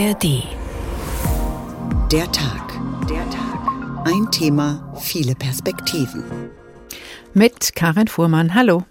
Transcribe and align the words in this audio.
ARD. 0.00 0.44
Der 2.10 2.32
Tag. 2.32 2.72
Der 3.06 3.28
Tag. 3.28 4.06
Ein 4.06 4.30
Thema, 4.30 4.94
viele 4.98 5.34
Perspektiven. 5.34 6.24
Mit 7.34 7.74
Karin 7.74 8.08
Fuhrmann. 8.08 8.54
Hallo. 8.54 8.84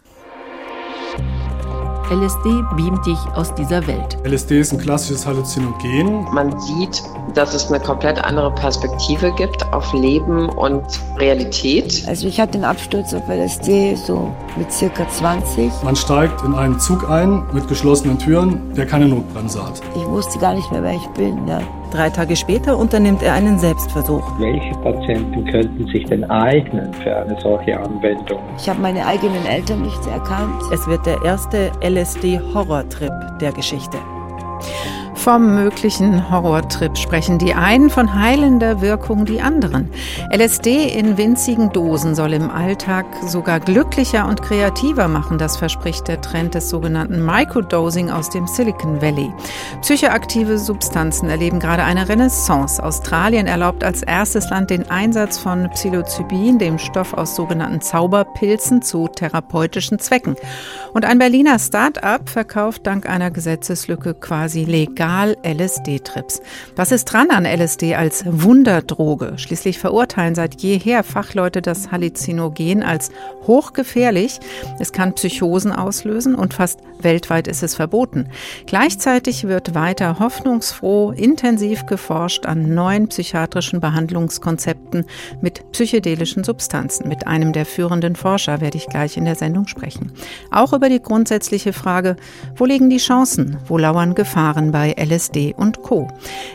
LSD 2.11 2.63
beamt 2.75 3.07
dich 3.07 3.17
aus 3.33 3.55
dieser 3.55 3.87
Welt. 3.87 4.19
LSD 4.23 4.59
ist 4.59 4.71
ein 4.71 4.79
klassisches 4.79 5.25
Halluzinogen. 5.25 6.25
Man 6.31 6.59
sieht, 6.59 7.01
dass 7.33 7.53
es 7.53 7.69
eine 7.69 7.79
komplett 7.79 8.23
andere 8.23 8.51
Perspektive 8.51 9.31
gibt 9.33 9.63
auf 9.73 9.93
Leben 9.93 10.49
und 10.49 10.83
Realität. 11.17 12.03
Also 12.07 12.27
ich 12.27 12.39
hatte 12.39 12.53
den 12.53 12.65
Absturz 12.65 13.13
auf 13.13 13.27
LSD 13.27 13.95
so 13.95 14.31
mit 14.57 14.71
circa 14.71 15.07
20. 15.07 15.71
Man 15.83 15.95
steigt 15.95 16.41
in 16.43 16.53
einen 16.55 16.79
Zug 16.79 17.09
ein 17.09 17.43
mit 17.53 17.67
geschlossenen 17.67 18.17
Türen, 18.17 18.73
der 18.75 18.85
keine 18.85 19.07
Notbremse 19.07 19.63
hat. 19.63 19.81
Ich 19.95 20.05
wusste 20.05 20.39
gar 20.39 20.53
nicht 20.53 20.71
mehr, 20.71 20.83
wer 20.83 20.93
ich 20.93 21.07
bin. 21.09 21.47
Ja. 21.47 21.61
Drei 21.91 22.09
Tage 22.09 22.35
später 22.35 22.77
unternimmt 22.77 23.23
er 23.23 23.33
einen 23.33 23.57
Selbstversuch. 23.57 24.23
Welche 24.37 24.75
Patienten 24.79 25.43
könnten 25.45 25.87
sich 25.87 26.05
denn 26.05 26.23
eignen 26.29 26.93
für 26.93 27.15
eine 27.15 27.35
solche 27.41 27.79
Anwendung? 27.79 28.39
Ich 28.57 28.69
habe 28.69 28.79
meine 28.79 29.05
eigenen 29.05 29.43
Eltern 29.45 29.81
nicht 29.81 30.05
erkannt. 30.05 30.61
Es 30.71 30.85
wird 30.87 31.05
der 31.07 31.21
erste 31.23 31.71
LSD-Horrortrip 31.81 33.11
der 33.41 33.51
Geschichte. 33.53 33.97
Vom 35.23 35.53
möglichen 35.53 36.31
Horrortrip 36.31 36.97
sprechen 36.97 37.39
die 37.39 37.53
einen, 37.53 37.89
von 37.89 38.15
heilender 38.15 38.79
Wirkung 38.79 39.25
die 39.25 39.41
anderen. 39.41 39.89
LSD 40.33 40.87
in 40.97 41.17
winzigen 41.17 41.73
Dosen 41.73 42.15
soll 42.15 42.31
im 42.31 42.49
Alltag 42.49 43.05
sogar 43.27 43.59
glücklicher 43.59 44.25
und 44.29 44.41
kreativer 44.41 45.09
machen, 45.09 45.37
das 45.37 45.57
verspricht 45.57 46.07
der 46.07 46.21
Trend 46.21 46.55
des 46.55 46.69
sogenannten 46.69 47.23
Microdosing 47.25 48.09
aus 48.09 48.29
dem 48.29 48.47
Silicon 48.47 49.01
Valley. 49.01 49.29
Psychoaktive 49.81 50.57
Substanzen 50.57 51.29
erleben 51.29 51.59
gerade 51.59 51.83
eine 51.83 52.07
Renaissance. 52.07 52.81
Australien 52.81 53.45
erlaubt 53.45 53.83
als 53.83 54.03
erstes 54.03 54.49
Land 54.49 54.69
den 54.69 54.89
Einsatz 54.89 55.37
von 55.37 55.69
Psilocybin, 55.71 56.59
dem 56.59 56.79
Stoff 56.79 57.13
aus 57.13 57.35
sogenannten 57.35 57.81
Zauberpilzen, 57.81 58.81
zu 58.81 59.09
therapeutischen 59.09 59.99
Zwecken. 59.99 60.37
Und 60.93 61.03
ein 61.03 61.19
Berliner 61.19 61.59
Start-up 61.59 62.29
verkauft 62.29 62.87
dank 62.87 63.07
einer 63.07 63.31
Gesetzeslücke 63.31 64.13
quasi 64.13 64.63
legal 64.63 65.08
legal 65.09 65.35
LSD-Trips. 65.43 66.41
Was 66.75 66.91
ist 66.91 67.05
dran 67.05 67.31
an 67.31 67.45
LSD 67.45 67.95
als 67.95 68.23
Wunderdroge? 68.27 69.33
Schließlich 69.37 69.79
verurteilen 69.79 70.35
seit 70.35 70.61
jeher 70.61 71.03
Fachleute 71.03 71.61
das 71.61 71.91
Halluzinogen 71.91 72.83
als 72.83 73.09
hochgefährlich. 73.47 74.39
Es 74.79 74.91
kann 74.91 75.15
Psychosen 75.15 75.71
auslösen 75.71 76.35
und 76.35 76.53
fast 76.53 76.81
weltweit 77.01 77.47
ist 77.47 77.63
es 77.63 77.75
verboten. 77.75 78.27
Gleichzeitig 78.67 79.45
wird 79.45 79.73
weiter 79.73 80.19
hoffnungsfroh 80.19 81.11
intensiv 81.11 81.85
geforscht 81.85 82.45
an 82.45 82.75
neuen 82.75 83.07
psychiatrischen 83.07 83.79
Behandlungskonzepten 83.79 85.05
mit 85.41 85.71
psychedelischen 85.71 86.43
Substanzen. 86.43 87.07
Mit 87.07 87.25
einem 87.25 87.53
der 87.53 87.65
führenden 87.65 88.15
Forscher 88.15 88.61
werde 88.61 88.77
ich 88.77 88.87
gleich 88.87 89.17
in 89.17 89.25
der 89.25 89.35
Sendung 89.35 89.67
sprechen. 89.67 90.11
Auch 90.51 90.73
über 90.73 90.89
die 90.89 91.01
grundsätzliche 91.01 91.73
Frage, 91.73 92.15
wo 92.55 92.65
liegen 92.65 92.89
die 92.89 92.97
Chancen, 92.97 93.57
wo 93.65 93.77
lauern 93.77 94.13
Gefahren 94.13 94.71
bei 94.71 94.93
LSD 94.99 95.55
und 95.55 95.81
Co. 95.81 96.07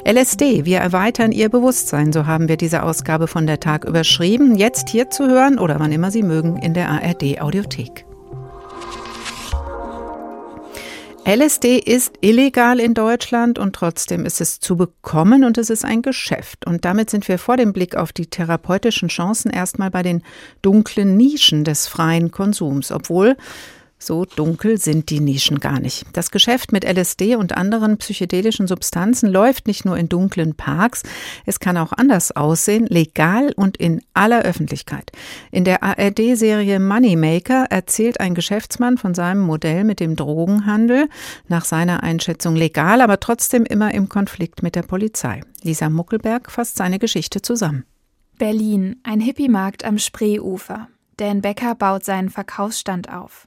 LSD, 0.06 0.64
wir 0.64 0.78
erweitern 0.78 1.32
Ihr 1.32 1.48
Bewusstsein, 1.48 2.12
so 2.12 2.26
haben 2.26 2.48
wir 2.48 2.56
diese 2.56 2.82
Ausgabe 2.82 3.26
von 3.26 3.46
der 3.46 3.60
Tag 3.60 3.84
überschrieben. 3.84 4.56
Jetzt 4.56 4.88
hier 4.88 5.10
zu 5.10 5.26
hören 5.26 5.58
oder 5.58 5.80
wann 5.80 5.92
immer 5.92 6.10
Sie 6.10 6.22
mögen 6.22 6.56
in 6.58 6.74
der 6.74 6.90
ARD 6.90 7.40
Audiothek. 7.40 8.04
LSD 11.26 11.78
ist 11.78 12.18
illegal 12.20 12.78
in 12.78 12.92
Deutschland 12.92 13.58
und 13.58 13.74
trotzdem 13.74 14.26
ist 14.26 14.42
es 14.42 14.60
zu 14.60 14.76
bekommen 14.76 15.44
und 15.44 15.56
es 15.56 15.70
ist 15.70 15.82
ein 15.82 16.02
Geschäft. 16.02 16.66
Und 16.66 16.84
damit 16.84 17.08
sind 17.08 17.26
wir 17.28 17.38
vor 17.38 17.56
dem 17.56 17.72
Blick 17.72 17.96
auf 17.96 18.12
die 18.12 18.26
therapeutischen 18.26 19.08
Chancen 19.08 19.50
erstmal 19.50 19.90
bei 19.90 20.02
den 20.02 20.22
dunklen 20.60 21.16
Nischen 21.16 21.64
des 21.64 21.86
freien 21.86 22.30
Konsums, 22.30 22.92
obwohl 22.92 23.38
so 23.98 24.24
dunkel 24.24 24.78
sind 24.78 25.10
die 25.10 25.20
Nischen 25.20 25.60
gar 25.60 25.80
nicht. 25.80 26.04
Das 26.12 26.30
Geschäft 26.30 26.72
mit 26.72 26.84
LSD 26.84 27.36
und 27.36 27.56
anderen 27.56 27.96
psychedelischen 27.98 28.66
Substanzen 28.66 29.30
läuft 29.30 29.66
nicht 29.66 29.84
nur 29.84 29.96
in 29.96 30.08
dunklen 30.08 30.54
Parks, 30.54 31.02
es 31.46 31.60
kann 31.60 31.76
auch 31.76 31.92
anders 31.92 32.32
aussehen, 32.32 32.86
legal 32.86 33.52
und 33.56 33.76
in 33.76 34.02
aller 34.12 34.42
Öffentlichkeit. 34.42 35.12
In 35.50 35.64
der 35.64 35.82
ARD-Serie 35.82 36.80
Moneymaker 36.80 37.66
erzählt 37.70 38.20
ein 38.20 38.34
Geschäftsmann 38.34 38.98
von 38.98 39.14
seinem 39.14 39.40
Modell 39.40 39.84
mit 39.84 40.00
dem 40.00 40.16
Drogenhandel, 40.16 41.08
nach 41.48 41.64
seiner 41.64 42.02
Einschätzung 42.02 42.56
legal, 42.56 43.00
aber 43.00 43.20
trotzdem 43.20 43.64
immer 43.64 43.94
im 43.94 44.08
Konflikt 44.08 44.62
mit 44.62 44.74
der 44.74 44.82
Polizei. 44.82 45.40
Lisa 45.62 45.88
Muckelberg 45.88 46.50
fasst 46.50 46.76
seine 46.76 46.98
Geschichte 46.98 47.42
zusammen. 47.42 47.84
Berlin, 48.38 48.96
ein 49.04 49.20
Hippie-Markt 49.20 49.84
am 49.84 49.98
Spreeufer. 49.98 50.88
Dan 51.16 51.40
Becker 51.40 51.74
baut 51.76 52.04
seinen 52.04 52.30
Verkaufsstand 52.30 53.08
auf. 53.12 53.46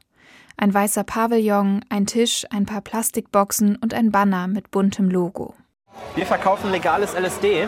Ein 0.59 0.73
weißer 0.73 1.03
Pavillon, 1.03 1.85
ein 1.89 2.07
Tisch, 2.07 2.43
ein 2.49 2.65
paar 2.65 2.81
Plastikboxen 2.81 3.75
und 3.75 3.93
ein 3.93 4.11
Banner 4.11 4.47
mit 4.47 4.71
buntem 4.71 5.07
Logo. 5.07 5.53
Wir 6.15 6.25
verkaufen 6.25 6.71
legales 6.71 7.13
LSD. 7.13 7.67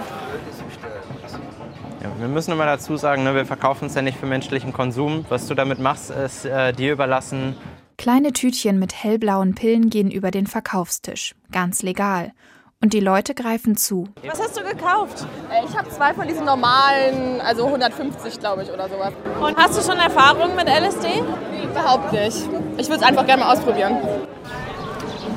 Ja, 2.02 2.12
wir 2.18 2.28
müssen 2.28 2.52
immer 2.52 2.66
dazu 2.66 2.98
sagen, 2.98 3.24
ne, 3.24 3.36
wir 3.36 3.46
verkaufen 3.46 3.86
es 3.86 3.94
ja 3.94 4.02
nicht 4.02 4.18
für 4.18 4.26
menschlichen 4.26 4.74
Konsum. 4.74 5.24
Was 5.30 5.46
du 5.46 5.54
damit 5.54 5.78
machst, 5.78 6.10
ist 6.10 6.46
äh, 6.46 6.74
dir 6.74 6.94
überlassen. 6.94 7.56
Kleine 8.00 8.34
Tütchen 8.34 8.80
mit 8.80 8.96
hellblauen 8.96 9.54
Pillen 9.54 9.92
gehen 9.92 10.10
über 10.10 10.32
den 10.32 10.48
Verkaufstisch. 10.48 11.36
Ganz 11.52 11.84
legal. 11.84 12.32
Und 12.82 12.94
die 12.94 13.02
Leute 13.02 13.36
greifen 13.36 13.76
zu. 13.76 14.08
Was 14.26 14.40
hast 14.40 14.58
du 14.58 14.64
gekauft? 14.64 15.28
Äh, 15.52 15.66
ich 15.66 15.78
habe 15.78 15.90
zwei 15.90 16.14
von 16.14 16.26
diesen 16.26 16.46
normalen, 16.46 17.42
also 17.42 17.66
150 17.66 18.40
glaube 18.40 18.64
ich 18.64 18.72
oder 18.72 18.88
sowas. 18.88 19.12
Und 19.42 19.58
hast 19.58 19.78
du 19.78 19.82
schon 19.82 20.00
Erfahrungen 20.00 20.56
mit 20.56 20.68
LSD? 20.68 21.22
Überhaupt 21.62 22.14
nicht. 22.14 22.38
Ich 22.78 22.88
würde 22.88 23.02
es 23.02 23.04
einfach 23.04 23.26
gerne 23.26 23.44
mal 23.44 23.52
ausprobieren. 23.54 23.98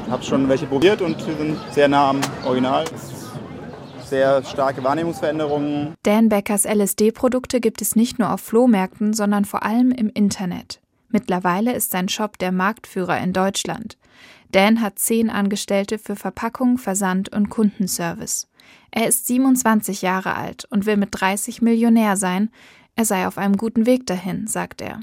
Ich 0.06 0.12
habe 0.12 0.22
schon 0.22 0.48
welche 0.48 0.66
probiert 0.66 1.03
und 1.03 1.26
wir 1.26 1.34
sind 1.34 1.58
sehr 1.72 1.88
nah 1.88 2.10
am 2.10 2.20
Original. 2.44 2.84
Sehr 4.04 4.44
starke 4.44 4.84
Wahrnehmungsveränderungen. 4.84 5.94
Dan 6.04 6.28
Beckers 6.28 6.64
LSD-Produkte 6.64 7.59
gibt 7.59 7.82
es 7.82 7.97
nicht 7.97 8.20
nur 8.20 8.32
auf 8.32 8.41
Flohmärkten, 8.41 9.14
sondern 9.14 9.47
vor 9.47 9.64
allem 9.64 9.91
im 9.91 10.10
Internet. 10.10 10.80
Mittlerweile 11.09 11.72
ist 11.72 11.91
sein 11.91 12.09
Shop 12.09 12.38
der 12.38 12.53
Marktführer 12.53 13.19
in 13.19 13.32
Deutschland. 13.32 13.97
Dan 14.53 14.81
hat 14.81 14.99
zehn 14.99 15.31
Angestellte 15.31 15.99
für 15.99 16.15
Verpackung, 16.15 16.79
Versand 16.79 17.31
und 17.31 17.49
Kundenservice. 17.49 18.49
Er 18.91 19.09
ist 19.09 19.27
27 19.27 20.03
Jahre 20.03 20.35
alt 20.35 20.67
und 20.67 20.87
will 20.87 20.99
mit 20.99 21.09
30 21.13 21.63
Millionär 21.63 22.17
sein. 22.17 22.51
Er 22.95 23.07
sei 23.07 23.27
auf 23.27 23.39
einem 23.39 23.57
guten 23.57 23.87
Weg 23.87 24.07
dahin, 24.07 24.47
sagt 24.47 24.83
er. 24.83 25.01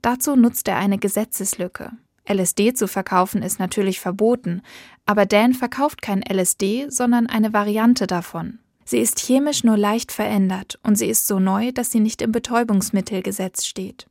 Dazu 0.00 0.34
nutzt 0.34 0.66
er 0.68 0.78
eine 0.78 0.98
Gesetzeslücke. 0.98 1.92
LSD 2.28 2.72
zu 2.72 2.88
verkaufen 2.88 3.42
ist 3.42 3.58
natürlich 3.58 4.00
verboten, 4.00 4.62
aber 5.06 5.26
Dan 5.26 5.54
verkauft 5.54 6.02
kein 6.02 6.22
LSD, 6.22 6.86
sondern 6.88 7.26
eine 7.26 7.52
Variante 7.52 8.06
davon. 8.06 8.58
Sie 8.84 8.98
ist 8.98 9.20
chemisch 9.20 9.64
nur 9.64 9.76
leicht 9.76 10.12
verändert 10.12 10.78
und 10.82 10.96
sie 10.96 11.06
ist 11.06 11.26
so 11.26 11.38
neu, 11.38 11.72
dass 11.72 11.92
sie 11.92 12.00
nicht 12.00 12.22
im 12.22 12.32
Betäubungsmittelgesetz 12.32 13.64
steht. 13.64 14.06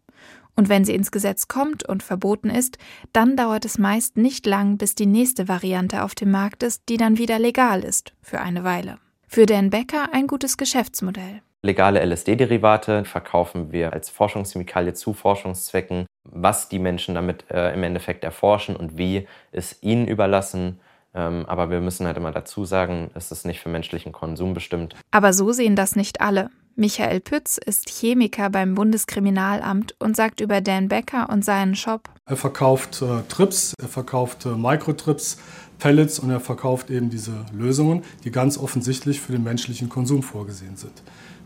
Und 0.61 0.69
wenn 0.69 0.85
sie 0.85 0.93
ins 0.93 1.09
Gesetz 1.09 1.47
kommt 1.47 1.89
und 1.89 2.03
verboten 2.03 2.51
ist, 2.51 2.77
dann 3.13 3.35
dauert 3.35 3.65
es 3.65 3.79
meist 3.79 4.15
nicht 4.15 4.45
lang, 4.45 4.77
bis 4.77 4.93
die 4.93 5.07
nächste 5.07 5.47
Variante 5.47 6.03
auf 6.03 6.13
dem 6.13 6.29
Markt 6.29 6.61
ist, 6.61 6.83
die 6.87 6.97
dann 6.97 7.17
wieder 7.17 7.39
legal 7.39 7.83
ist, 7.83 8.13
für 8.21 8.41
eine 8.41 8.63
Weile. 8.63 8.99
Für 9.27 9.47
Dan 9.47 9.71
Becker 9.71 10.09
ein 10.11 10.27
gutes 10.27 10.57
Geschäftsmodell. 10.57 11.41
Legale 11.63 11.99
LSD-Derivate 12.05 13.05
verkaufen 13.05 13.71
wir 13.71 13.91
als 13.91 14.11
Forschungschemikalie 14.11 14.93
zu 14.93 15.13
Forschungszwecken. 15.13 16.05
Was 16.25 16.69
die 16.69 16.77
Menschen 16.77 17.15
damit 17.15 17.45
äh, 17.49 17.73
im 17.73 17.81
Endeffekt 17.81 18.23
erforschen 18.23 18.75
und 18.75 18.99
wie, 18.99 19.27
ist 19.51 19.81
ihnen 19.81 20.07
überlassen. 20.07 20.79
Ähm, 21.13 21.45
aber 21.47 21.69
wir 21.69 21.81
müssen 21.81 22.05
halt 22.05 22.17
immer 22.17 22.31
dazu 22.31 22.65
sagen, 22.65 23.11
es 23.13 23.31
ist 23.31 23.45
nicht 23.45 23.59
für 23.59 23.69
menschlichen 23.69 24.11
Konsum 24.11 24.53
bestimmt. 24.53 24.95
Aber 25.11 25.33
so 25.33 25.51
sehen 25.51 25.75
das 25.75 25.95
nicht 25.95 26.21
alle. 26.21 26.49
Michael 26.75 27.19
Pütz 27.19 27.57
ist 27.57 27.89
Chemiker 27.89 28.49
beim 28.49 28.75
Bundeskriminalamt 28.75 29.93
und 29.99 30.15
sagt 30.15 30.39
über 30.39 30.61
Dan 30.61 30.87
Becker 30.87 31.29
und 31.29 31.43
seinen 31.43 31.75
Shop. 31.75 32.09
Er 32.25 32.37
verkauft 32.37 33.01
äh, 33.01 33.23
Trips, 33.27 33.73
er 33.81 33.89
verkauft 33.89 34.45
äh, 34.45 34.49
Microtrips, 34.49 35.37
Pellets 35.79 36.19
und 36.19 36.29
er 36.29 36.39
verkauft 36.39 36.89
eben 36.89 37.09
diese 37.09 37.33
Lösungen, 37.51 38.03
die 38.23 38.31
ganz 38.31 38.57
offensichtlich 38.57 39.19
für 39.19 39.33
den 39.33 39.43
menschlichen 39.43 39.89
Konsum 39.89 40.23
vorgesehen 40.23 40.77
sind. 40.77 40.93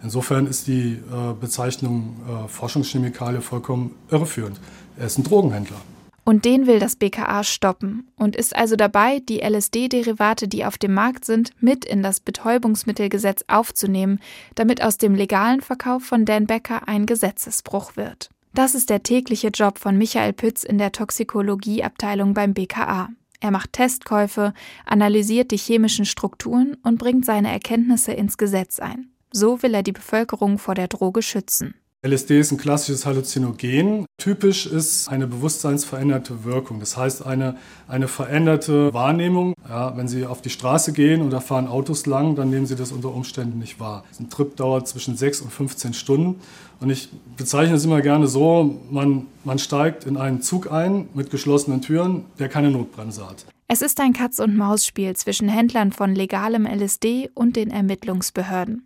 Insofern 0.04 0.46
ist 0.46 0.68
die 0.68 0.94
äh, 0.94 1.34
Bezeichnung 1.40 2.18
äh, 2.28 2.48
Forschungschemikalie 2.48 3.42
vollkommen 3.42 3.96
irreführend. 4.12 4.60
Er 4.98 5.08
ist 5.08 5.18
ein 5.18 5.24
Drogenhändler. 5.24 5.82
Und 6.26 6.44
den 6.44 6.66
will 6.66 6.80
das 6.80 6.96
BKA 6.96 7.44
stoppen 7.44 8.12
und 8.18 8.36
ist 8.36 8.56
also 8.56 8.76
dabei, 8.76 9.20
die 9.20 9.42
LSD-Derivate, 9.42 10.48
die 10.48 10.66
auf 10.66 10.80
dem 10.80 10.96
Markt 10.96 11.24
sind, 11.24 11.52
mit 11.60 11.86
in 11.86 12.02
das 12.02 12.20
Betäubungsmittelgesetz 12.20 13.46
aufzunehmen, 13.48 14.20
damit 14.56 14.82
aus 14.82 14.98
dem 14.98 15.14
legalen 15.14 15.62
Verkauf 15.62 16.04
von 16.04 16.26
Dan 16.26 16.48
Becker 16.48 16.88
ein 16.88 17.06
Gesetzesbruch 17.06 17.96
wird. 17.96 18.32
Das 18.56 18.74
ist 18.74 18.90
der 18.90 19.04
tägliche 19.04 19.50
Job 19.50 19.78
von 19.78 19.98
Michael 19.98 20.34
Pütz 20.34 20.64
in 20.64 20.80
der 20.80 20.92
Toxikologieabteilung 20.92 22.34
beim 22.34 22.56
BKA. 22.56 23.10
Er 23.40 23.52
macht 23.52 23.74
Testkäufe, 23.74 24.54
analysiert 24.86 25.52
die 25.52 25.58
chemischen 25.58 26.06
Strukturen 26.06 26.76
und 26.82 26.98
bringt 26.98 27.26
seine 27.26 27.52
Erkenntnisse 27.52 28.14
ins 28.14 28.38
Gesetz 28.38 28.80
ein. 28.80 29.12
So 29.32 29.62
will 29.62 29.76
er 29.76 29.84
die 29.84 29.92
Bevölkerung 29.92 30.58
vor 30.58 30.74
der 30.74 30.88
Droge 30.88 31.22
schützen. 31.22 31.76
LSD 32.06 32.40
ist 32.40 32.52
ein 32.52 32.60
klassisches 32.60 33.08
Halluzinogen. 33.08 34.06
Typisch 34.20 34.68
ist 34.68 35.10
eine 35.10 35.26
bewusstseinsveränderte 35.26 36.44
Wirkung. 36.44 36.80
Das 36.80 36.96
heißt, 36.96 37.26
eine, 37.26 37.58
eine 37.88 38.08
veränderte 38.08 38.94
Wahrnehmung. 38.94 39.56
Ja, 39.68 39.98
wenn 39.98 40.08
Sie 40.08 40.28
auf 40.28 40.44
die 40.44 40.52
Straße 40.52 40.94
gehen 40.94 41.28
da 41.32 41.40
fahren 41.40 41.68
Autos 41.68 42.06
lang, 42.06 42.36
dann 42.36 42.52
nehmen 42.52 42.68
Sie 42.68 42.76
das 42.76 42.92
unter 42.92 43.12
Umständen 43.12 43.58
nicht 43.58 43.80
wahr. 43.80 44.04
Ein 44.20 44.30
Trip 44.30 44.56
dauert 44.56 44.88
zwischen 44.88 45.18
6 45.18 45.42
und 45.42 45.52
15 45.52 45.94
Stunden. 45.96 46.42
Und 46.80 46.92
ich 46.92 47.10
bezeichne 47.38 47.76
es 47.76 47.86
immer 47.86 48.02
gerne 48.02 48.28
so, 48.28 48.80
man, 48.92 49.26
man 49.44 49.58
steigt 49.58 50.06
in 50.06 50.16
einen 50.16 50.44
Zug 50.44 50.72
ein 50.72 51.10
mit 51.16 51.32
geschlossenen 51.32 51.82
Türen, 51.82 52.26
der 52.38 52.50
keine 52.50 52.70
Notbremse 52.70 53.28
hat. 53.28 53.46
Es 53.68 53.82
ist 53.82 54.00
ein 54.00 54.14
Katz-und-Maus-Spiel 54.14 55.16
zwischen 55.16 55.50
Händlern 55.50 55.92
von 55.92 56.14
legalem 56.14 56.68
LSD 56.68 57.32
und 57.34 57.56
den 57.56 57.72
Ermittlungsbehörden. 57.72 58.86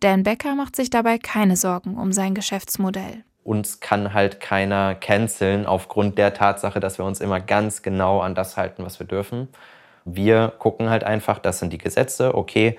Dan 0.00 0.22
Becker 0.22 0.54
macht 0.54 0.76
sich 0.76 0.90
dabei 0.90 1.18
keine 1.18 1.56
Sorgen 1.56 1.96
um 1.96 2.12
sein 2.12 2.34
Geschäftsmodell. 2.34 3.24
Uns 3.42 3.80
kann 3.80 4.12
halt 4.12 4.40
keiner 4.40 4.94
canceln 4.94 5.66
aufgrund 5.66 6.18
der 6.18 6.34
Tatsache, 6.34 6.80
dass 6.80 6.98
wir 6.98 7.04
uns 7.04 7.20
immer 7.20 7.40
ganz 7.40 7.82
genau 7.82 8.20
an 8.20 8.34
das 8.34 8.56
halten, 8.56 8.84
was 8.84 9.00
wir 9.00 9.06
dürfen. 9.06 9.48
Wir 10.04 10.52
gucken 10.58 10.90
halt 10.90 11.02
einfach, 11.02 11.38
das 11.38 11.58
sind 11.58 11.72
die 11.72 11.78
Gesetze, 11.78 12.34
okay, 12.34 12.78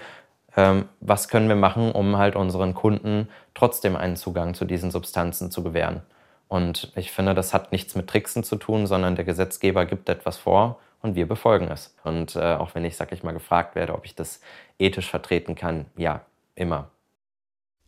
ähm, 0.56 0.86
was 1.00 1.28
können 1.28 1.50
wir 1.50 1.56
machen, 1.56 1.92
um 1.92 2.18
halt 2.18 2.36
unseren 2.36 2.74
Kunden 2.74 3.30
trotzdem 3.54 3.96
einen 3.96 4.16
Zugang 4.16 4.54
zu 4.54 4.66
diesen 4.66 4.92
Substanzen 4.92 5.52
zu 5.52 5.64
gewähren. 5.64 6.02
Und 6.48 6.92
ich 6.96 7.12
finde, 7.12 7.34
das 7.36 7.54
hat 7.54 7.72
nichts 7.72 7.96
mit 7.96 8.08
Tricksen 8.08 8.44
zu 8.44 8.56
tun, 8.56 8.88
sondern 8.88 9.16
der 9.16 9.26
Gesetzgeber 9.26 9.86
gibt 9.86 10.10
etwas 10.10 10.38
vor 10.38 10.80
und 11.02 11.16
wir 11.16 11.28
befolgen 11.28 11.70
es. 11.70 11.96
Und 12.04 12.36
äh, 12.36 12.56
auch 12.56 12.76
wenn 12.76 12.86
ich, 12.86 12.96
sag 12.96 13.12
ich 13.12 13.24
mal, 13.24 13.34
gefragt 13.34 13.76
werde, 13.76 13.94
ob 13.94 14.06
ich 14.06 14.16
das 14.16 14.42
ethisch 14.80 15.10
vertreten 15.10 15.56
kann, 15.56 15.86
ja, 15.96 16.22
immer. 16.56 16.90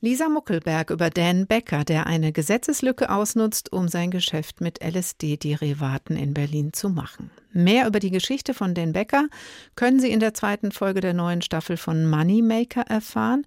Lisa 0.03 0.30
Muckelberg 0.30 0.89
über 0.89 1.12
Dan 1.12 1.45
Becker, 1.45 1.83
der 1.83 2.07
eine 2.07 2.31
Gesetzeslücke 2.31 3.12
ausnutzt, 3.12 3.71
um 3.71 3.88
sein 3.88 4.09
Geschäft 4.09 4.59
mit 4.59 4.83
LSD-Derivaten 4.83 6.18
in 6.18 6.33
Berlin 6.33 6.74
zu 6.74 6.89
machen. 6.89 7.30
Mehr 7.53 7.86
über 7.86 8.00
die 8.00 8.09
Geschichte 8.09 8.56
von 8.56 8.74
Dan 8.74 8.94
Becker 8.94 9.27
können 9.75 10.00
Sie 10.00 10.09
in 10.09 10.19
der 10.19 10.33
zweiten 10.33 10.71
Folge 10.71 11.01
der 11.01 11.13
neuen 11.13 11.44
Staffel 11.44 11.77
von 11.77 12.09
Moneymaker 12.09 12.81
erfahren. 12.81 13.45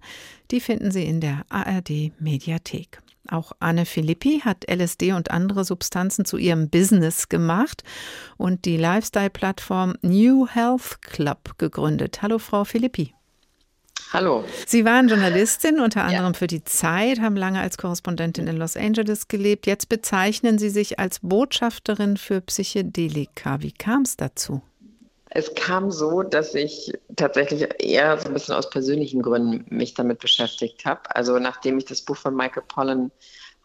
Die 0.49 0.61
finden 0.61 0.91
Sie 0.91 1.03
in 1.03 1.19
der 1.19 1.41
ARD 1.49 2.13
Mediathek. 2.19 3.01
Auch 3.27 3.51
Anne 3.59 3.85
Philippi 3.85 4.41
hat 4.45 4.63
LSD 4.69 5.11
und 5.11 5.31
andere 5.31 5.65
Substanzen 5.65 6.23
zu 6.23 6.37
ihrem 6.37 6.69
Business 6.69 7.27
gemacht 7.27 7.83
und 8.37 8.63
die 8.63 8.77
Lifestyle-Plattform 8.77 9.95
New 10.03 10.47
Health 10.47 11.01
Club 11.01 11.57
gegründet. 11.57 12.21
Hallo, 12.21 12.39
Frau 12.39 12.63
Philippi. 12.63 13.14
Hallo. 14.15 14.45
Sie 14.65 14.85
waren 14.85 15.09
Journalistin, 15.09 15.81
unter 15.81 16.05
anderem 16.05 16.31
ja. 16.31 16.39
für 16.39 16.47
die 16.47 16.63
Zeit, 16.63 17.19
haben 17.19 17.35
lange 17.35 17.59
als 17.59 17.77
Korrespondentin 17.77 18.47
in 18.47 18.55
Los 18.55 18.77
Angeles 18.77 19.27
gelebt. 19.27 19.67
Jetzt 19.67 19.89
bezeichnen 19.89 20.57
Sie 20.57 20.69
sich 20.69 20.99
als 20.99 21.19
Botschafterin 21.21 22.15
für 22.15 22.39
Psychedelika. 22.39 23.61
Wie 23.61 23.73
kam 23.73 24.03
es 24.03 24.15
dazu? 24.15 24.61
Es 25.31 25.53
kam 25.53 25.91
so, 25.91 26.23
dass 26.23 26.55
ich 26.55 26.93
tatsächlich 27.17 27.67
eher 27.79 28.17
so 28.17 28.29
ein 28.29 28.33
bisschen 28.33 28.55
aus 28.55 28.69
persönlichen 28.69 29.21
Gründen 29.21 29.65
mich 29.67 29.95
damit 29.95 30.19
beschäftigt 30.19 30.85
habe. 30.85 31.13
Also 31.13 31.37
nachdem 31.37 31.77
ich 31.77 31.83
das 31.83 32.01
Buch 32.01 32.15
von 32.15 32.37
Michael 32.37 32.63
Pollan 32.69 33.11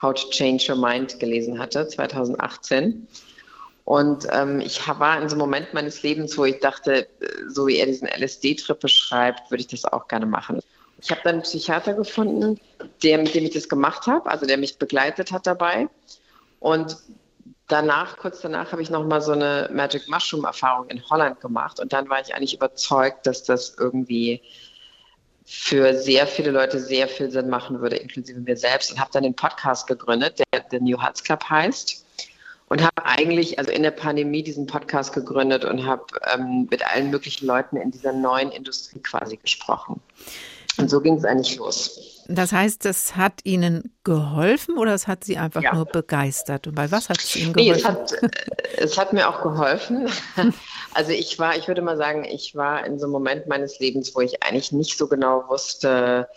How 0.03 0.15
to 0.15 0.31
Change 0.31 0.67
Your 0.69 0.79
Mind 0.79 1.21
gelesen 1.21 1.61
hatte, 1.61 1.87
2018, 1.87 3.07
und 3.85 4.27
ähm, 4.31 4.61
ich 4.61 4.87
war 4.87 5.21
in 5.21 5.29
so 5.29 5.35
einem 5.35 5.41
Moment 5.41 5.75
meines 5.75 6.03
Lebens, 6.03 6.37
wo 6.37 6.45
ich 6.45 6.61
dachte, 6.61 7.09
so 7.49 7.67
wie 7.67 7.77
er 7.77 7.87
diesen 7.87 8.09
LSD-Trip 8.09 8.79
beschreibt, 8.79 9.51
würde 9.51 9.63
ich 9.63 9.69
das 9.69 9.85
auch 9.85 10.07
gerne 10.09 10.27
machen. 10.27 10.61
Ich 11.01 11.11
habe 11.11 11.23
dann 11.25 11.37
einen 11.37 11.43
Psychiater 11.43 11.95
gefunden, 11.95 12.61
der, 13.03 13.19
mit 13.19 13.35
dem 13.35 13.45
ich 13.45 13.53
das 13.53 13.69
gemacht 13.69 14.07
habe, 14.07 14.31
also 14.31 14.47
der 14.47 14.59
mich 14.59 14.79
begleitet 14.79 15.33
hat 15.33 15.47
dabei. 15.47 15.89
Und 16.59 16.99
danach, 17.69 18.19
kurz 18.19 18.43
danach, 18.43 18.73
habe 18.73 18.83
ich 18.83 18.91
nochmal 18.91 19.23
so 19.23 19.33
eine 19.33 19.71
Magic 19.73 20.09
Mushroom-Erfahrung 20.09 20.89
in 20.89 21.03
Holland 21.09 21.41
gemacht. 21.41 21.81
Und 21.81 21.93
dann 21.93 22.09
war 22.11 22.21
ich 22.21 22.35
eigentlich 22.35 22.55
überzeugt, 22.55 23.27
dass 23.27 23.45
das 23.45 23.77
irgendwie 23.79 24.43
für 25.47 25.95
sehr 25.95 26.27
viele 26.27 26.51
Leute 26.51 26.79
sehr 26.79 27.09
viel 27.09 27.31
Sinn 27.31 27.49
machen 27.49 27.81
würde, 27.81 27.97
inklusive 27.97 28.39
mir 28.41 28.57
selbst. 28.57 28.93
Und 28.93 29.01
habe 29.01 29.11
dann 29.13 29.23
den 29.23 29.35
Podcast 29.35 29.87
gegründet, 29.87 30.41
der 30.53 30.65
The 30.71 30.81
New 30.81 31.01
Hearts 31.01 31.25
Club 31.25 31.43
heißt 31.49 32.05
und 32.71 32.83
habe 32.83 33.05
eigentlich 33.05 33.59
also 33.59 33.71
in 33.71 33.83
der 33.83 33.91
Pandemie 33.91 34.43
diesen 34.43 34.67
Podcast 34.67 35.13
gegründet 35.13 35.65
und 35.65 35.85
habe 35.85 36.05
ähm, 36.33 36.69
mit 36.71 36.87
allen 36.87 37.11
möglichen 37.11 37.47
Leuten 37.47 37.77
in 37.77 37.91
dieser 37.91 38.13
neuen 38.13 38.51
Industrie 38.53 39.01
quasi 39.01 39.37
gesprochen. 39.37 40.01
Und 40.79 40.89
so 40.89 41.01
ging 41.01 41.17
es 41.17 41.25
eigentlich 41.25 41.57
los. 41.57 42.23
Das 42.29 42.53
heißt, 42.53 42.85
das 42.85 43.17
hat 43.17 43.41
Ihnen 43.43 43.93
geholfen 44.05 44.79
oder 44.79 44.95
es 44.95 45.09
hat 45.09 45.25
Sie 45.25 45.37
einfach 45.37 45.63
ja. 45.63 45.75
nur 45.75 45.85
begeistert? 45.85 46.69
Und 46.69 46.77
bei 46.77 46.91
was 46.93 47.09
hat 47.09 47.19
es 47.19 47.35
Ihnen 47.35 47.53
geholfen? 47.53 47.73
Nee, 47.73 47.79
es 47.79 47.85
hat, 47.85 48.13
äh, 48.23 48.29
es 48.77 48.97
hat 48.97 49.13
mir 49.13 49.29
auch 49.29 49.43
geholfen. 49.43 50.09
Also 50.93 51.13
ich 51.13 51.39
war, 51.39 51.57
ich 51.57 51.69
würde 51.69 51.83
mal 51.83 51.97
sagen, 51.97 52.25
ich 52.25 52.57
war 52.57 52.85
in 52.85 52.99
so 52.99 53.05
einem 53.05 53.13
Moment 53.13 53.47
meines 53.47 53.79
Lebens, 53.79 54.13
wo 54.17 54.23
ich 54.23 54.43
eigentlich 54.43 54.73
nicht 54.73 54.99
so 54.99 55.07
genau 55.07 55.45
wusste, 55.49 56.29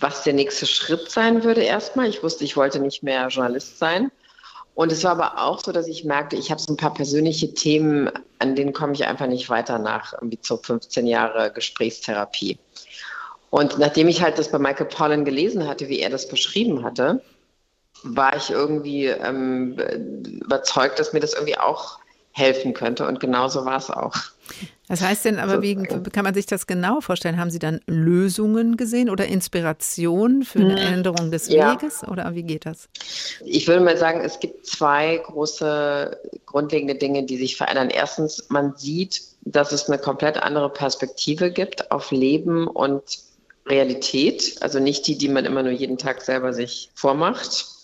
was 0.00 0.24
der 0.24 0.32
nächste 0.32 0.66
Schritt 0.66 1.08
sein 1.12 1.44
würde 1.44 1.62
erstmal. 1.62 2.08
Ich 2.08 2.24
wusste, 2.24 2.42
ich 2.42 2.56
wollte 2.56 2.80
nicht 2.80 3.04
mehr 3.04 3.28
Journalist 3.28 3.78
sein. 3.78 4.10
Und 4.76 4.92
es 4.92 5.02
war 5.04 5.12
aber 5.12 5.42
auch 5.42 5.58
so, 5.58 5.72
dass 5.72 5.88
ich 5.88 6.04
merkte, 6.04 6.36
ich 6.36 6.50
habe 6.50 6.60
so 6.60 6.70
ein 6.70 6.76
paar 6.76 6.92
persönliche 6.92 7.54
Themen, 7.54 8.10
an 8.38 8.54
denen 8.54 8.74
komme 8.74 8.92
ich 8.92 9.06
einfach 9.06 9.26
nicht 9.26 9.48
weiter 9.48 9.78
nach 9.78 10.12
irgendwie 10.12 10.38
so 10.42 10.58
15 10.58 11.06
Jahre 11.06 11.50
Gesprächstherapie. 11.50 12.58
Und 13.48 13.78
nachdem 13.78 14.06
ich 14.08 14.20
halt 14.20 14.38
das 14.38 14.50
bei 14.50 14.58
Michael 14.58 14.84
Pollan 14.84 15.24
gelesen 15.24 15.66
hatte, 15.66 15.88
wie 15.88 16.00
er 16.00 16.10
das 16.10 16.28
beschrieben 16.28 16.84
hatte, 16.84 17.22
war 18.02 18.36
ich 18.36 18.50
irgendwie 18.50 19.06
ähm, 19.06 19.78
überzeugt, 20.42 20.98
dass 20.98 21.14
mir 21.14 21.20
das 21.20 21.32
irgendwie 21.32 21.56
auch 21.56 21.98
helfen 22.32 22.74
könnte. 22.74 23.06
Und 23.06 23.18
genauso 23.18 23.64
war 23.64 23.78
es 23.78 23.90
auch. 23.90 24.14
Das 24.88 25.00
heißt 25.00 25.24
denn 25.24 25.38
aber, 25.38 25.62
wie 25.62 25.74
kann 25.74 26.24
man 26.24 26.34
sich 26.34 26.46
das 26.46 26.66
genau 26.66 27.00
vorstellen? 27.00 27.38
Haben 27.38 27.50
Sie 27.50 27.58
dann 27.58 27.80
Lösungen 27.86 28.76
gesehen 28.76 29.10
oder 29.10 29.26
Inspiration 29.26 30.44
für 30.44 30.60
eine 30.60 30.80
hm, 30.80 30.94
Änderung 30.94 31.30
des 31.30 31.48
ja. 31.48 31.72
Weges 31.72 32.04
oder 32.04 32.34
wie 32.34 32.44
geht 32.44 32.66
das? 32.66 32.88
Ich 33.44 33.66
würde 33.66 33.82
mal 33.82 33.96
sagen, 33.96 34.20
es 34.20 34.38
gibt 34.38 34.66
zwei 34.66 35.20
große 35.24 36.20
grundlegende 36.46 36.94
Dinge, 36.94 37.24
die 37.24 37.36
sich 37.36 37.56
verändern. 37.56 37.90
Erstens, 37.90 38.46
man 38.48 38.76
sieht, 38.76 39.22
dass 39.42 39.72
es 39.72 39.88
eine 39.88 39.98
komplett 39.98 40.36
andere 40.42 40.70
Perspektive 40.70 41.50
gibt 41.50 41.90
auf 41.90 42.10
Leben 42.12 42.68
und 42.68 43.02
Realität, 43.66 44.56
also 44.60 44.78
nicht 44.78 45.06
die, 45.06 45.18
die 45.18 45.28
man 45.28 45.44
immer 45.44 45.62
nur 45.62 45.72
jeden 45.72 45.98
Tag 45.98 46.22
selber 46.22 46.52
sich 46.52 46.90
vormacht. 46.94 47.75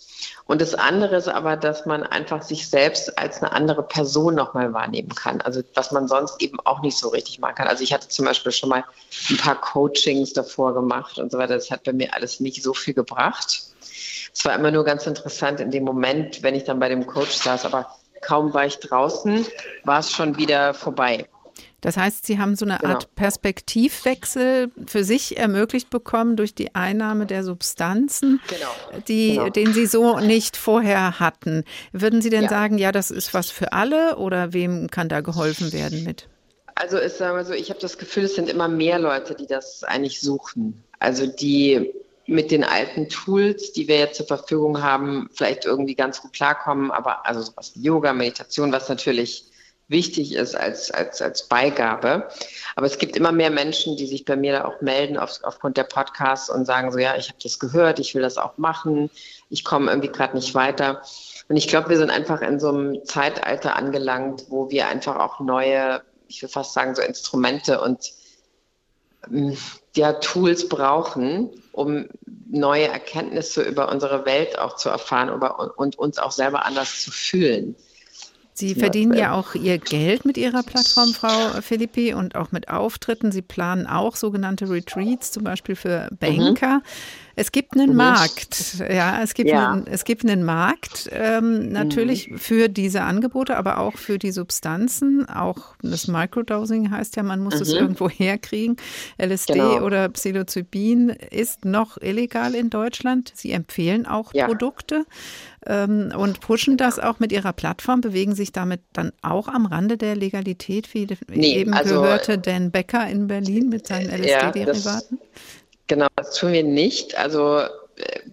Und 0.46 0.60
das 0.60 0.74
andere 0.74 1.16
ist 1.16 1.28
aber, 1.28 1.56
dass 1.56 1.86
man 1.86 2.02
einfach 2.02 2.42
sich 2.42 2.68
selbst 2.68 3.18
als 3.18 3.42
eine 3.42 3.52
andere 3.52 3.82
Person 3.82 4.34
nochmal 4.34 4.72
wahrnehmen 4.72 5.14
kann. 5.14 5.40
Also 5.40 5.62
was 5.74 5.92
man 5.92 6.08
sonst 6.08 6.42
eben 6.42 6.58
auch 6.64 6.82
nicht 6.82 6.98
so 6.98 7.08
richtig 7.08 7.38
machen 7.38 7.54
kann. 7.54 7.68
Also 7.68 7.84
ich 7.84 7.92
hatte 7.92 8.08
zum 8.08 8.24
Beispiel 8.24 8.52
schon 8.52 8.68
mal 8.68 8.84
ein 9.30 9.36
paar 9.36 9.60
Coachings 9.60 10.32
davor 10.32 10.74
gemacht 10.74 11.18
und 11.18 11.30
so 11.30 11.38
weiter. 11.38 11.54
Das 11.54 11.70
hat 11.70 11.84
bei 11.84 11.92
mir 11.92 12.14
alles 12.14 12.40
nicht 12.40 12.62
so 12.62 12.74
viel 12.74 12.94
gebracht. 12.94 13.62
Es 14.34 14.44
war 14.44 14.54
immer 14.54 14.70
nur 14.70 14.84
ganz 14.84 15.06
interessant 15.06 15.60
in 15.60 15.70
dem 15.70 15.84
Moment, 15.84 16.42
wenn 16.42 16.54
ich 16.54 16.64
dann 16.64 16.80
bei 16.80 16.88
dem 16.88 17.06
Coach 17.06 17.32
saß, 17.32 17.66
aber 17.66 17.86
kaum 18.22 18.54
war 18.54 18.64
ich 18.64 18.78
draußen, 18.78 19.46
war 19.84 19.98
es 20.00 20.10
schon 20.10 20.38
wieder 20.38 20.74
vorbei. 20.74 21.28
Das 21.82 21.96
heißt, 21.96 22.24
Sie 22.24 22.38
haben 22.38 22.56
so 22.56 22.64
eine 22.64 22.78
genau. 22.78 22.94
Art 22.94 23.14
Perspektivwechsel 23.16 24.70
für 24.86 25.04
sich 25.04 25.36
ermöglicht 25.36 25.90
bekommen 25.90 26.36
durch 26.36 26.54
die 26.54 26.74
Einnahme 26.74 27.26
der 27.26 27.44
Substanzen, 27.44 28.40
genau. 28.48 29.00
Die, 29.08 29.34
genau. 29.34 29.50
den 29.50 29.74
Sie 29.74 29.86
so 29.86 30.18
nicht 30.20 30.56
vorher 30.56 31.20
hatten. 31.20 31.64
Würden 31.92 32.22
Sie 32.22 32.30
denn 32.30 32.44
ja. 32.44 32.48
sagen, 32.48 32.78
ja, 32.78 32.92
das 32.92 33.10
ist 33.10 33.34
was 33.34 33.50
für 33.50 33.72
alle 33.72 34.16
oder 34.16 34.52
wem 34.52 34.88
kann 34.90 35.08
da 35.08 35.20
geholfen 35.20 35.72
werden 35.72 36.04
mit? 36.04 36.28
Also 36.76 36.98
ist 36.98 37.18
sagen 37.18 37.44
so, 37.44 37.52
ich 37.52 37.68
habe 37.68 37.80
das 37.80 37.98
Gefühl, 37.98 38.24
es 38.24 38.36
sind 38.36 38.48
immer 38.48 38.68
mehr 38.68 38.98
Leute, 38.98 39.34
die 39.34 39.46
das 39.46 39.84
eigentlich 39.84 40.20
suchen. 40.20 40.82
Also 41.00 41.26
die 41.26 41.92
mit 42.26 42.50
den 42.52 42.62
alten 42.62 43.08
Tools, 43.08 43.72
die 43.72 43.88
wir 43.88 43.98
jetzt 43.98 44.16
zur 44.16 44.26
Verfügung 44.26 44.82
haben, 44.82 45.28
vielleicht 45.32 45.64
irgendwie 45.64 45.96
ganz 45.96 46.22
gut 46.22 46.32
klarkommen, 46.32 46.92
aber 46.92 47.26
also 47.26 47.42
sowas 47.42 47.72
wie 47.74 47.82
Yoga, 47.82 48.12
Meditation, 48.12 48.72
was 48.72 48.88
natürlich 48.88 49.46
wichtig 49.92 50.34
ist 50.34 50.56
als, 50.56 50.90
als, 50.90 51.22
als 51.22 51.44
Beigabe. 51.44 52.28
Aber 52.74 52.86
es 52.86 52.98
gibt 52.98 53.16
immer 53.16 53.30
mehr 53.30 53.50
Menschen, 53.50 53.96
die 53.96 54.06
sich 54.06 54.24
bei 54.24 54.34
mir 54.34 54.52
da 54.52 54.64
auch 54.64 54.80
melden 54.80 55.16
auf, 55.16 55.38
aufgrund 55.44 55.76
der 55.76 55.84
Podcasts 55.84 56.50
und 56.50 56.64
sagen 56.64 56.90
so, 56.90 56.98
ja, 56.98 57.16
ich 57.16 57.28
habe 57.28 57.38
das 57.40 57.60
gehört, 57.60 58.00
ich 58.00 58.14
will 58.14 58.22
das 58.22 58.38
auch 58.38 58.58
machen, 58.58 59.10
ich 59.50 59.62
komme 59.64 59.90
irgendwie 59.90 60.10
gerade 60.10 60.34
nicht 60.34 60.54
weiter. 60.56 61.02
Und 61.48 61.56
ich 61.56 61.68
glaube, 61.68 61.90
wir 61.90 61.98
sind 61.98 62.10
einfach 62.10 62.40
in 62.40 62.58
so 62.58 62.70
einem 62.70 63.04
Zeitalter 63.04 63.76
angelangt, 63.76 64.46
wo 64.48 64.70
wir 64.70 64.88
einfach 64.88 65.16
auch 65.16 65.38
neue, 65.38 66.02
ich 66.26 66.42
will 66.42 66.48
fast 66.48 66.72
sagen, 66.72 66.94
so 66.94 67.02
Instrumente 67.02 67.80
und 67.80 68.12
ähm, 69.30 69.56
ja, 69.94 70.14
Tools 70.14 70.68
brauchen, 70.68 71.50
um 71.72 72.08
neue 72.50 72.88
Erkenntnisse 72.88 73.62
über 73.62 73.90
unsere 73.90 74.24
Welt 74.24 74.58
auch 74.58 74.76
zu 74.76 74.88
erfahren 74.88 75.30
und 75.30 75.98
uns 75.98 76.18
auch 76.18 76.32
selber 76.32 76.64
anders 76.64 77.02
zu 77.02 77.10
fühlen. 77.10 77.76
Sie 78.54 78.74
verdienen 78.74 79.14
ja 79.14 79.32
auch 79.32 79.54
Ihr 79.54 79.78
Geld 79.78 80.24
mit 80.24 80.36
Ihrer 80.36 80.62
Plattform, 80.62 81.14
Frau 81.14 81.60
Philippi, 81.62 82.12
und 82.12 82.36
auch 82.36 82.52
mit 82.52 82.68
Auftritten. 82.68 83.32
Sie 83.32 83.42
planen 83.42 83.86
auch 83.86 84.14
sogenannte 84.14 84.68
Retreats, 84.68 85.32
zum 85.32 85.44
Beispiel 85.44 85.74
für 85.74 86.08
Banker. 86.20 86.76
Mhm. 86.76 86.82
Es 87.34 87.50
gibt 87.50 87.72
einen 87.72 87.90
mhm. 87.90 87.96
Markt, 87.96 88.76
ja, 88.90 89.22
es 89.22 89.32
gibt, 89.32 89.48
ja. 89.48 89.72
Einen, 89.72 89.86
es 89.86 90.04
gibt 90.04 90.24
einen 90.24 90.44
Markt 90.44 91.08
ähm, 91.12 91.70
natürlich 91.70 92.28
mhm. 92.28 92.38
für 92.38 92.68
diese 92.68 93.02
Angebote, 93.02 93.56
aber 93.56 93.78
auch 93.78 93.96
für 93.96 94.18
die 94.18 94.32
Substanzen. 94.32 95.26
Auch 95.28 95.74
das 95.80 96.08
Microdosing 96.08 96.90
heißt 96.90 97.16
ja, 97.16 97.22
man 97.22 97.40
muss 97.40 97.54
mhm. 97.54 97.62
es 97.62 97.72
irgendwo 97.72 98.10
herkriegen. 98.10 98.76
LSD 99.18 99.54
genau. 99.54 99.80
oder 99.80 100.10
Psilocybin 100.10 101.08
ist 101.08 101.64
noch 101.64 101.96
illegal 102.00 102.54
in 102.54 102.68
Deutschland. 102.68 103.32
Sie 103.34 103.52
empfehlen 103.52 104.06
auch 104.06 104.34
ja. 104.34 104.46
Produkte 104.46 105.06
ähm, 105.66 106.12
und 106.16 106.40
pushen 106.40 106.76
das 106.76 106.98
auch 106.98 107.18
mit 107.18 107.32
ihrer 107.32 107.52
Plattform, 107.52 108.00
bewegen 108.00 108.34
sich 108.34 108.52
damit 108.52 108.80
dann 108.92 109.12
auch 109.22 109.48
am 109.48 109.66
Rande 109.66 109.96
der 109.96 110.16
Legalität, 110.16 110.92
wie 110.94 111.06
nee, 111.28 111.56
eben 111.56 111.74
also, 111.74 112.02
gehörte 112.02 112.38
Dan 112.38 112.70
Becker 112.70 113.08
in 113.08 113.26
Berlin 113.26 113.68
mit 113.68 113.86
seinen 113.86 114.10
LSD-Derivaten? 114.10 115.18
Ja, 115.20 115.40
Genau, 115.92 116.06
das 116.16 116.38
tun 116.38 116.52
wir 116.52 116.62
nicht. 116.62 117.18
Also 117.18 117.58
äh, 117.58 117.68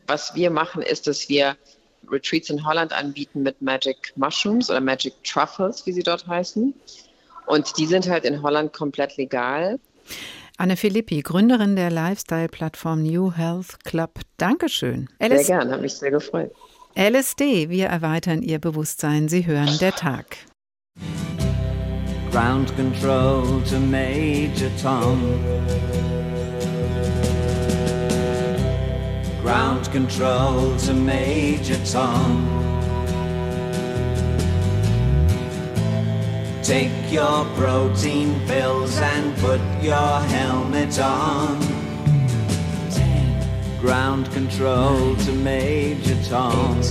was 0.07 0.33
wir 0.33 0.49
machen, 0.49 0.81
ist, 0.81 1.07
dass 1.07 1.27
wir 1.27 1.57
Retreats 2.09 2.49
in 2.49 2.65
Holland 2.65 2.93
anbieten 2.93 3.43
mit 3.43 3.61
Magic 3.61 4.13
Mushrooms 4.15 4.69
oder 4.69 4.79
Magic 4.79 5.13
Truffles, 5.25 5.85
wie 5.85 5.91
sie 5.91 6.03
dort 6.03 6.25
heißen. 6.25 6.73
Und 7.47 7.77
die 7.77 7.85
sind 7.85 8.07
halt 8.07 8.23
in 8.23 8.41
Holland 8.41 8.71
komplett 8.71 9.17
legal. 9.17 9.77
Anne 10.57 10.77
Filippi, 10.77 11.21
Gründerin 11.21 11.75
der 11.75 11.91
Lifestyle-Plattform 11.91 13.03
New 13.03 13.33
Health 13.33 13.83
Club. 13.83 14.19
Dankeschön. 14.37 15.09
LS 15.19 15.47
sehr 15.47 15.57
gern, 15.57 15.71
habe 15.71 15.81
mich 15.81 15.95
sehr 15.95 16.11
gefreut. 16.11 16.51
LSD, 16.95 17.69
wir 17.69 17.87
erweitern 17.87 18.41
Ihr 18.41 18.59
Bewusstsein. 18.59 19.29
Sie 19.29 19.45
hören 19.45 19.77
der 19.79 19.93
Tag. 19.93 20.37
Ground 22.31 22.75
Control 22.75 23.61
to 23.63 23.79
Major 23.79 24.69
Tom. 24.81 25.19
ground 29.49 29.89
control 29.91 30.77
to 30.77 30.93
Major 30.93 31.83
Tom. 31.83 32.45
Take 36.61 37.11
your 37.11 37.45
protein 37.55 38.39
pills 38.45 38.95
and 38.97 39.35
put 39.37 39.59
your 39.81 40.19
helmet 40.29 40.99
on. 40.99 41.78
Ground 43.81 44.29
control 44.31 45.15
to 45.15 45.31
Major 45.31 46.17
Tom. 46.23 46.83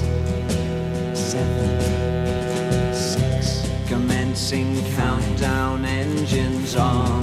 Seven. 1.15 2.95
Six. 2.95 3.69
Commencing 3.87 4.83
countdown 4.97 5.85
engines 5.85 6.77
on. 6.77 7.23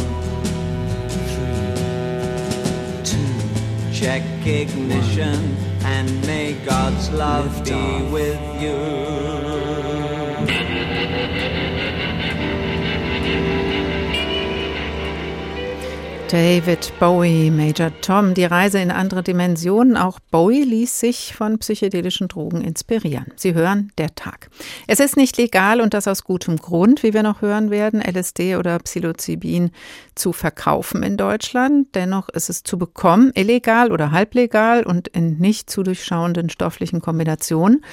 Three, 1.09 1.83
two, 3.03 3.91
check 3.91 4.23
ignition 4.45 5.57
and 5.83 6.21
may 6.27 6.53
God's 6.65 7.09
love 7.11 7.63
be 7.65 8.03
with 8.11 8.39
you. 8.61 9.74
David 16.35 16.91
Bowie, 16.99 17.49
Major 17.49 17.93
Tom, 18.01 18.33
die 18.33 18.43
Reise 18.43 18.79
in 18.79 18.91
andere 18.91 19.23
Dimensionen. 19.23 19.95
Auch 19.95 20.19
Bowie 20.31 20.65
ließ 20.65 20.99
sich 20.99 21.33
von 21.33 21.59
psychedelischen 21.59 22.27
Drogen 22.27 22.59
inspirieren. 22.59 23.27
Sie 23.37 23.53
hören 23.53 23.93
der 23.97 24.15
Tag. 24.15 24.49
Es 24.85 24.99
ist 24.99 25.15
nicht 25.15 25.37
legal 25.37 25.79
und 25.79 25.93
das 25.93 26.09
aus 26.09 26.25
gutem 26.25 26.57
Grund, 26.57 27.03
wie 27.03 27.13
wir 27.13 27.23
noch 27.23 27.41
hören 27.41 27.71
werden, 27.71 28.01
LSD 28.01 28.57
oder 28.57 28.77
Psilocybin 28.79 29.71
zu 30.15 30.33
verkaufen 30.33 31.03
in 31.03 31.17
Deutschland. 31.17 31.87
Dennoch 31.95 32.29
ist 32.29 32.49
es 32.49 32.63
zu 32.63 32.77
bekommen, 32.77 33.31
illegal 33.35 33.91
oder 33.91 34.11
halblegal 34.11 34.83
und 34.83 35.07
in 35.09 35.37
nicht 35.37 35.69
zu 35.69 35.83
durchschauenden 35.83 36.49
stofflichen 36.49 37.01
Kombinationen. 37.01 37.83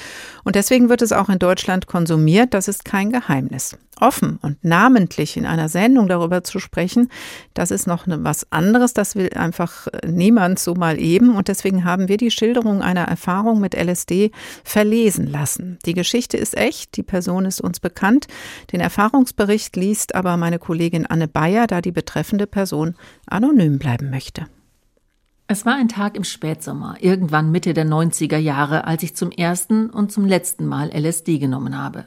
Und 0.44 0.56
deswegen 0.56 0.88
wird 0.88 1.02
es 1.02 1.12
auch 1.12 1.28
in 1.28 1.38
Deutschland 1.38 1.86
konsumiert. 1.86 2.54
Das 2.54 2.68
ist 2.68 2.84
kein 2.84 3.10
Geheimnis 3.10 3.76
offen 4.02 4.38
und 4.42 4.62
namentlich 4.64 5.36
in 5.36 5.46
einer 5.46 5.68
Sendung 5.68 6.08
darüber 6.08 6.42
zu 6.42 6.58
sprechen, 6.58 7.08
das 7.54 7.70
ist 7.70 7.86
noch 7.86 8.06
ne, 8.06 8.24
was 8.24 8.50
anderes. 8.50 8.94
Das 8.94 9.14
will 9.14 9.30
einfach 9.34 9.86
äh, 9.86 10.08
niemand 10.08 10.58
so 10.58 10.74
mal 10.74 11.00
eben. 11.00 11.36
Und 11.36 11.48
deswegen 11.48 11.84
haben 11.84 12.08
wir 12.08 12.16
die 12.16 12.30
Schilderung 12.30 12.82
einer 12.82 13.04
Erfahrung 13.04 13.60
mit 13.60 13.74
LSD 13.74 14.32
verlesen 14.64 15.30
lassen. 15.30 15.78
Die 15.86 15.94
Geschichte 15.94 16.36
ist 16.36 16.56
echt, 16.56 16.96
die 16.96 17.02
Person 17.02 17.44
ist 17.44 17.60
uns 17.60 17.80
bekannt. 17.80 18.26
Den 18.72 18.80
Erfahrungsbericht 18.80 19.76
liest 19.76 20.14
aber 20.14 20.36
meine 20.36 20.58
Kollegin 20.58 21.06
Anne 21.06 21.28
Bayer, 21.28 21.66
da 21.66 21.80
die 21.80 21.92
betreffende 21.92 22.11
Person 22.46 22.94
anonym 23.26 23.78
bleiben 23.78 24.10
möchte. 24.10 24.46
Es 25.48 25.66
war 25.66 25.74
ein 25.74 25.88
Tag 25.88 26.16
im 26.16 26.24
Spätsommer, 26.24 26.96
irgendwann 27.00 27.50
Mitte 27.50 27.74
der 27.74 27.84
90er 27.84 28.38
Jahre, 28.38 28.86
als 28.86 29.02
ich 29.02 29.14
zum 29.14 29.30
ersten 29.30 29.90
und 29.90 30.10
zum 30.10 30.24
letzten 30.24 30.66
Mal 30.66 30.90
LSD 30.94 31.38
genommen 31.38 31.76
habe. 31.76 32.06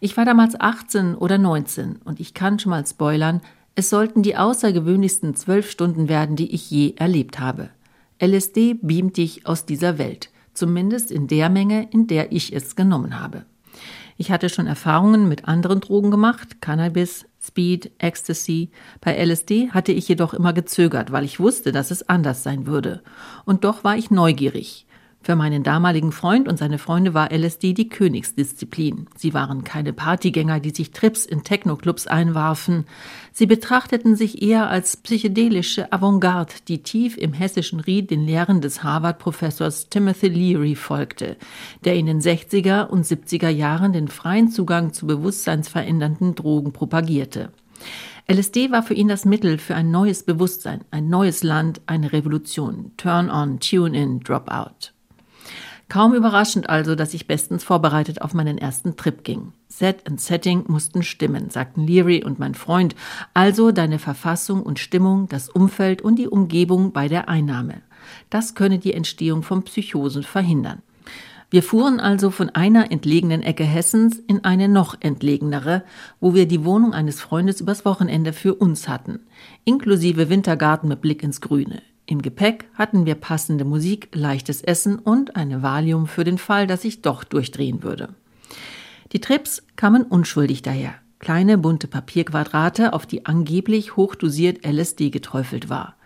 Ich 0.00 0.16
war 0.16 0.24
damals 0.24 0.58
18 0.58 1.14
oder 1.14 1.36
19 1.36 1.96
und 1.96 2.20
ich 2.20 2.32
kann 2.32 2.58
schon 2.58 2.70
mal 2.70 2.86
spoilern, 2.86 3.42
es 3.74 3.90
sollten 3.90 4.22
die 4.22 4.36
außergewöhnlichsten 4.36 5.34
zwölf 5.34 5.70
Stunden 5.70 6.08
werden, 6.08 6.36
die 6.36 6.54
ich 6.54 6.70
je 6.70 6.94
erlebt 6.96 7.38
habe. 7.38 7.68
LSD 8.22 8.74
beamt 8.80 9.18
dich 9.18 9.46
aus 9.46 9.66
dieser 9.66 9.98
Welt, 9.98 10.30
zumindest 10.54 11.10
in 11.10 11.26
der 11.26 11.50
Menge, 11.50 11.88
in 11.90 12.06
der 12.06 12.32
ich 12.32 12.54
es 12.54 12.76
genommen 12.76 13.20
habe. 13.20 13.44
Ich 14.16 14.30
hatte 14.30 14.48
schon 14.48 14.66
Erfahrungen 14.66 15.28
mit 15.28 15.46
anderen 15.46 15.80
Drogen 15.80 16.10
gemacht, 16.10 16.62
Cannabis, 16.62 17.26
Speed, 17.42 17.90
Ecstasy. 17.98 18.70
Bei 19.00 19.14
LSD 19.22 19.70
hatte 19.70 19.92
ich 19.92 20.08
jedoch 20.08 20.32
immer 20.32 20.52
gezögert, 20.52 21.12
weil 21.12 21.24
ich 21.24 21.38
wusste, 21.38 21.70
dass 21.70 21.90
es 21.90 22.08
anders 22.08 22.42
sein 22.42 22.66
würde. 22.66 23.02
Und 23.44 23.64
doch 23.64 23.84
war 23.84 23.96
ich 23.96 24.10
neugierig. 24.10 24.85
Für 25.26 25.34
meinen 25.34 25.64
damaligen 25.64 26.12
Freund 26.12 26.46
und 26.46 26.56
seine 26.56 26.78
Freunde 26.78 27.12
war 27.12 27.32
LSD 27.32 27.74
die 27.74 27.88
Königsdisziplin. 27.88 29.08
Sie 29.16 29.34
waren 29.34 29.64
keine 29.64 29.92
Partygänger, 29.92 30.60
die 30.60 30.70
sich 30.70 30.92
Trips 30.92 31.26
in 31.26 31.42
Technoclubs 31.42 32.06
einwarfen. 32.06 32.84
Sie 33.32 33.46
betrachteten 33.46 34.14
sich 34.14 34.40
eher 34.40 34.70
als 34.70 34.96
psychedelische 34.96 35.92
Avantgarde, 35.92 36.54
die 36.68 36.84
tief 36.84 37.16
im 37.16 37.32
hessischen 37.32 37.80
Ried 37.80 38.12
den 38.12 38.24
Lehren 38.24 38.60
des 38.60 38.84
Harvard-Professors 38.84 39.88
Timothy 39.88 40.28
Leary 40.28 40.76
folgte, 40.76 41.36
der 41.84 41.96
in 41.96 42.06
den 42.06 42.20
60er 42.20 42.86
und 42.86 43.04
70er 43.04 43.48
Jahren 43.48 43.92
den 43.92 44.06
freien 44.06 44.52
Zugang 44.52 44.92
zu 44.92 45.08
bewusstseinsverändernden 45.08 46.36
Drogen 46.36 46.72
propagierte. 46.72 47.50
LSD 48.30 48.70
war 48.70 48.84
für 48.84 48.94
ihn 48.94 49.08
das 49.08 49.24
Mittel 49.24 49.58
für 49.58 49.74
ein 49.74 49.90
neues 49.90 50.22
Bewusstsein, 50.22 50.84
ein 50.92 51.08
neues 51.08 51.42
Land, 51.42 51.80
eine 51.86 52.12
Revolution. 52.12 52.92
Turn 52.96 53.28
on, 53.28 53.58
tune 53.58 54.00
in, 54.00 54.20
drop 54.20 54.48
out. 54.48 54.92
Kaum 55.88 56.14
überraschend 56.14 56.68
also, 56.68 56.96
dass 56.96 57.14
ich 57.14 57.28
bestens 57.28 57.62
vorbereitet 57.62 58.20
auf 58.20 58.34
meinen 58.34 58.58
ersten 58.58 58.96
Trip 58.96 59.22
ging. 59.22 59.52
Set 59.68 60.08
und 60.08 60.20
Setting 60.20 60.64
mussten 60.66 61.04
stimmen, 61.04 61.48
sagten 61.50 61.86
Leary 61.86 62.24
und 62.24 62.40
mein 62.40 62.54
Freund. 62.54 62.96
Also 63.34 63.70
deine 63.70 64.00
Verfassung 64.00 64.62
und 64.62 64.80
Stimmung, 64.80 65.28
das 65.28 65.48
Umfeld 65.48 66.02
und 66.02 66.16
die 66.16 66.28
Umgebung 66.28 66.92
bei 66.92 67.06
der 67.06 67.28
Einnahme. 67.28 67.82
Das 68.30 68.56
könne 68.56 68.80
die 68.80 68.94
Entstehung 68.94 69.44
von 69.44 69.62
Psychosen 69.62 70.24
verhindern. 70.24 70.82
Wir 71.50 71.62
fuhren 71.62 72.00
also 72.00 72.32
von 72.32 72.50
einer 72.50 72.90
entlegenen 72.90 73.42
Ecke 73.42 73.62
Hessens 73.62 74.18
in 74.18 74.42
eine 74.44 74.68
noch 74.68 74.96
entlegenere, 75.00 75.84
wo 76.18 76.34
wir 76.34 76.48
die 76.48 76.64
Wohnung 76.64 76.92
eines 76.92 77.20
Freundes 77.20 77.60
übers 77.60 77.84
Wochenende 77.84 78.32
für 78.32 78.54
uns 78.54 78.88
hatten, 78.88 79.20
inklusive 79.64 80.28
Wintergarten 80.28 80.88
mit 80.88 81.00
Blick 81.00 81.22
ins 81.22 81.40
Grüne. 81.40 81.82
Im 82.06 82.22
Gepäck 82.22 82.68
hatten 82.74 83.04
wir 83.04 83.16
passende 83.16 83.64
Musik, 83.64 84.08
leichtes 84.14 84.62
Essen 84.62 84.98
und 84.98 85.34
eine 85.34 85.62
Valium 85.62 86.06
für 86.06 86.22
den 86.22 86.38
Fall, 86.38 86.68
dass 86.68 86.84
ich 86.84 87.02
doch 87.02 87.24
durchdrehen 87.24 87.82
würde. 87.82 88.10
Die 89.12 89.20
Trips 89.20 89.62
kamen 89.74 90.02
unschuldig 90.02 90.62
daher. 90.62 90.94
Kleine 91.18 91.58
bunte 91.58 91.88
Papierquadrate, 91.88 92.92
auf 92.92 93.06
die 93.06 93.26
angeblich 93.26 93.96
hochdosiert 93.96 94.64
LSD 94.64 95.10
geträufelt 95.10 95.68
war. 95.68 95.96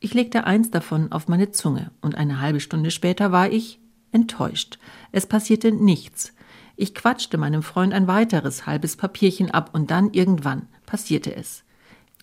Ich 0.00 0.12
legte 0.12 0.44
eins 0.44 0.70
davon 0.70 1.10
auf 1.12 1.28
meine 1.28 1.50
Zunge 1.50 1.90
und 2.02 2.16
eine 2.16 2.40
halbe 2.40 2.60
Stunde 2.60 2.90
später 2.90 3.32
war 3.32 3.50
ich 3.50 3.80
enttäuscht. 4.12 4.78
Es 5.12 5.26
passierte 5.26 5.72
nichts. 5.72 6.34
Ich 6.76 6.94
quatschte 6.94 7.38
meinem 7.38 7.62
Freund 7.62 7.94
ein 7.94 8.06
weiteres 8.06 8.66
halbes 8.66 8.96
Papierchen 8.96 9.50
ab 9.50 9.70
und 9.72 9.90
dann 9.90 10.12
irgendwann 10.12 10.68
passierte 10.84 11.34
es. 11.34 11.64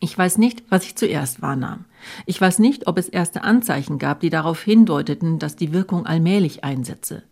Ich 0.03 0.17
weiß 0.17 0.37
nicht, 0.37 0.65
was 0.67 0.83
ich 0.83 0.97
zuerst 0.97 1.41
wahrnahm. 1.41 1.85
Ich 2.25 2.41
weiß 2.41 2.59
nicht, 2.59 2.87
ob 2.87 2.97
es 2.97 3.07
erste 3.07 3.45
Anzeichen 3.45 3.99
gab, 3.99 4.19
die 4.19 4.29
darauf 4.29 4.61
hindeuteten, 4.61 5.39
dass 5.39 5.55
die 5.55 5.71
Wirkung 5.71 6.05
allmählich 6.05 6.65
einsetze. 6.65 7.23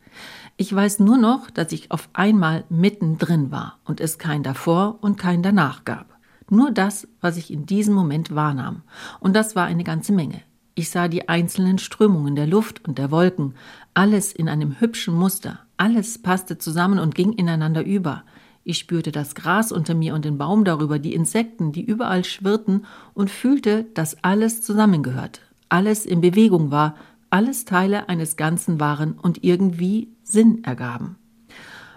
Ich 0.55 0.73
weiß 0.73 0.99
nur 0.99 1.17
noch, 1.17 1.49
dass 1.49 1.73
ich 1.73 1.91
auf 1.91 2.07
einmal 2.13 2.63
mittendrin 2.69 3.51
war 3.51 3.77
und 3.83 3.99
es 3.99 4.19
kein 4.19 4.41
davor 4.41 4.99
und 5.01 5.17
kein 5.17 5.43
danach 5.43 5.83
gab. 5.83 6.17
Nur 6.49 6.71
das, 6.71 7.09
was 7.19 7.35
ich 7.35 7.51
in 7.51 7.65
diesem 7.65 7.93
Moment 7.93 8.33
wahrnahm. 8.35 8.83
Und 9.19 9.35
das 9.35 9.53
war 9.53 9.65
eine 9.65 9.83
ganze 9.83 10.13
Menge. 10.13 10.39
Ich 10.73 10.91
sah 10.91 11.09
die 11.09 11.27
einzelnen 11.27 11.77
Strömungen 11.77 12.37
der 12.37 12.47
Luft 12.47 12.87
und 12.87 12.97
der 12.97 13.11
Wolken, 13.11 13.55
alles 13.93 14.31
in 14.31 14.47
einem 14.47 14.79
hübschen 14.79 15.13
Muster, 15.13 15.59
alles 15.75 16.21
passte 16.21 16.57
zusammen 16.57 16.99
und 16.99 17.15
ging 17.15 17.33
ineinander 17.33 17.83
über. 17.83 18.23
Ich 18.63 18.77
spürte 18.77 19.11
das 19.11 19.33
Gras 19.33 19.71
unter 19.71 19.95
mir 19.95 20.13
und 20.13 20.23
den 20.23 20.37
Baum 20.37 20.63
darüber, 20.65 20.99
die 20.99 21.15
Insekten, 21.15 21.71
die 21.71 21.83
überall 21.83 22.23
schwirrten, 22.23 22.85
und 23.13 23.29
fühlte, 23.29 23.85
dass 23.93 24.23
alles 24.23 24.61
zusammengehört, 24.61 25.41
alles 25.69 26.05
in 26.05 26.21
Bewegung 26.21 26.69
war, 26.69 26.95
alles 27.31 27.65
Teile 27.65 28.09
eines 28.09 28.35
Ganzen 28.35 28.79
waren 28.79 29.13
und 29.13 29.43
irgendwie 29.43 30.09
Sinn 30.23 30.63
ergaben. 30.63 31.17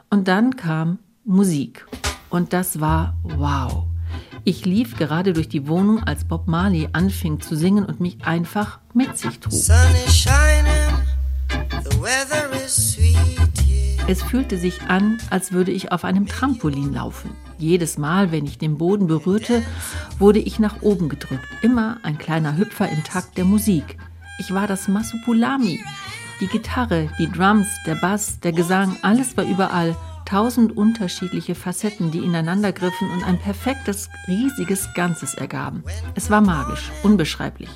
Und 0.08 0.28
dann 0.28 0.56
kam 0.56 0.98
Musik. 1.24 1.86
Und 2.30 2.52
das 2.52 2.80
war 2.80 3.16
wow. 3.22 3.84
Ich 4.44 4.64
lief 4.64 4.96
gerade 4.96 5.32
durch 5.32 5.48
die 5.48 5.66
Wohnung, 5.68 6.02
als 6.02 6.24
Bob 6.24 6.46
Marley 6.46 6.88
anfing 6.92 7.40
zu 7.40 7.56
singen 7.56 7.84
und 7.84 8.00
mich 8.00 8.24
einfach 8.24 8.78
mit 8.92 9.16
sich 9.18 9.40
trug. 9.40 9.52
Es 14.06 14.22
fühlte 14.22 14.58
sich 14.58 14.82
an, 14.82 15.16
als 15.30 15.52
würde 15.52 15.70
ich 15.70 15.90
auf 15.90 16.04
einem 16.04 16.26
Trampolin 16.26 16.92
laufen. 16.92 17.30
Jedes 17.56 17.96
Mal, 17.96 18.32
wenn 18.32 18.44
ich 18.44 18.58
den 18.58 18.76
Boden 18.76 19.06
berührte, 19.06 19.62
wurde 20.18 20.40
ich 20.40 20.58
nach 20.58 20.82
oben 20.82 21.08
gedrückt. 21.08 21.48
Immer 21.62 22.00
ein 22.02 22.18
kleiner 22.18 22.58
Hüpfer 22.58 22.86
im 22.90 23.02
Takt 23.02 23.38
der 23.38 23.46
Musik. 23.46 23.96
Ich 24.38 24.52
war 24.52 24.66
das 24.66 24.88
Masupulami. 24.88 25.82
Die 26.40 26.48
Gitarre, 26.48 27.08
die 27.18 27.30
Drums, 27.32 27.66
der 27.86 27.94
Bass, 27.94 28.40
der 28.40 28.52
Gesang, 28.52 28.94
alles 29.00 29.38
war 29.38 29.44
überall 29.44 29.96
tausend 30.26 30.76
unterschiedliche 30.76 31.54
Facetten, 31.54 32.10
die 32.10 32.18
ineinander 32.18 32.72
griffen 32.72 33.10
und 33.10 33.24
ein 33.24 33.38
perfektes, 33.38 34.10
riesiges 34.28 34.92
Ganzes 34.94 35.32
ergaben. 35.32 35.82
Es 36.14 36.28
war 36.28 36.42
magisch, 36.42 36.90
unbeschreiblich. 37.02 37.70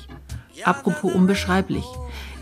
Apropos 0.63 1.11
unbeschreiblich. 1.11 1.85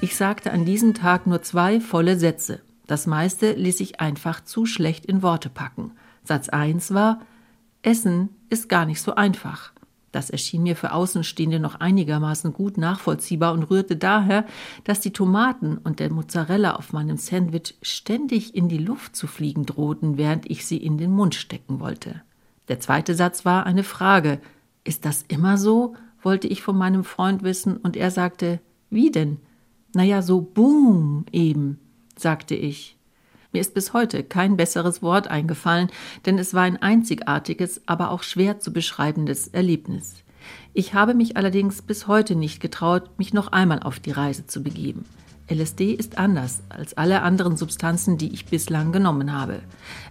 Ich 0.01 0.17
sagte 0.17 0.51
an 0.51 0.65
diesem 0.65 0.93
Tag 0.93 1.25
nur 1.25 1.41
zwei 1.41 1.79
volle 1.79 2.17
Sätze. 2.19 2.66
Das 2.87 3.05
meiste 3.05 3.53
ließ 3.53 3.81
ich 3.81 3.99
einfach 3.99 4.43
zu 4.43 4.65
schlecht 4.65 5.05
in 5.05 5.21
Worte 5.21 5.49
packen. 5.49 5.91
Satz 6.23 6.49
1 6.49 6.93
war, 6.93 7.19
Essen 7.81 8.29
ist 8.49 8.69
gar 8.69 8.85
nicht 8.85 9.01
so 9.01 9.15
einfach. 9.15 9.71
Das 10.11 10.29
erschien 10.29 10.63
mir 10.63 10.75
für 10.75 10.93
Außenstehende 10.93 11.59
noch 11.59 11.75
einigermaßen 11.75 12.53
gut 12.53 12.77
nachvollziehbar 12.77 13.53
und 13.53 13.63
rührte 13.63 13.97
daher, 13.97 14.45
dass 14.83 15.01
die 15.01 15.11
Tomaten 15.11 15.77
und 15.77 15.99
der 15.99 16.11
Mozzarella 16.11 16.75
auf 16.75 16.93
meinem 16.93 17.17
Sandwich 17.17 17.75
ständig 17.81 18.55
in 18.55 18.69
die 18.69 18.77
Luft 18.77 19.15
zu 19.15 19.27
fliegen 19.27 19.65
drohten, 19.65 20.17
während 20.17 20.49
ich 20.49 20.65
sie 20.65 20.77
in 20.77 20.97
den 20.97 21.11
Mund 21.11 21.35
stecken 21.35 21.79
wollte. 21.79 22.21
Der 22.69 22.79
zweite 22.79 23.15
Satz 23.15 23.45
war 23.45 23.65
eine 23.65 23.83
Frage. 23.83 24.39
Ist 24.83 25.05
das 25.05 25.23
immer 25.27 25.57
so? 25.57 25.95
wollte 26.23 26.47
ich 26.47 26.61
von 26.61 26.77
meinem 26.77 27.03
Freund 27.03 27.43
wissen, 27.43 27.77
und 27.77 27.95
er 27.95 28.11
sagte, 28.11 28.59
wie 28.89 29.11
denn? 29.11 29.37
Naja, 29.93 30.21
so 30.21 30.41
boom 30.41 31.25
eben, 31.31 31.79
sagte 32.19 32.55
ich. 32.55 32.97
Mir 33.53 33.61
ist 33.61 33.73
bis 33.73 33.93
heute 33.93 34.23
kein 34.23 34.57
besseres 34.57 35.01
Wort 35.01 35.29
eingefallen, 35.29 35.89
denn 36.25 36.37
es 36.37 36.53
war 36.53 36.63
ein 36.63 36.81
einzigartiges, 36.81 37.81
aber 37.85 38.11
auch 38.11 38.23
schwer 38.23 38.59
zu 38.59 38.73
beschreibendes 38.73 39.47
Erlebnis. 39.47 40.23
Ich 40.73 40.93
habe 40.93 41.13
mich 41.13 41.37
allerdings 41.37 41.81
bis 41.81 42.07
heute 42.07 42.35
nicht 42.35 42.59
getraut, 42.59 43.17
mich 43.17 43.33
noch 43.33 43.51
einmal 43.51 43.81
auf 43.81 43.99
die 43.99 44.11
Reise 44.11 44.45
zu 44.45 44.61
begeben. 44.61 45.05
LSD 45.49 45.93
ist 45.93 46.17
anders 46.17 46.61
als 46.67 46.95
alle 46.97 47.21
anderen 47.21 47.55
Substanzen, 47.55 48.17
die 48.17 48.33
ich 48.33 48.45
bislang 48.45 48.91
genommen 48.91 49.31
habe. 49.31 49.61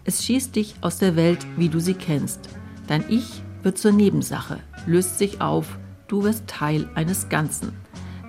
Es 0.04 0.24
schießt 0.24 0.56
dich 0.56 0.76
aus 0.80 0.98
der 0.98 1.14
Welt, 1.14 1.46
wie 1.58 1.68
du 1.68 1.78
sie 1.78 1.94
kennst. 1.94 2.40
Dein 2.86 3.04
Ich 3.10 3.42
wird 3.62 3.76
zur 3.76 3.92
Nebensache, 3.92 4.60
löst 4.86 5.18
sich 5.18 5.42
auf, 5.42 5.78
du 6.08 6.24
wirst 6.24 6.46
Teil 6.46 6.88
eines 6.94 7.28
Ganzen. 7.28 7.72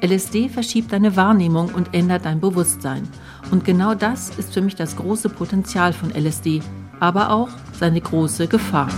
LSD 0.02 0.50
verschiebt 0.50 0.92
deine 0.92 1.16
Wahrnehmung 1.16 1.70
und 1.70 1.94
ändert 1.94 2.26
dein 2.26 2.40
Bewusstsein. 2.40 3.08
Und 3.52 3.64
genau 3.64 3.94
das 3.96 4.30
ist 4.38 4.54
für 4.54 4.62
mich 4.62 4.76
das 4.76 4.96
große 4.96 5.30
Potenzial 5.30 5.94
von 5.94 6.12
LSD, 6.12 6.62
aber 7.00 7.32
auch 7.32 7.50
seine 7.80 8.02
große 8.02 8.48
Gefahr. 8.48 8.90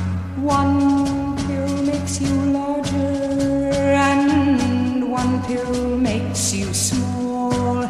One 0.44 1.36
pill 1.48 1.86
makes 1.86 2.20
you 2.20 2.51
larger 2.51 3.96
and 3.96 5.03
one 5.03 5.41
pill 5.47 5.97
makes 5.97 6.54
you 6.54 6.73
small. 6.73 7.84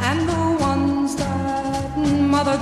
And 0.00 0.28
the 0.28 0.64
ones 0.64 1.16
that 1.16 1.96
mother 2.30 2.58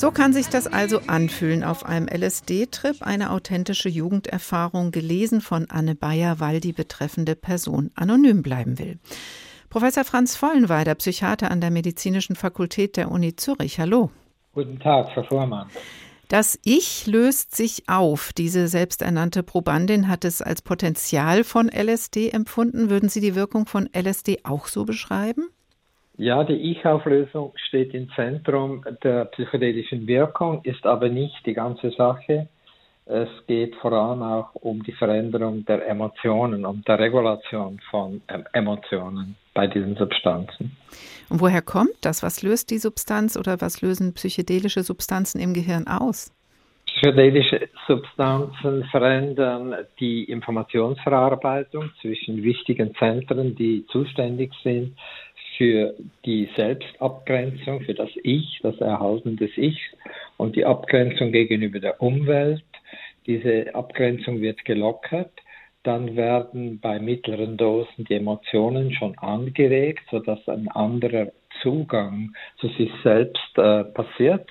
So 0.00 0.10
kann 0.10 0.32
sich 0.32 0.48
das 0.48 0.66
also 0.66 1.02
anfühlen 1.08 1.62
auf 1.62 1.84
einem 1.84 2.08
LSD-Trip, 2.08 3.02
eine 3.02 3.28
authentische 3.28 3.90
Jugenderfahrung, 3.90 4.92
gelesen 4.92 5.42
von 5.42 5.68
Anne 5.68 5.94
Bayer, 5.94 6.40
weil 6.40 6.60
die 6.60 6.72
betreffende 6.72 7.36
Person 7.36 7.90
anonym 7.96 8.42
bleiben 8.42 8.78
will. 8.78 8.98
Professor 9.68 10.04
Franz 10.04 10.36
Vollenweider, 10.36 10.94
Psychiater 10.94 11.50
an 11.50 11.60
der 11.60 11.70
Medizinischen 11.70 12.34
Fakultät 12.34 12.96
der 12.96 13.10
Uni 13.10 13.36
Zürich. 13.36 13.78
Hallo. 13.78 14.10
Guten 14.54 14.78
Tag, 14.78 15.12
Frau 15.12 15.22
Vormann. 15.22 15.68
Das 16.28 16.58
Ich 16.64 17.06
löst 17.06 17.54
sich 17.54 17.86
auf. 17.86 18.32
Diese 18.32 18.68
selbsternannte 18.68 19.42
Probandin 19.42 20.08
hat 20.08 20.24
es 20.24 20.40
als 20.40 20.62
Potenzial 20.62 21.44
von 21.44 21.68
LSD 21.68 22.30
empfunden. 22.30 22.88
Würden 22.88 23.10
Sie 23.10 23.20
die 23.20 23.34
Wirkung 23.34 23.66
von 23.66 23.86
LSD 23.94 24.44
auch 24.44 24.66
so 24.66 24.86
beschreiben? 24.86 25.50
Ja, 26.20 26.44
die 26.44 26.72
Ich-Auflösung 26.72 27.54
steht 27.56 27.94
im 27.94 28.10
Zentrum 28.14 28.84
der 29.02 29.24
psychedelischen 29.24 30.06
Wirkung, 30.06 30.60
ist 30.64 30.84
aber 30.84 31.08
nicht 31.08 31.46
die 31.46 31.54
ganze 31.54 31.92
Sache. 31.92 32.46
Es 33.06 33.30
geht 33.46 33.74
vor 33.76 33.92
allem 33.92 34.22
auch 34.22 34.54
um 34.56 34.82
die 34.82 34.92
Veränderung 34.92 35.64
der 35.64 35.88
Emotionen, 35.88 36.66
um 36.66 36.84
der 36.86 36.98
Regulation 36.98 37.80
von 37.90 38.20
ähm, 38.28 38.44
Emotionen 38.52 39.34
bei 39.54 39.66
diesen 39.66 39.96
Substanzen. 39.96 40.76
Und 41.30 41.40
woher 41.40 41.62
kommt 41.62 41.96
das? 42.02 42.22
Was 42.22 42.42
löst 42.42 42.70
die 42.70 42.76
Substanz 42.76 43.38
oder 43.38 43.62
was 43.62 43.80
lösen 43.80 44.12
psychedelische 44.12 44.82
Substanzen 44.82 45.40
im 45.40 45.54
Gehirn 45.54 45.86
aus? 45.86 46.34
Psychedelische 46.84 47.68
Substanzen 47.86 48.84
verändern 48.90 49.74
die 49.98 50.24
Informationsverarbeitung 50.24 51.90
zwischen 52.02 52.42
wichtigen 52.42 52.94
Zentren, 52.96 53.54
die 53.54 53.86
zuständig 53.86 54.52
sind 54.62 54.98
für 55.60 55.94
die 56.24 56.48
Selbstabgrenzung, 56.56 57.82
für 57.82 57.92
das 57.92 58.08
Ich, 58.22 58.60
das 58.62 58.80
Erhalten 58.80 59.36
des 59.36 59.50
Ichs 59.58 59.82
und 60.38 60.56
die 60.56 60.64
Abgrenzung 60.64 61.32
gegenüber 61.32 61.80
der 61.80 62.00
Umwelt. 62.00 62.64
Diese 63.26 63.74
Abgrenzung 63.74 64.40
wird 64.40 64.64
gelockert. 64.64 65.30
Dann 65.82 66.16
werden 66.16 66.80
bei 66.80 66.98
mittleren 66.98 67.58
Dosen 67.58 68.06
die 68.06 68.14
Emotionen 68.14 68.94
schon 68.94 69.18
angeregt, 69.18 70.04
sodass 70.10 70.48
ein 70.48 70.68
anderer 70.68 71.30
Zugang 71.60 72.34
zu 72.58 72.68
sich 72.68 72.90
selbst 73.02 73.58
äh, 73.58 73.84
passiert. 73.84 74.48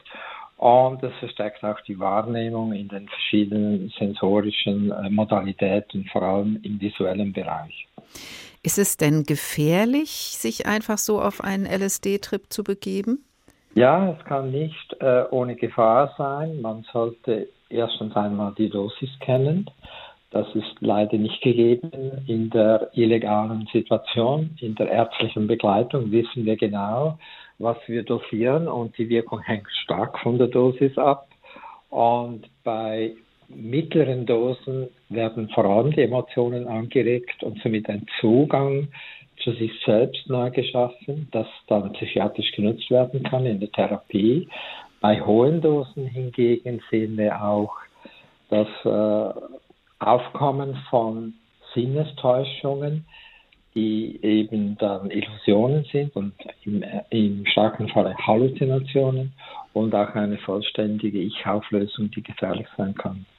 Und 0.58 1.02
es 1.02 1.16
verstärkt 1.16 1.64
auch 1.64 1.82
die 1.88 1.98
Wahrnehmung 1.98 2.72
in 2.72 2.88
den 2.88 3.08
verschiedenen 3.08 3.92
sensorischen 3.98 4.92
äh, 4.92 5.10
Modalitäten, 5.10 6.06
vor 6.12 6.22
allem 6.22 6.60
im 6.62 6.80
visuellen 6.80 7.34
Bereich. 7.34 7.88
Ist 8.62 8.78
es 8.78 8.98
denn 8.98 9.24
gefährlich, 9.24 10.10
sich 10.10 10.66
einfach 10.66 10.98
so 10.98 11.22
auf 11.22 11.42
einen 11.42 11.66
LSD-Trip 11.66 12.44
zu 12.50 12.64
begeben? 12.64 13.24
Ja, 13.76 14.12
es 14.12 14.26
kann 14.26 14.52
nicht 14.52 14.96
äh, 15.00 15.24
ohne 15.32 15.56
Gefahr 15.56 16.14
sein. 16.18 16.62
Man 16.62 16.86
sollte 16.92 17.48
erstens 17.70 18.16
einmal 18.16 18.54
die 18.58 18.70
Dosis 18.70 19.10
kennen. 19.22 19.70
Das 20.32 20.48
ist 20.54 20.76
leider 20.80 21.18
nicht 21.18 21.42
gegeben 21.42 21.92
in 22.28 22.50
der 22.50 22.90
illegalen 22.94 23.68
Situation. 23.72 24.56
In 24.60 24.76
der 24.76 24.90
ärztlichen 24.90 25.48
Begleitung 25.48 26.12
wissen 26.12 26.46
wir 26.46 26.58
genau, 26.58 27.18
was 27.58 27.78
wir 27.88 28.04
dosieren 28.04 28.68
und 28.68 28.98
die 28.98 29.10
Wirkung 29.10 29.42
hängt 29.42 29.70
stark 29.84 30.20
von 30.20 30.38
der 30.38 30.48
Dosis 30.48 30.98
ab. 30.98 31.30
Und 31.90 32.48
bei 32.64 33.16
mittleren 33.50 34.26
Dosen 34.26 34.90
werden 35.10 35.50
vor 35.50 35.66
allem 35.66 35.92
die 35.92 36.02
Emotionen 36.02 36.68
angeregt 36.68 37.44
und 37.44 37.60
somit 37.62 37.90
ein 37.90 38.06
Zugang 38.20 38.88
zu 39.44 39.52
sich 39.54 39.72
selbst 39.86 40.30
neu 40.30 40.52
geschaffen, 40.52 41.28
das 41.32 41.48
dann 41.68 41.94
psychiatrisch 41.94 42.52
genutzt 42.52 42.90
werden 42.92 43.24
kann 43.24 43.46
in 43.46 43.60
der 43.60 43.72
Therapie. 43.72 44.48
Bei 45.02 45.22
hohen 45.22 45.62
Dosen 45.62 46.08
hingegen 46.08 46.82
sehen 46.92 47.18
wir 47.18 47.42
auch 47.42 47.74
das 48.50 48.68
äh, 48.84 49.40
Aufkommen 50.00 50.78
von 50.90 51.34
Sinnestäuschungen, 51.74 53.06
die 53.76 54.20
eben 54.24 54.78
dann 54.78 55.12
Illusionen 55.12 55.86
sind 55.92 56.16
und 56.16 56.34
im, 56.66 56.84
im 57.10 57.46
starken 57.46 57.88
Falle 57.90 58.16
Halluzinationen 58.18 59.34
und 59.74 59.94
auch 59.94 60.16
eine 60.16 60.38
vollständige 60.40 61.20
Ich-Auflösung, 61.20 62.12
die 62.12 62.24
gefährlich 62.24 62.68
sein 62.76 62.96
kann. 62.96 63.26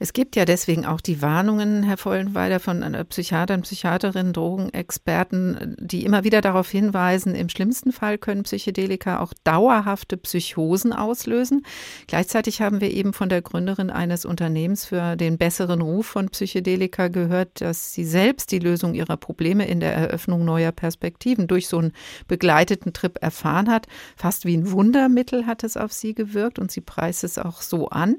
Es 0.00 0.12
gibt 0.12 0.36
ja 0.36 0.44
deswegen 0.44 0.86
auch 0.86 1.00
die 1.00 1.22
Warnungen, 1.22 1.82
Herr 1.82 1.96
Vollenweider, 1.96 2.60
von 2.60 2.84
Psychiatern, 3.08 3.62
Psychiaterinnen, 3.62 4.32
Drogenexperten, 4.32 5.76
die 5.80 6.04
immer 6.04 6.22
wieder 6.22 6.40
darauf 6.40 6.70
hinweisen, 6.70 7.34
im 7.34 7.48
schlimmsten 7.48 7.90
Fall 7.90 8.16
können 8.16 8.44
Psychedelika 8.44 9.18
auch 9.18 9.32
dauerhafte 9.42 10.16
Psychosen 10.16 10.92
auslösen. 10.92 11.64
Gleichzeitig 12.06 12.60
haben 12.60 12.80
wir 12.80 12.92
eben 12.92 13.12
von 13.12 13.28
der 13.28 13.42
Gründerin 13.42 13.90
eines 13.90 14.24
Unternehmens 14.24 14.84
für 14.84 15.16
den 15.16 15.36
besseren 15.36 15.82
Ruf 15.82 16.06
von 16.06 16.28
Psychedelika 16.28 17.08
gehört, 17.08 17.60
dass 17.60 17.92
sie 17.92 18.04
selbst 18.04 18.52
die 18.52 18.60
Lösung 18.60 18.94
ihrer 18.94 19.16
Probleme 19.16 19.66
in 19.66 19.80
der 19.80 19.94
Eröffnung 19.94 20.44
neuer 20.44 20.70
Perspektiven 20.70 21.48
durch 21.48 21.66
so 21.66 21.78
einen 21.78 21.92
begleiteten 22.28 22.92
Trip 22.92 23.18
erfahren 23.20 23.68
hat. 23.68 23.88
Fast 24.16 24.44
wie 24.44 24.56
ein 24.56 24.70
Wundermittel 24.70 25.46
hat 25.46 25.64
es 25.64 25.76
auf 25.76 25.92
sie 25.92 26.14
gewirkt 26.14 26.60
und 26.60 26.70
sie 26.70 26.82
preist 26.82 27.24
es 27.24 27.36
auch 27.36 27.62
so 27.62 27.88
an. 27.88 28.16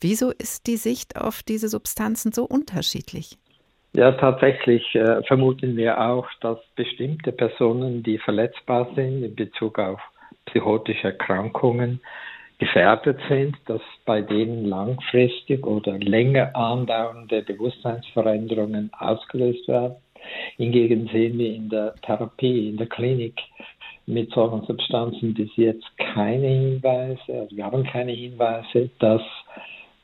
Wieso 0.00 0.30
ist 0.30 0.66
die 0.66 0.76
Sicht 0.76 1.19
auf 1.20 1.42
diese 1.42 1.68
Substanzen 1.68 2.32
so 2.32 2.44
unterschiedlich? 2.44 3.36
Ja, 3.92 4.12
tatsächlich 4.12 4.94
äh, 4.94 5.22
vermuten 5.24 5.76
wir 5.76 6.00
auch, 6.00 6.28
dass 6.40 6.58
bestimmte 6.76 7.32
Personen, 7.32 8.02
die 8.02 8.18
verletzbar 8.18 8.88
sind 8.94 9.24
in 9.24 9.34
Bezug 9.34 9.78
auf 9.78 10.00
psychotische 10.46 11.08
Erkrankungen, 11.08 12.00
gefährdet 12.58 13.18
sind, 13.28 13.56
dass 13.66 13.80
bei 14.04 14.20
denen 14.20 14.66
langfristig 14.66 15.66
oder 15.66 15.98
länger 15.98 16.54
andauernde 16.54 17.42
Bewusstseinsveränderungen 17.42 18.90
ausgelöst 18.96 19.66
werden. 19.66 19.96
Hingegen 20.56 21.08
sehen 21.08 21.38
wir 21.38 21.54
in 21.54 21.70
der 21.70 21.94
Therapie, 22.02 22.68
in 22.68 22.76
der 22.76 22.86
Klinik 22.86 23.40
mit 24.06 24.30
solchen 24.32 24.64
Substanzen 24.66 25.34
bis 25.34 25.50
jetzt 25.56 25.86
keine 25.96 26.46
Hinweise, 26.46 27.20
also 27.28 27.56
wir 27.56 27.64
haben 27.64 27.84
keine 27.84 28.12
Hinweise, 28.12 28.90
dass 28.98 29.22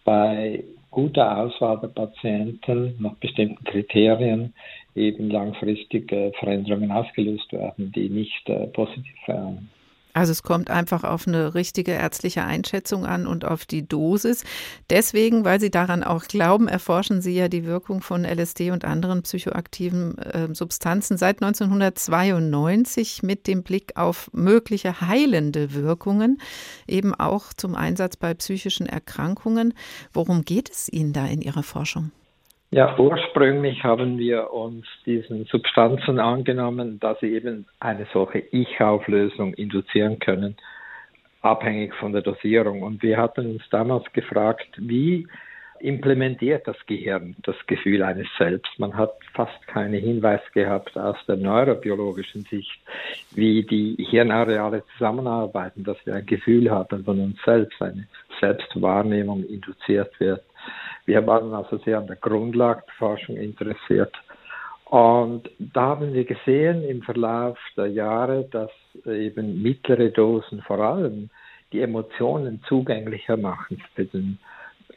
bei 0.04 0.64
guter 0.96 1.36
Auswahl 1.36 1.78
der 1.78 1.88
Patienten 1.88 2.96
nach 2.98 3.16
bestimmten 3.16 3.62
Kriterien 3.64 4.54
eben 4.94 5.28
langfristige 5.28 6.32
Veränderungen 6.38 6.90
ausgelöst 6.90 7.52
werden, 7.52 7.92
die 7.92 8.08
nicht 8.08 8.48
äh, 8.48 8.66
positiv 8.68 9.14
wären. 9.26 9.68
Also 10.16 10.32
es 10.32 10.42
kommt 10.42 10.70
einfach 10.70 11.04
auf 11.04 11.28
eine 11.28 11.54
richtige 11.54 11.92
ärztliche 11.92 12.42
Einschätzung 12.42 13.04
an 13.04 13.26
und 13.26 13.44
auf 13.44 13.66
die 13.66 13.86
Dosis. 13.86 14.44
Deswegen, 14.88 15.44
weil 15.44 15.60
Sie 15.60 15.70
daran 15.70 16.02
auch 16.02 16.24
glauben, 16.24 16.68
erforschen 16.68 17.20
Sie 17.20 17.34
ja 17.34 17.48
die 17.48 17.66
Wirkung 17.66 18.00
von 18.00 18.24
LSD 18.24 18.70
und 18.70 18.86
anderen 18.86 19.24
psychoaktiven 19.24 20.16
äh, 20.16 20.54
Substanzen 20.54 21.18
seit 21.18 21.42
1992 21.42 23.24
mit 23.24 23.46
dem 23.46 23.62
Blick 23.62 23.98
auf 23.98 24.30
mögliche 24.32 25.02
heilende 25.02 25.74
Wirkungen, 25.74 26.40
eben 26.88 27.14
auch 27.14 27.52
zum 27.52 27.74
Einsatz 27.74 28.16
bei 28.16 28.32
psychischen 28.32 28.86
Erkrankungen. 28.86 29.74
Worum 30.14 30.46
geht 30.46 30.70
es 30.70 30.88
Ihnen 30.90 31.12
da 31.12 31.26
in 31.26 31.42
Ihrer 31.42 31.62
Forschung? 31.62 32.10
Ja, 32.70 32.98
ursprünglich 32.98 33.84
haben 33.84 34.18
wir 34.18 34.52
uns 34.52 34.86
diesen 35.06 35.44
Substanzen 35.44 36.18
angenommen, 36.18 36.98
dass 36.98 37.20
sie 37.20 37.32
eben 37.32 37.66
eine 37.78 38.06
solche 38.12 38.40
Ich-Auflösung 38.50 39.54
induzieren 39.54 40.18
können, 40.18 40.56
abhängig 41.42 41.94
von 41.94 42.12
der 42.12 42.22
Dosierung. 42.22 42.82
Und 42.82 43.02
wir 43.02 43.18
hatten 43.18 43.52
uns 43.52 43.62
damals 43.70 44.04
gefragt, 44.12 44.68
wie 44.78 45.28
implementiert 45.80 46.66
das 46.66 46.76
Gehirn 46.86 47.36
das 47.42 47.56
Gefühl 47.66 48.02
eines 48.02 48.26
Selbst. 48.38 48.78
Man 48.78 48.96
hat 48.96 49.12
fast 49.34 49.66
keinen 49.66 50.00
Hinweis 50.00 50.40
gehabt 50.52 50.96
aus 50.96 51.16
der 51.26 51.36
neurobiologischen 51.36 52.42
Sicht, 52.50 52.80
wie 53.34 53.62
die 53.64 53.96
Hirnareale 54.10 54.82
zusammenarbeiten, 54.94 55.84
dass 55.84 55.98
wir 56.04 56.14
ein 56.14 56.26
Gefühl 56.26 56.70
haben 56.70 57.04
von 57.04 57.20
uns 57.20 57.38
selbst, 57.44 57.80
eine 57.80 58.06
Selbstwahrnehmung 58.40 59.44
induziert 59.44 60.18
wird. 60.18 60.42
Wir 61.06 61.26
waren 61.26 61.54
also 61.54 61.78
sehr 61.78 61.98
an 61.98 62.06
der 62.06 62.16
Grundlagenforschung 62.16 63.36
interessiert. 63.36 64.12
Und 64.84 65.50
da 65.58 65.82
haben 65.82 66.12
wir 66.12 66.24
gesehen 66.24 66.84
im 66.84 67.02
Verlauf 67.02 67.58
der 67.76 67.86
Jahre, 67.86 68.44
dass 68.50 68.70
eben 69.04 69.62
mittlere 69.62 70.10
Dosen 70.10 70.62
vor 70.62 70.78
allem 70.78 71.30
die 71.72 71.80
Emotionen 71.80 72.62
zugänglicher 72.68 73.36
machen 73.36 73.82
für 73.94 74.04
den 74.04 74.38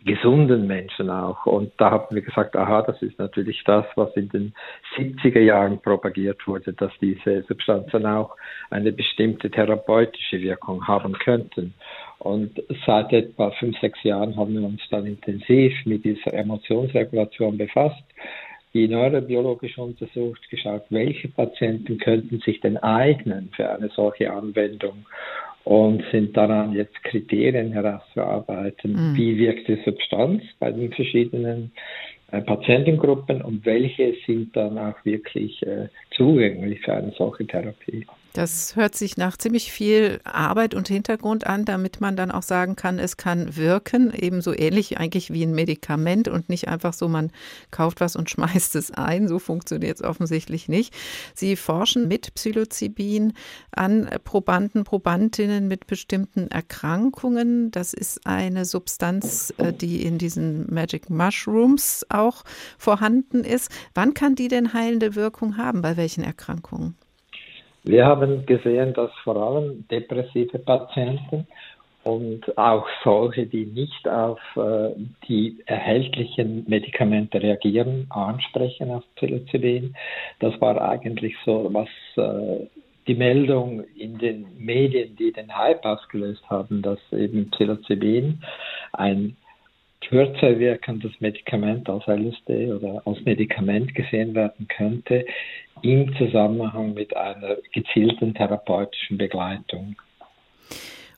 gesunden 0.06 0.68
Menschen 0.68 1.10
auch. 1.10 1.46
Und 1.46 1.74
da 1.78 1.92
haben 1.92 2.16
wir 2.16 2.22
gesagt, 2.22 2.56
aha, 2.56 2.84
das 2.84 3.02
ist 3.02 3.20
natürlich 3.20 3.64
das, 3.66 3.86
was 3.96 4.16
in 4.16 4.30
den 4.30 4.54
70er 4.96 5.42
Jahren 5.42 5.80
propagiert 5.82 6.48
wurde, 6.48 6.74
dass 6.74 6.92
diese 7.02 7.44
Substanzen 7.44 8.06
auch 8.06 8.36
eine 8.70 8.92
bestimmte 8.92 9.50
therapeutische 9.50 10.40
Wirkung 10.42 10.88
haben 10.88 11.14
könnten. 11.14 11.74
Und 12.20 12.62
seit 12.86 13.14
etwa 13.14 13.52
fünf, 13.52 13.80
sechs 13.80 14.04
Jahren 14.04 14.36
haben 14.36 14.54
wir 14.54 14.68
uns 14.68 14.82
dann 14.90 15.06
intensiv 15.06 15.74
mit 15.86 16.04
dieser 16.04 16.34
Emotionsregulation 16.34 17.58
befasst, 17.58 18.04
die 18.74 18.88
neurobiologisch 18.88 19.78
untersucht, 19.78 20.48
geschaut, 20.50 20.84
welche 20.90 21.30
Patienten 21.30 21.98
könnten 21.98 22.40
sich 22.40 22.60
denn 22.60 22.78
eignen 22.78 23.50
für 23.56 23.70
eine 23.70 23.90
solche 23.90 24.32
Anwendung 24.32 25.06
und 25.64 26.04
sind 26.12 26.36
daran 26.36 26.74
jetzt 26.74 27.04
Kriterien 27.04 27.72
herauszuarbeiten, 27.72 29.12
mhm. 29.12 29.18
wie 29.18 29.38
wirkt 29.38 29.68
die 29.68 29.82
Substanz 29.86 30.44
bei 30.60 30.72
den 30.72 30.92
verschiedenen 30.92 31.72
äh, 32.32 32.42
Patientengruppen 32.42 33.42
und 33.42 33.66
welche 33.66 34.14
sind 34.26 34.56
dann 34.56 34.78
auch 34.78 35.04
wirklich 35.04 35.66
äh, 35.66 35.88
zugänglich 36.12 36.82
für 36.82 36.94
eine 36.94 37.12
solche 37.12 37.48
Therapie. 37.48 38.06
Das 38.34 38.76
hört 38.76 38.96
sich 38.96 39.18
nach 39.18 39.38
ziemlich 39.38 39.72
viel 39.72 40.20
Arbeit 40.24 40.76
und 40.76 40.88
Hintergrund 40.88 41.48
an, 41.48 41.66
damit 41.66 42.00
man 42.00 42.16
dann 42.16 42.30
auch 42.30 42.44
sagen 42.44 42.76
kann, 42.76 43.00
es 43.00 43.18
kann 43.18 43.56
wirken, 43.56 44.14
ebenso 44.16 44.54
ähnlich 44.54 45.00
eigentlich 45.00 45.34
wie 45.34 45.44
ein 45.44 45.54
Medikament 45.54 46.28
und 46.28 46.48
nicht 46.48 46.68
einfach 46.68 46.94
so, 46.94 47.08
man 47.08 47.32
kauft 47.72 48.02
was 48.02 48.16
und 48.16 48.30
schmeißt 48.30 48.76
es 48.76 48.92
ein. 48.92 49.28
So 49.28 49.40
funktioniert 49.40 49.98
es 49.98 50.04
offensichtlich 50.04 50.70
nicht. 50.70 50.94
Sie 51.34 51.56
forschen 51.56 52.08
mit 52.08 52.36
Psilocybin 52.36 53.34
an 53.72 54.08
Probanden, 54.24 54.84
Probandinnen 54.84 55.68
mit 55.68 55.88
bestimmten 55.88 56.50
Erkrankungen. 56.50 57.72
Das 57.72 57.94
ist 57.94 58.28
eine 58.28 58.66
Substanz, 58.66 59.54
äh, 59.58 59.74
die 59.74 60.04
in 60.04 60.20
diesen 60.20 60.72
Magic 60.72 61.10
Mushrooms 61.10 62.06
auch 62.10 62.44
vorhanden 62.78 63.44
ist. 63.44 63.72
Wann 63.96 64.14
kann 64.14 64.36
die 64.36 64.50
denn 64.50 64.74
heilende 64.74 65.16
Wirkung 65.16 65.58
haben? 65.58 65.82
Bei 65.82 65.98
welchen 65.98 66.24
Erkrankungen? 66.24 66.96
Wir 67.84 68.06
haben 68.06 68.46
gesehen, 68.46 68.94
dass 68.94 69.12
vor 69.24 69.38
allem 69.38 69.88
depressive 69.90 70.60
Patienten 70.60 71.48
und 72.04 72.58
auch 72.58 72.88
solche, 73.04 73.46
die 73.46 73.66
nicht 73.66 74.08
auf 74.08 74.40
äh, 74.56 74.92
die 75.28 75.62
erhältlichen 75.66 76.66
Medikamente 76.68 77.42
reagieren, 77.42 78.08
ansprechen 78.10 78.92
auf 78.92 79.04
Psilocybin. 79.16 79.96
Das 80.40 80.60
war 80.62 80.82
eigentlich 80.82 81.36
so, 81.46 81.70
was 81.72 81.90
äh, 82.16 82.68
die 83.08 83.16
Meldung 83.16 83.84
in 83.96 84.18
den 84.18 84.46
Medien, 84.58 85.16
die 85.16 85.32
den 85.32 85.56
Hype 85.56 85.86
ausgelöst 85.86 86.44
haben, 86.50 86.82
dass 86.82 87.00
eben 87.12 87.50
Psilocybin 87.52 88.42
ein 88.94 89.36
kürzer 90.10 90.58
wirkendes 90.58 91.12
Medikament 91.20 91.88
als 91.88 92.08
LSD 92.08 92.74
oder 92.74 93.02
als 93.06 93.24
Medikament 93.26 93.94
gesehen 93.94 94.34
werden 94.34 94.68
könnte, 94.68 95.24
im 95.84 96.16
Zusammenhang 96.18 96.96
mit 96.96 97.16
einer 97.16 97.58
gezielten 97.72 98.34
therapeutischen 98.34 99.20
Begleitung. 99.20 99.96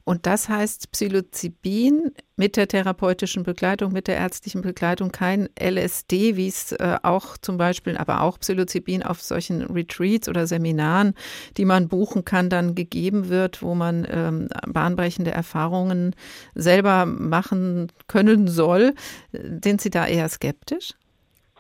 Und 0.03 0.25
das 0.25 0.49
heißt 0.49 0.91
Psilocybin 0.91 2.11
mit 2.35 2.57
der 2.57 2.67
therapeutischen 2.67 3.43
Begleitung, 3.43 3.91
mit 3.91 4.07
der 4.07 4.17
ärztlichen 4.17 4.61
Begleitung, 4.61 5.11
kein 5.11 5.47
LSD, 5.59 6.35
wie 6.37 6.47
es 6.47 6.71
äh, 6.71 6.97
auch 7.03 7.37
zum 7.37 7.57
Beispiel, 7.57 7.97
aber 7.97 8.21
auch 8.21 8.39
Psilocybin 8.39 9.03
auf 9.03 9.21
solchen 9.21 9.61
Retreats 9.61 10.27
oder 10.27 10.47
Seminaren, 10.47 11.13
die 11.57 11.65
man 11.65 11.87
buchen 11.87 12.25
kann, 12.25 12.49
dann 12.49 12.73
gegeben 12.73 13.29
wird, 13.29 13.61
wo 13.61 13.75
man 13.75 14.07
ähm, 14.11 14.49
bahnbrechende 14.67 15.31
Erfahrungen 15.31 16.15
selber 16.55 17.05
machen 17.05 17.91
können 18.07 18.47
soll. 18.47 18.93
Sind 19.31 19.81
Sie 19.81 19.89
da 19.89 20.07
eher 20.07 20.27
skeptisch? 20.29 20.93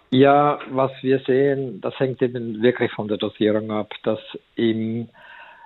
Ja, 0.09 0.59
was 0.69 0.91
wir 1.01 1.19
sehen, 1.19 1.79
das 1.79 1.97
hängt 1.97 2.21
eben 2.21 2.61
wirklich 2.61 2.91
von 2.91 3.07
der 3.07 3.17
Dosierung 3.17 3.71
ab, 3.71 3.93
dass 4.03 4.19
im 4.55 5.07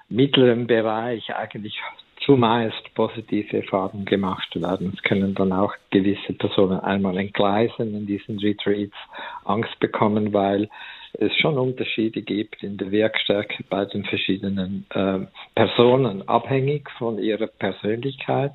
mittleren 0.07 0.67
Bereich 0.67 1.33
eigentlich 1.33 1.81
zumeist 2.25 2.93
positive 2.95 3.57
Erfahrungen 3.57 4.05
gemacht 4.05 4.59
werden. 4.59 4.93
Es 4.95 5.03
können 5.03 5.35
dann 5.35 5.51
auch 5.51 5.73
gewisse 5.91 6.33
Personen 6.33 6.79
einmal 6.79 7.17
entgleisen 7.17 7.95
in 7.95 8.05
diesen 8.05 8.39
Retreats, 8.39 8.95
Angst 9.43 9.79
bekommen, 9.79 10.33
weil 10.33 10.69
es 11.13 11.35
schon 11.37 11.57
Unterschiede 11.57 12.21
gibt 12.21 12.63
in 12.63 12.77
der 12.77 12.91
Wirkstärke 12.91 13.63
bei 13.69 13.85
den 13.85 14.03
verschiedenen 14.03 14.85
äh, 14.89 15.19
Personen, 15.53 16.27
abhängig 16.27 16.89
von 16.97 17.19
ihrer 17.19 17.47
Persönlichkeit. 17.47 18.53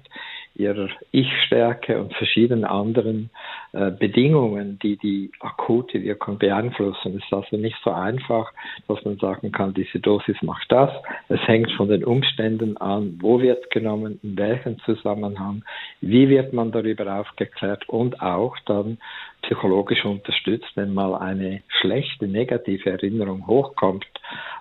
Ihrer 0.54 0.88
Ich-Stärke 1.12 2.00
und 2.00 2.14
verschiedenen 2.14 2.64
anderen 2.64 3.30
äh, 3.72 3.90
Bedingungen, 3.90 4.78
die 4.82 4.96
die 4.96 5.30
akute 5.40 6.02
Wirkung 6.02 6.38
beeinflussen. 6.38 7.16
Es 7.16 7.24
ist 7.24 7.32
also 7.32 7.56
nicht 7.56 7.76
so 7.84 7.90
einfach, 7.90 8.52
dass 8.88 9.04
man 9.04 9.16
sagen 9.18 9.52
kann, 9.52 9.74
diese 9.74 10.00
Dosis 10.00 10.36
macht 10.42 10.70
das. 10.70 10.90
Es 11.28 11.40
hängt 11.46 11.70
von 11.72 11.88
den 11.88 12.04
Umständen 12.04 12.76
an, 12.76 13.18
wo 13.20 13.40
wird 13.40 13.70
genommen, 13.70 14.18
in 14.22 14.36
welchem 14.36 14.78
Zusammenhang, 14.80 15.62
wie 16.00 16.28
wird 16.28 16.52
man 16.52 16.72
darüber 16.72 17.20
aufgeklärt 17.20 17.88
und 17.88 18.20
auch 18.20 18.56
dann 18.66 18.98
psychologisch 19.42 20.04
unterstützt, 20.04 20.70
wenn 20.74 20.94
mal 20.94 21.14
eine 21.14 21.62
schlechte, 21.80 22.26
negative 22.26 22.90
Erinnerung 22.90 23.46
hochkommt, 23.46 24.06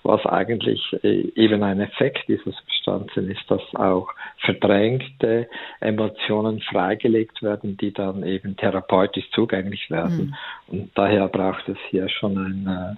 was 0.03 0.25
eigentlich 0.25 0.81
äh, 1.03 1.31
eben 1.35 1.63
ein 1.63 1.79
Effekt 1.79 2.27
dieser 2.27 2.51
Substanzen 2.51 3.29
ist, 3.29 3.43
dass 3.49 3.61
auch 3.75 4.09
verdrängte 4.39 5.47
Emotionen 5.79 6.61
freigelegt 6.61 7.41
werden, 7.41 7.77
die 7.77 7.93
dann 7.93 8.23
eben 8.23 8.55
therapeutisch 8.55 9.29
zugänglich 9.31 9.89
werden. 9.89 10.35
Mhm. 10.67 10.73
Und 10.79 10.91
daher 10.95 11.27
braucht 11.27 11.67
es 11.67 11.77
hier 11.89 12.09
schon 12.09 12.37
ein 12.37 12.67
äh, 12.67 12.95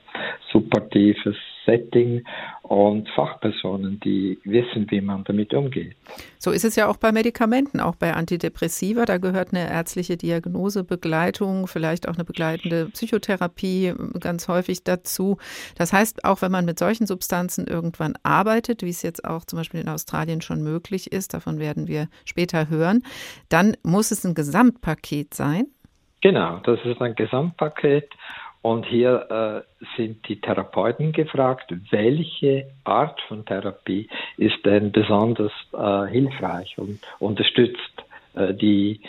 supportives 0.52 1.38
Setting 1.72 2.24
und 2.64 3.10
Fachpersonen, 3.10 4.00
die 4.00 4.40
wissen, 4.44 4.90
wie 4.90 5.02
man 5.02 5.24
damit 5.24 5.54
umgeht. 5.54 5.96
So 6.38 6.52
ist 6.52 6.66
es 6.66 6.76
ja 6.76 6.88
auch 6.88 6.98
bei 6.98 7.12
Medikamenten, 7.12 7.80
auch 7.80 7.96
bei 7.96 8.14
Antidepressiva. 8.14 9.06
Da 9.06 9.18
gehört 9.18 9.54
eine 9.54 9.70
ärztliche 9.70 10.18
Diagnose, 10.18 10.84
Begleitung, 10.84 11.68
vielleicht 11.68 12.08
auch 12.08 12.16
eine 12.16 12.26
begleitende 12.26 12.88
Psychotherapie 12.88 13.94
ganz 14.20 14.48
häufig 14.48 14.84
dazu. 14.84 15.38
Das 15.78 15.94
heißt, 15.94 16.26
auch 16.26 16.42
wenn 16.42 16.52
man 16.52 16.66
mit 16.66 16.80
solchen 16.80 17.08
Substanzen 17.08 17.68
irgendwann 17.68 18.14
arbeitet, 18.24 18.84
wie 18.84 18.90
es 18.90 19.02
jetzt 19.02 19.26
auch 19.26 19.46
zum 19.46 19.58
Beispiel 19.58 19.82
in 19.82 19.90
Australien 19.90 20.42
schon 20.42 20.62
möglich 20.64 21.12
ist, 21.12 21.34
davon 21.34 21.60
werden 21.60 21.88
wir 21.88 22.08
später 22.26 22.70
hören, 22.70 23.04
dann 23.50 23.76
muss 23.84 24.12
es 24.12 24.26
ein 24.26 24.36
Gesamtpaket 24.36 25.34
sein. 25.34 25.68
Genau, 26.22 26.60
das 26.64 26.80
ist 26.86 27.02
ein 27.02 27.16
Gesamtpaket 27.16 28.08
und 28.62 28.86
hier 28.86 29.66
äh, 29.68 29.88
sind 29.98 30.28
die 30.28 30.40
Therapeuten 30.40 31.12
gefragt, 31.12 31.74
welche 31.90 32.68
Art 32.84 33.20
von 33.28 33.44
Therapie 33.46 34.08
ist 34.38 34.64
denn 34.66 34.92
besonders 34.92 35.52
äh, 35.74 36.06
hilfreich 36.12 36.78
und 36.78 37.00
unterstützt 37.20 38.04
äh, 38.36 38.54
die 38.54 39.02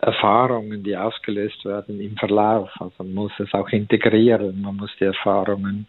Erfahrungen, 0.00 0.84
die 0.84 0.96
ausgelöst 0.96 1.64
werden 1.64 2.00
im 2.00 2.16
Verlauf. 2.16 2.70
Also 2.80 2.92
man 2.98 3.14
muss 3.14 3.32
es 3.38 3.52
auch 3.54 3.68
integrieren, 3.70 4.62
man 4.62 4.76
muss 4.76 4.90
die 5.00 5.04
Erfahrungen 5.04 5.88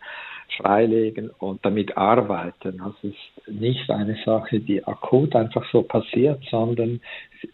freilegen 0.58 1.30
und 1.40 1.66
damit 1.66 1.98
arbeiten. 1.98 2.82
Also 2.82 2.96
es 3.04 3.14
ist 3.14 3.48
nicht 3.48 3.90
eine 3.90 4.18
Sache, 4.26 4.60
die 4.60 4.86
akut 4.86 5.36
einfach 5.36 5.66
so 5.72 5.84
passiert, 5.84 6.44
sondern 6.50 7.00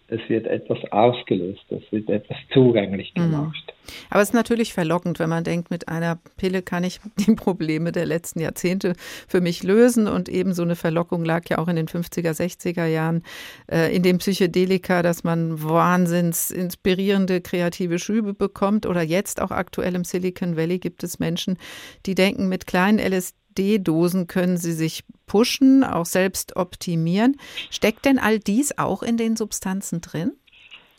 es 0.08 0.19
wird 0.28 0.47
etwas 0.47 0.80
ausgelöst, 0.91 1.63
es 1.69 1.84
wird 1.91 2.10
etwas 2.10 2.38
zugänglich 2.54 3.13
mhm. 3.15 3.32
gemacht. 3.32 3.73
Aber 4.10 4.21
es 4.21 4.30
ist 4.30 4.34
natürlich 4.34 4.73
verlockend, 4.73 5.19
wenn 5.19 5.30
man 5.30 5.43
denkt, 5.43 5.71
mit 5.71 5.88
einer 5.88 6.19
Pille 6.38 6.62
kann 6.62 6.84
ich 6.84 6.99
die 7.17 7.36
Probleme 7.36 7.91
der 7.91 8.06
letzten 8.06 8.39
Jahrzehnte 8.39 8.93
für 9.28 9.41
mich 9.41 9.63
lösen. 9.63 10.08
Und 10.08 10.30
eben 10.30 10.54
so 10.54 10.63
eine 10.63 10.75
Verlockung 10.75 11.25
lag 11.25 11.49
ja 11.49 11.58
auch 11.58 11.67
in 11.67 11.75
den 11.75 11.88
50er, 11.88 12.32
60er 12.32 12.86
Jahren 12.86 13.23
äh, 13.71 13.93
in 13.95 14.04
dem 14.04 14.19
Psychedelika, 14.19 15.02
dass 15.02 15.23
man 15.23 15.63
wahnsinns 15.63 16.52
inspirierende 16.52 17.41
kreative 17.41 17.99
Schübe 17.99 18.34
bekommt. 18.34 18.86
Oder 18.86 19.02
jetzt 19.02 19.41
auch 19.41 19.52
aktuell 19.52 19.95
im 19.95 20.04
Silicon 20.04 20.56
Valley 20.56 20.80
gibt 20.80 21.04
es 21.04 21.19
Menschen, 21.19 21.58
die 22.06 22.15
denken, 22.15 22.47
mit 22.47 22.67
kleinen 22.67 22.99
LSD 22.99 23.39
SD-Dosen 23.59 24.27
können 24.27 24.57
Sie 24.57 24.71
sich 24.71 25.03
pushen, 25.27 25.83
auch 25.83 26.05
selbst 26.05 26.55
optimieren. 26.55 27.35
Steckt 27.69 28.05
denn 28.05 28.17
all 28.17 28.39
dies 28.39 28.77
auch 28.77 29.03
in 29.03 29.17
den 29.17 29.35
Substanzen 29.35 30.01
drin? 30.01 30.31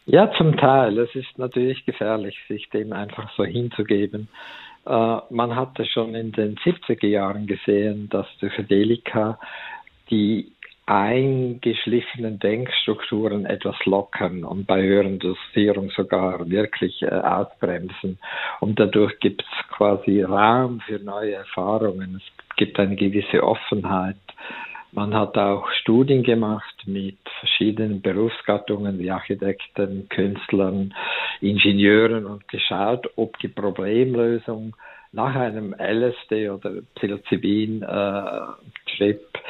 Ja, 0.06 0.30
zum 0.36 0.56
Teil. 0.56 0.98
Es 0.98 1.14
ist 1.14 1.38
natürlich 1.38 1.84
gefährlich, 1.86 2.36
sich 2.48 2.68
dem 2.70 2.92
einfach 2.92 3.30
so 3.36 3.44
hinzugeben. 3.44 4.28
Äh, 4.86 4.90
man 5.30 5.56
hatte 5.56 5.84
schon 5.86 6.14
in 6.14 6.32
den 6.32 6.56
70er 6.56 7.06
Jahren 7.06 7.46
gesehen, 7.46 8.08
dass 8.10 8.26
Psychedelika 8.38 9.38
die 10.10 10.52
eingeschliffenen 10.90 12.40
Denkstrukturen 12.40 13.46
etwas 13.46 13.76
lockern 13.85 14.42
und 14.42 14.66
bei 14.66 14.83
höheren 14.83 15.20
Dosierung 15.20 15.90
sogar 15.90 16.50
wirklich 16.50 17.00
äh, 17.03 17.07
ausbremsen. 17.07 18.18
Und 18.59 18.81
dadurch 18.81 19.20
gibt 19.20 19.42
es 19.42 19.68
quasi 19.68 20.22
Raum 20.22 20.81
für 20.81 20.98
neue 20.98 21.35
Erfahrungen. 21.35 22.16
Es 22.20 22.57
gibt 22.57 22.81
eine 22.81 22.96
gewisse 22.96 23.44
Offenheit. 23.44 24.16
Man 24.90 25.14
hat 25.14 25.38
auch 25.38 25.70
Studien 25.81 26.24
gemacht 26.24 26.83
mit 26.87 27.18
verschiedenen 27.38 28.03
Berufsgattungen 28.03 28.98
wie 28.98 29.12
Architekten, 29.12 30.09
Künstlern, 30.09 30.92
Ingenieuren 31.40 32.26
und 32.26 32.48
geschaut, 32.48 33.09
ob 33.14 33.38
die 33.38 33.46
Problemlösung 33.46 34.74
nach 35.12 35.37
einem 35.37 35.72
LSD 35.79 36.50
oder 36.50 36.83
Psilocybin-Trip 36.96 37.81
äh, 38.98 39.40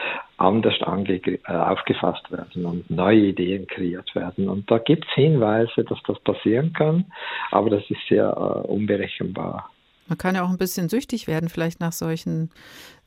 anders 0.40 0.74
äh, 0.80 1.38
aufgefasst 1.46 2.30
werden 2.32 2.64
und 2.64 2.90
neue 2.90 3.26
Ideen 3.26 3.66
kreiert 3.66 4.14
werden. 4.14 4.48
Und 4.48 4.70
da 4.70 4.78
gibt 4.78 5.04
es 5.06 5.14
Hinweise, 5.14 5.84
dass 5.84 5.98
das 6.06 6.18
passieren 6.20 6.72
kann, 6.72 7.04
aber 7.50 7.70
das 7.70 7.82
ist 7.90 8.00
sehr 8.08 8.26
äh, 8.26 8.66
unberechenbar. 8.66 9.70
Man 10.08 10.18
kann 10.18 10.34
ja 10.34 10.42
auch 10.42 10.50
ein 10.50 10.58
bisschen 10.58 10.88
süchtig 10.88 11.26
werden, 11.28 11.48
vielleicht 11.48 11.80
nach 11.80 11.92
solchen 11.92 12.50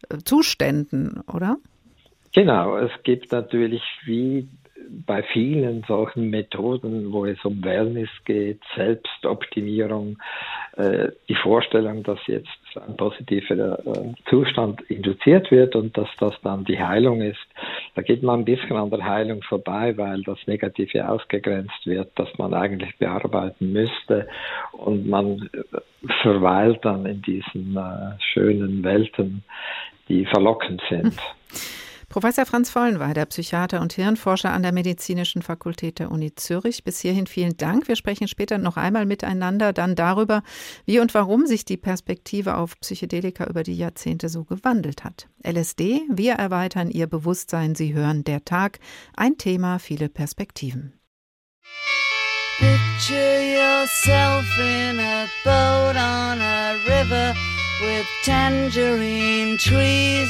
äh, 0.10 0.20
Zuständen, 0.24 1.22
oder? 1.22 1.58
Genau, 2.34 2.78
es 2.78 2.92
gibt 3.04 3.32
natürlich 3.32 3.84
wie 4.06 4.48
bei 5.06 5.24
vielen 5.24 5.84
solchen 5.88 6.30
Methoden, 6.30 7.12
wo 7.12 7.26
es 7.26 7.44
um 7.44 7.64
Wellness 7.64 8.10
geht, 8.26 8.60
Selbstoptimierung, 8.76 10.18
äh, 10.78 11.10
die 11.30 11.36
Vorstellung, 11.36 12.04
dass 12.04 12.20
jetzt 12.28 12.50
ein 12.76 12.96
positiver 12.98 13.80
äh, 13.80 14.14
Zustand 14.30 14.82
induziert 14.90 15.52
wird 15.52 15.76
und 15.76 15.98
dass 15.98 16.10
das 16.20 16.34
dann 16.44 16.66
die 16.66 16.80
Heilung 16.80 17.22
ist, 17.22 17.46
da 17.96 18.02
geht 18.02 18.24
man 18.24 18.42
ein 18.42 18.46
bisschen 18.46 18.76
an 18.76 18.90
der 18.90 19.04
Heilung 19.04 19.42
vorbei, 19.44 19.98
weil 19.98 20.24
das 20.24 20.40
Negative 20.48 21.10
ausgegrenzt 21.10 21.86
wird, 21.86 22.12
das 22.16 22.30
man 22.38 22.54
eigentlich 22.54 22.98
bearbeiten 22.98 23.72
müsste 23.72 24.28
und 24.72 25.08
man 25.08 25.50
äh, 25.54 25.80
verweilt 26.22 26.80
dann 26.84 27.06
in 27.06 27.22
diesen 27.22 27.78
schönen 28.34 28.84
Welten, 28.84 29.44
die 30.10 30.26
verlockend 30.26 30.82
sind. 30.90 31.16
Professor 32.14 32.46
Franz 32.46 32.70
Vollenweider, 32.70 33.26
Psychiater 33.26 33.82
und 33.82 33.94
Hirnforscher 33.94 34.52
an 34.52 34.62
der 34.62 34.72
Medizinischen 34.72 35.42
Fakultät 35.42 35.98
der 35.98 36.12
Uni 36.12 36.36
Zürich. 36.36 36.84
Bis 36.84 37.00
hierhin 37.00 37.26
vielen 37.26 37.58
Dank. 37.58 37.88
Wir 37.88 37.96
sprechen 37.96 38.28
später 38.28 38.60
noch 38.60 38.78
einmal 38.78 39.08
miteinander 39.08 39.74
dann 39.74 39.96
darüber, 39.96 40.44
wie 40.86 41.00
und 41.00 41.16
warum 41.16 41.48
sich 41.48 41.66
die 41.66 41.76
Perspektive 41.76 42.58
auf 42.58 42.80
Psychedelika 42.82 43.46
über 43.46 43.64
die 43.64 43.76
Jahrzehnte 43.76 44.30
so 44.30 44.44
gewandelt 44.44 45.04
hat. 45.04 45.28
LSD, 45.44 46.02
wir 46.08 46.34
erweitern 46.34 46.92
Ihr 46.92 47.08
Bewusstsein. 47.08 47.74
Sie 47.74 47.96
hören 47.96 48.24
der 48.24 48.46
Tag. 48.46 48.78
Ein 49.18 49.40
Thema, 49.40 49.80
viele 49.80 50.08
Perspektiven. 50.08 50.94
Picture 52.60 53.42
yourself 53.42 54.46
in 54.60 55.00
a 55.00 55.26
boat 55.44 55.96
on 55.96 56.40
a 56.40 56.76
river 56.86 57.34
with 57.82 58.06
tangerine 58.24 59.58
trees. 59.58 60.30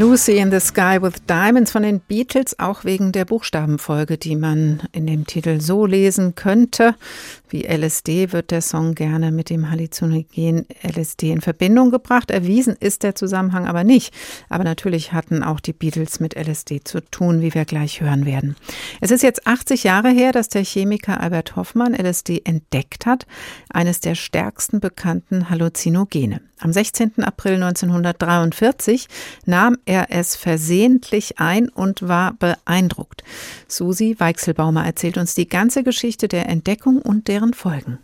Lucy 0.00 0.38
in 0.38 0.50
the 0.50 0.60
Sky 0.60 0.96
with 0.98 1.26
Diamonds 1.26 1.72
von 1.72 1.82
den 1.82 2.00
Beatles, 2.00 2.58
auch 2.58 2.84
wegen 2.84 3.12
der 3.12 3.26
Buchstabenfolge, 3.26 4.16
die 4.16 4.34
man 4.34 4.80
in 4.92 5.06
dem 5.06 5.26
Titel 5.26 5.60
so 5.60 5.84
lesen 5.84 6.34
könnte. 6.34 6.94
Wie 7.50 7.66
LSD 7.66 8.32
wird 8.32 8.50
der 8.50 8.62
Song 8.62 8.94
gerne 8.94 9.30
mit 9.30 9.50
dem 9.50 9.70
Halluzinogen 9.70 10.64
LSD 10.82 11.32
in 11.32 11.42
Verbindung 11.42 11.90
gebracht. 11.90 12.30
Erwiesen 12.30 12.76
ist 12.80 13.02
der 13.02 13.14
Zusammenhang 13.14 13.66
aber 13.66 13.84
nicht. 13.84 14.14
Aber 14.48 14.64
natürlich 14.64 15.12
hatten 15.12 15.42
auch 15.42 15.60
die 15.60 15.74
Beatles 15.74 16.18
mit 16.18 16.34
LSD 16.34 16.80
zu 16.82 17.02
tun, 17.02 17.42
wie 17.42 17.52
wir 17.52 17.66
gleich 17.66 18.00
hören 18.00 18.24
werden. 18.24 18.56
Es 19.02 19.10
ist 19.10 19.22
jetzt 19.22 19.46
80 19.46 19.84
Jahre 19.84 20.08
her, 20.08 20.32
dass 20.32 20.48
der 20.48 20.64
Chemiker 20.64 21.20
Albert 21.20 21.56
Hoffmann 21.56 21.92
LSD 21.92 22.40
entdeckt 22.44 23.04
hat, 23.04 23.26
eines 23.68 24.00
der 24.00 24.14
stärksten 24.14 24.80
bekannten 24.80 25.50
Halluzinogene. 25.50 26.40
Am 26.60 26.72
16. 26.74 27.24
April 27.24 27.54
1943 27.54 29.06
nahm 29.46 29.78
er 29.86 30.08
es 30.10 30.36
versehentlich 30.36 31.38
ein 31.38 31.70
und 31.70 32.06
war 32.06 32.34
beeindruckt. 32.34 33.24
Susi 33.66 34.16
Weichselbaumer 34.18 34.84
erzählt 34.84 35.16
uns 35.16 35.34
die 35.34 35.48
ganze 35.48 35.82
Geschichte 35.82 36.28
der 36.28 36.48
Entdeckung 36.48 37.00
und 37.00 37.28
deren 37.28 37.54
Folgen. 37.54 37.98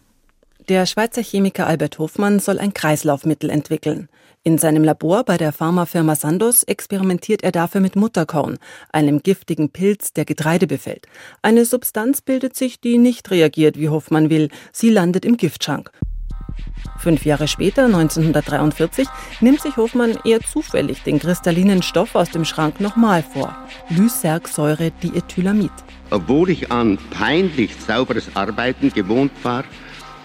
Der 0.71 0.87
Schweizer 0.87 1.23
Chemiker 1.23 1.67
Albert 1.67 1.99
Hofmann 1.99 2.41
soll 2.41 2.59
ein 2.59 2.75
Kreislaufmittel 2.75 3.51
entwickeln. 3.51 4.09
In 4.43 4.59
seinem 4.59 4.85
Labor 4.85 5.25
bei 5.25 5.37
der 5.37 5.53
Pharmafirma 5.53 6.15
Sandoz 6.15 6.63
experimentiert 6.63 7.43
er 7.43 7.53
dafür 7.53 7.81
mit 7.81 7.95
Mutterkorn, 7.95 8.59
einem 8.91 9.23
giftigen 9.23 9.71
Pilz, 9.71 10.13
der 10.13 10.25
Getreide 10.25 10.67
befällt. 10.67 11.07
Eine 11.43 11.65
Substanz 11.65 12.23
bildet 12.23 12.57
sich, 12.57 12.81
die 12.81 12.97
nicht 12.97 13.31
reagiert, 13.31 13.79
wie 13.79 13.89
Hoffmann 13.89 14.31
will. 14.31 14.49
Sie 14.73 14.91
landet 14.91 15.25
im 15.25 15.37
Giftschrank. 15.37 15.91
Fünf 16.99 17.25
Jahre 17.25 17.47
später, 17.49 17.85
1943, 17.85 19.07
nimmt 19.41 19.61
sich 19.61 19.77
Hofmann 19.77 20.19
eher 20.25 20.41
zufällig 20.41 21.03
den 21.03 21.19
kristallinen 21.19 21.83
Stoff 21.83 22.15
aus 22.15 22.31
dem 22.31 22.45
Schrank 22.45 22.81
nochmal 22.81 23.23
vor. 23.23 23.57
Lysergsäure-Diethylamid. 23.91 25.71
Obwohl 26.11 26.51
ich 26.51 26.71
an 26.71 26.99
peinlich 27.11 27.75
sauberes 27.77 28.35
Arbeiten 28.35 28.93
gewohnt 28.93 29.33
war, 29.43 29.65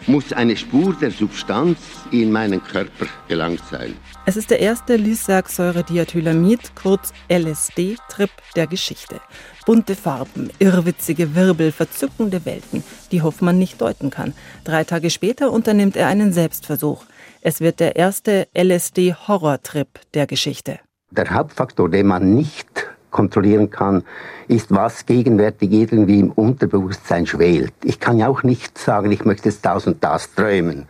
muss 0.08 0.34
eine 0.34 0.58
Spur 0.58 0.96
der 1.00 1.12
Substanz 1.12 1.78
in 2.12 2.32
meinen 2.32 2.64
Körper 2.64 3.06
gelangt 3.28 3.62
sein. 3.70 3.96
Es 4.26 4.38
ist 4.38 4.50
der 4.50 4.60
erste 4.60 4.96
Lysergsäure-Diethylamid, 4.96 6.76
kurz 6.76 7.14
LSD-Trip 7.30 8.32
der 8.56 8.68
Geschichte. 8.68 9.22
Bunte 9.66 9.96
Farben, 9.96 10.50
irrwitzige 10.58 11.36
Wirbel, 11.36 11.72
verzückende 11.72 12.46
Welten, 12.46 12.84
die 13.12 13.22
Hoffmann 13.22 13.60
nicht 13.60 13.80
deuten 13.80 14.10
kann. 14.10 14.34
Drei 14.64 14.84
Tage 14.84 15.12
später 15.12 15.52
unternimmt 15.52 15.96
er 15.96 16.08
einen 16.08 16.34
Selbstversuch. 16.34 17.06
Es 17.42 17.62
wird 17.62 17.80
der 17.80 17.96
erste 17.96 18.48
LSD-Horrortrip 18.56 19.88
der 20.16 20.26
Geschichte. 20.26 20.80
Der 21.12 21.30
Hauptfaktor, 21.30 21.90
den 21.90 22.08
man 22.08 22.34
nicht 22.34 22.90
kontrollieren 23.12 23.70
kann, 23.70 24.04
ist, 24.48 24.72
was 24.72 25.06
gegenwärtig 25.06 25.72
irgendwie 25.72 26.20
im 26.20 26.32
Unterbewusstsein 26.32 27.28
schwelt. 27.28 27.74
Ich 27.84 28.00
kann 28.00 28.18
ja 28.18 28.30
auch 28.30 28.42
nicht 28.42 28.78
sagen, 28.78 29.12
ich 29.12 29.26
möchte 29.26 29.50
jetzt 29.50 29.66
das 29.66 29.86
und 29.86 30.04
das 30.04 30.34
träumen. 30.34 30.88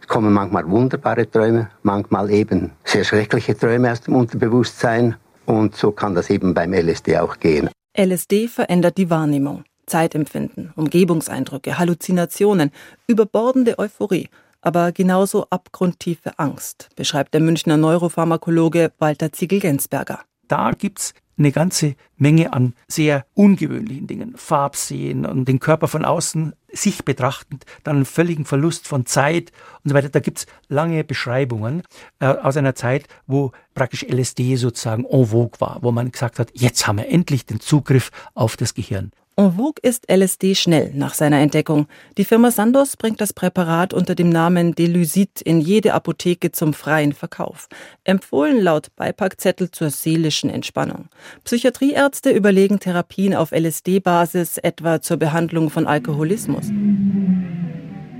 Es 0.00 0.08
kommen 0.08 0.32
manchmal 0.32 0.70
wunderbare 0.70 1.30
Träume, 1.30 1.68
manchmal 1.82 2.30
eben 2.30 2.72
sehr 2.84 3.04
schreckliche 3.04 3.56
Träume 3.58 3.92
aus 3.92 4.00
dem 4.00 4.14
Unterbewusstsein. 4.14 5.16
Und 5.44 5.76
so 5.76 5.92
kann 5.92 6.14
das 6.14 6.30
eben 6.30 6.54
beim 6.54 6.72
LSD 6.72 7.18
auch 7.18 7.38
gehen. 7.38 7.68
LSD 7.98 8.48
verändert 8.48 8.98
die 8.98 9.10
Wahrnehmung. 9.10 9.64
Zeitempfinden, 9.86 10.72
Umgebungseindrücke, 10.76 11.78
Halluzinationen, 11.78 12.72
überbordende 13.06 13.78
Euphorie, 13.78 14.28
aber 14.60 14.92
genauso 14.92 15.46
abgrundtiefe 15.50 16.38
Angst, 16.38 16.88
beschreibt 16.96 17.34
der 17.34 17.40
Münchner 17.40 17.76
Neuropharmakologe 17.76 18.92
Walter 18.98 19.32
Ziegel-Gensberger. 19.32 20.20
Da 20.48 20.72
gibt's 20.72 21.14
eine 21.38 21.52
ganze 21.52 21.96
Menge 22.16 22.52
an 22.52 22.74
sehr 22.88 23.26
ungewöhnlichen 23.34 24.06
Dingen. 24.06 24.34
Farbsehen 24.36 25.26
und 25.26 25.46
den 25.46 25.60
Körper 25.60 25.88
von 25.88 26.04
außen 26.04 26.54
sich 26.72 27.04
betrachtend, 27.04 27.64
dann 27.84 27.96
einen 27.96 28.04
völligen 28.04 28.44
Verlust 28.44 28.86
von 28.86 29.06
Zeit 29.06 29.52
und 29.84 29.90
so 29.90 29.94
weiter. 29.94 30.08
Da 30.08 30.20
gibt's 30.20 30.46
lange 30.68 31.04
Beschreibungen 31.04 31.82
äh, 32.20 32.26
aus 32.26 32.56
einer 32.56 32.74
Zeit, 32.74 33.06
wo 33.26 33.52
praktisch 33.74 34.02
LSD 34.02 34.56
sozusagen 34.56 35.04
en 35.04 35.26
vogue 35.26 35.60
war, 35.60 35.78
wo 35.82 35.92
man 35.92 36.10
gesagt 36.10 36.38
hat, 36.38 36.50
jetzt 36.54 36.86
haben 36.86 36.98
wir 36.98 37.08
endlich 37.08 37.46
den 37.46 37.60
Zugriff 37.60 38.10
auf 38.34 38.56
das 38.56 38.74
Gehirn. 38.74 39.12
En 39.38 39.52
vogue 39.52 39.74
ist 39.82 40.10
LSD 40.10 40.54
schnell 40.54 40.92
nach 40.94 41.12
seiner 41.12 41.40
Entdeckung. 41.40 41.88
Die 42.16 42.24
Firma 42.24 42.50
Sandoz 42.50 42.96
bringt 42.96 43.20
das 43.20 43.34
Präparat 43.34 43.92
unter 43.92 44.14
dem 44.14 44.30
Namen 44.30 44.74
Delusit 44.74 45.42
in 45.42 45.60
jede 45.60 45.92
Apotheke 45.92 46.52
zum 46.52 46.72
freien 46.72 47.12
Verkauf. 47.12 47.68
Empfohlen 48.04 48.62
laut 48.62 48.96
Beipackzettel 48.96 49.70
zur 49.70 49.90
seelischen 49.90 50.48
Entspannung. 50.48 51.10
Psychiatrieärzte 51.44 52.30
überlegen 52.30 52.80
Therapien 52.80 53.34
auf 53.34 53.52
LSD-Basis, 53.52 54.56
etwa 54.56 55.02
zur 55.02 55.18
Behandlung 55.18 55.68
von 55.68 55.86
Alkoholismus. 55.86 56.70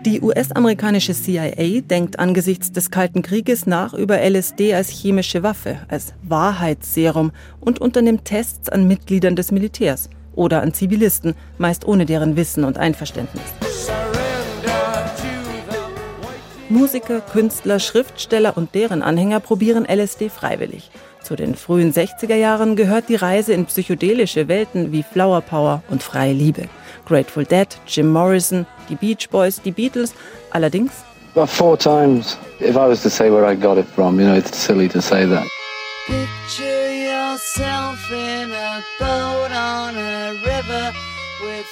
Die 0.04 0.20
US-amerikanische 0.20 1.14
CIA 1.14 1.80
denkt 1.80 2.18
angesichts 2.18 2.72
des 2.72 2.90
Kalten 2.90 3.22
Krieges 3.22 3.64
nach 3.64 3.94
über 3.94 4.20
LSD 4.20 4.74
als 4.74 4.90
chemische 4.90 5.42
Waffe, 5.42 5.78
als 5.88 6.12
Wahrheitsserum 6.22 7.32
und 7.58 7.80
unternimmt 7.80 8.26
Tests 8.26 8.68
an 8.68 8.86
Mitgliedern 8.86 9.34
des 9.34 9.50
Militärs 9.50 10.10
oder 10.36 10.62
an 10.62 10.72
Zivilisten, 10.72 11.34
meist 11.58 11.86
ohne 11.86 12.06
deren 12.06 12.36
Wissen 12.36 12.64
und 12.64 12.78
Einverständnis. 12.78 13.42
Musiker, 16.68 17.20
Künstler, 17.20 17.80
Schriftsteller 17.80 18.56
und 18.56 18.74
deren 18.74 19.02
Anhänger 19.02 19.40
probieren 19.40 19.86
LSD 19.86 20.28
freiwillig. 20.28 20.90
Zu 21.22 21.34
den 21.34 21.56
frühen 21.56 21.92
60er 21.92 22.36
Jahren 22.36 22.76
gehört 22.76 23.08
die 23.08 23.16
Reise 23.16 23.52
in 23.52 23.66
psychedelische 23.66 24.46
Welten 24.46 24.92
wie 24.92 25.02
Flower 25.02 25.40
Power 25.40 25.82
und 25.88 26.02
freie 26.02 26.32
Liebe. 26.32 26.68
Grateful 27.04 27.44
Dead, 27.44 27.66
Jim 27.86 28.12
Morrison, 28.12 28.66
die 28.88 28.94
Beach 28.94 29.28
Boys, 29.30 29.60
die 29.60 29.72
Beatles, 29.72 30.14
allerdings 30.50 30.92
About 31.36 31.50
four 31.50 31.76
times. 31.76 32.38
If 32.60 32.76
I 32.76 32.88
was 32.88 33.02
to 33.02 33.10
say 33.10 33.30
where 33.30 33.44
I 33.44 33.54
got 33.54 33.76
it 33.76 33.84
from, 33.84 34.18
you 34.18 34.26
know, 34.26 34.36
it's 34.36 34.56
silly 34.56 34.88
to 34.88 35.02
say 35.02 35.26
that. 35.26 35.46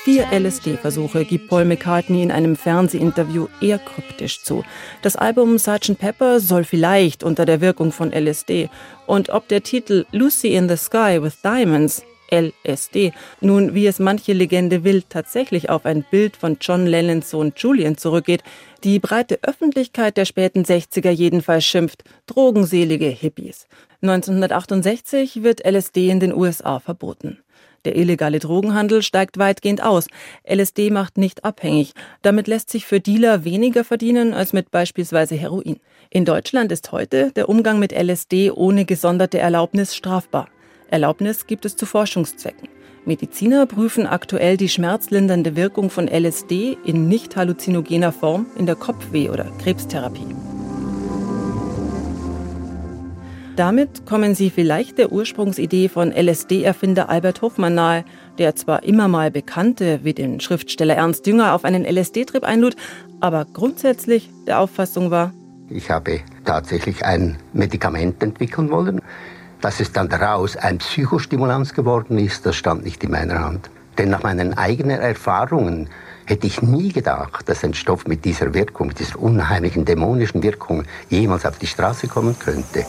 Vier 0.05 0.27
LSD-Versuche 0.31 1.25
gibt 1.25 1.49
Paul 1.49 1.65
McCartney 1.65 2.23
in 2.23 2.31
einem 2.31 2.55
Fernsehinterview 2.57 3.49
eher 3.63 3.79
kryptisch 3.79 4.43
zu. 4.43 4.63
Das 5.01 5.17
Album 5.17 5.57
Sgt. 5.57 5.99
Pepper 5.99 6.41
soll 6.41 6.65
vielleicht 6.65 7.25
unter 7.25 7.47
der 7.47 7.63
Wirkung 7.63 7.93
von 7.93 8.13
LSD 8.13 8.69
und 9.07 9.31
ob 9.31 9.49
der 9.49 9.63
Titel 9.63 10.05
Lucy 10.13 10.55
in 10.55 10.69
the 10.69 10.77
Sky 10.77 11.23
with 11.23 11.41
Diamonds 11.43 12.03
LSD 12.31 13.13
nun, 13.41 13.75
wie 13.75 13.87
es 13.87 13.99
manche 13.99 14.33
Legende 14.33 14.85
will, 14.85 15.03
tatsächlich 15.09 15.71
auf 15.71 15.87
ein 15.87 16.05
Bild 16.11 16.37
von 16.37 16.59
John 16.61 16.87
Lennons 16.87 17.31
Sohn 17.31 17.53
Julian 17.57 17.97
zurückgeht, 17.97 18.43
die 18.83 18.99
breite 18.99 19.39
Öffentlichkeit 19.43 20.17
der 20.17 20.25
späten 20.25 20.65
60er 20.65 21.11
jedenfalls 21.11 21.65
schimpft, 21.65 22.05
drogenselige 22.27 23.07
Hippies. 23.07 23.67
1968 24.05 25.43
wird 25.43 25.67
LSD 25.67 26.11
in 26.11 26.21
den 26.21 26.35
USA 26.35 26.79
verboten. 26.79 27.39
Der 27.85 27.97
illegale 27.97 28.39
Drogenhandel 28.39 29.03
steigt 29.03 29.39
weitgehend 29.39 29.83
aus. 29.83 30.07
LSD 30.47 30.91
macht 30.91 31.19
nicht 31.19 31.45
abhängig. 31.45 31.93
Damit 32.23 32.47
lässt 32.47 32.71
sich 32.71 32.87
für 32.87 33.01
Dealer 33.01 33.45
weniger 33.45 33.85
verdienen 33.85 34.35
als 34.35 34.53
mit 34.53 34.71
beispielsweise 34.71 35.35
Heroin. 35.37 35.81
In 36.11 36.25
Deutschland 36.25 36.73
ist 36.73 36.93
heute 36.93 37.33
der 37.33 37.49
Umgang 37.49 37.79
mit 37.79 37.93
LSD 37.93 38.51
ohne 38.51 38.85
gesonderte 38.85 39.39
Erlaubnis 39.39 39.95
strafbar. 39.95 40.49
Erlaubnis 40.89 41.47
gibt 41.47 41.65
es 41.65 41.77
zu 41.77 41.87
Forschungszwecken. 41.87 42.69
Mediziner 43.07 43.67
prüfen 43.67 44.07
aktuell 44.07 44.57
die 44.57 44.69
schmerzlindernde 44.69 45.57
Wirkung 45.57 45.91
von 45.91 46.09
LSD 46.09 46.79
in 46.85 47.09
nicht 47.09 47.37
halluzinogener 47.37 48.13
Form 48.13 48.47
in 48.57 48.67
der 48.67 48.77
Kopfweh- 48.77 49.31
oder 49.31 49.45
Krebstherapie. 49.63 50.44
Damit 53.57 54.05
kommen 54.05 54.35
sie 54.35 54.51
vielleicht 54.51 54.99
der 54.99 55.13
Ursprungsidee 55.13 55.89
von 55.89 56.11
LSD-Erfinder 56.11 57.09
Albert 57.09 57.41
Hofmann 57.41 57.75
nahe, 57.75 58.05
der 58.39 58.57
zwar 58.57 58.83
immer 58.83 59.07
mal 59.07 59.31
Bekannte 59.31 60.01
wie 60.03 60.13
den 60.13 60.41
Schriftsteller 60.41 60.97
Ernst 60.97 61.27
Jünger 61.27 61.55
auf 61.55 61.65
einen 61.65 61.85
LSD-Trip 61.85 62.43
einlud, 62.43 62.75
aber 63.21 63.47
grundsätzlich 63.53 64.29
der 64.47 64.59
Auffassung 64.59 65.13
war, 65.13 65.33
ich 65.71 65.91
habe 65.91 66.21
tatsächlich 66.45 67.05
ein 67.05 67.39
Medikament 67.53 68.23
entwickeln 68.23 68.71
wollen. 68.71 69.01
Dass 69.61 69.81
es 69.81 69.93
dann 69.93 70.11
daraus 70.11 70.57
ein 70.57 70.79
Psychostimulanz 70.79 71.73
geworden 71.73 72.19
ist, 72.19 72.45
das 72.45 72.57
stand 72.57 72.85
nicht 72.85 73.03
in 73.03 73.13
meiner 73.13 73.43
Hand. 73.43 73.71
Denn 73.97 74.11
nach 74.11 74.23
meinen 74.23 74.59
eigenen 74.59 75.01
Erfahrungen 75.01 75.89
hätte 76.27 76.47
ich 76.47 76.61
nie 76.61 76.93
gedacht, 76.93 77.49
dass 77.49 77.65
ein 77.65 77.73
Stoff 77.73 78.07
mit 78.07 78.25
dieser 78.25 78.53
Wirkung, 78.53 78.89
mit 78.89 78.99
dieser 78.99 79.19
unheimlichen 79.19 79.85
dämonischen 79.85 80.43
Wirkung 80.43 80.85
jemals 81.09 81.47
auf 81.47 81.59
die 81.59 81.67
Straße 81.67 82.09
kommen 82.09 82.37
könnte. 82.39 82.85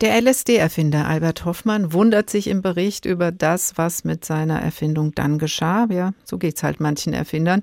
Der 0.00 0.16
LSD-Erfinder 0.22 1.08
Albert 1.08 1.44
Hoffmann 1.44 1.92
wundert 1.92 2.30
sich 2.30 2.46
im 2.46 2.62
Bericht 2.62 3.04
über 3.04 3.32
das, 3.32 3.76
was 3.78 4.04
mit 4.04 4.24
seiner 4.24 4.62
Erfindung 4.62 5.12
dann 5.12 5.38
geschah. 5.38 5.88
Ja, 5.90 6.12
so 6.24 6.38
geht's 6.38 6.62
halt 6.62 6.78
manchen 6.78 7.12
Erfindern. 7.12 7.62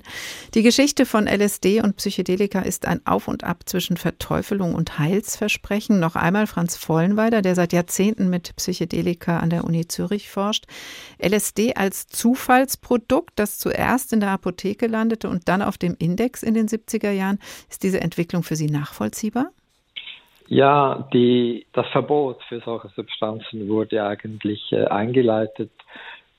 Die 0.54 0.62
Geschichte 0.62 1.06
von 1.06 1.28
LSD 1.28 1.82
und 1.82 1.95
Psychedelika 1.95 2.60
ist 2.60 2.88
ein 2.88 3.00
Auf 3.06 3.30
und 3.30 3.45
Ab 3.45 3.63
zwischen 3.65 3.95
Verteufelung 3.95 4.76
und 4.76 5.00
Heilsversprechen. 5.00 6.02
Noch 6.02 6.17
einmal 6.17 6.46
Franz 6.46 6.75
Vollenweider, 6.75 7.42
der 7.42 7.56
seit 7.56 7.71
Jahrzehnten 7.71 8.29
mit 8.29 8.54
Psychedelika 8.58 9.40
an 9.40 9.50
der 9.50 9.63
Uni 9.63 9.88
Zürich 9.88 10.29
forscht. 10.29 10.65
LSD 11.25 11.75
als 11.75 12.08
Zufallsprodukt, 12.08 13.31
das 13.38 13.60
zuerst 13.60 14.12
in 14.12 14.19
der 14.19 14.31
Apotheke 14.31 14.88
landete 14.88 15.29
und 15.29 15.48
dann 15.48 15.62
auf 15.62 15.77
dem 15.77 15.96
Index 16.00 16.44
in 16.44 16.54
den 16.54 16.67
70er 16.67 17.12
Jahren. 17.12 17.40
Ist 17.69 17.83
diese 17.83 18.02
Entwicklung 18.02 18.44
für 18.44 18.58
Sie 18.58 18.67
nachvollziehbar? 18.67 19.54
Ja, 20.48 21.08
die, 21.12 21.65
das 21.73 21.87
Verbot 21.87 22.41
für 22.48 22.60
solche 22.60 22.89
Substanzen 22.89 23.67
wurde 23.67 24.06
eigentlich 24.06 24.71
äh, 24.71 24.85
eingeleitet 24.85 25.71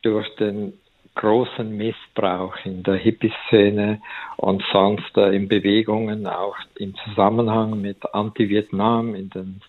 durch 0.03 0.29
den 0.37 0.75
großen 1.17 1.77
Missbrauch 1.77 2.55
in 2.65 2.83
der 2.83 2.97
Hippie-Szene 2.97 4.01
und 4.37 4.63
sonst 4.73 5.17
äh, 5.17 5.35
in 5.35 5.49
Bewegungen, 5.49 6.27
auch 6.27 6.57
im 6.77 6.95
Zusammenhang 7.05 7.81
mit 7.81 7.99
Anti-Vietnam 8.15 9.15
in 9.15 9.31
den 9.31 9.61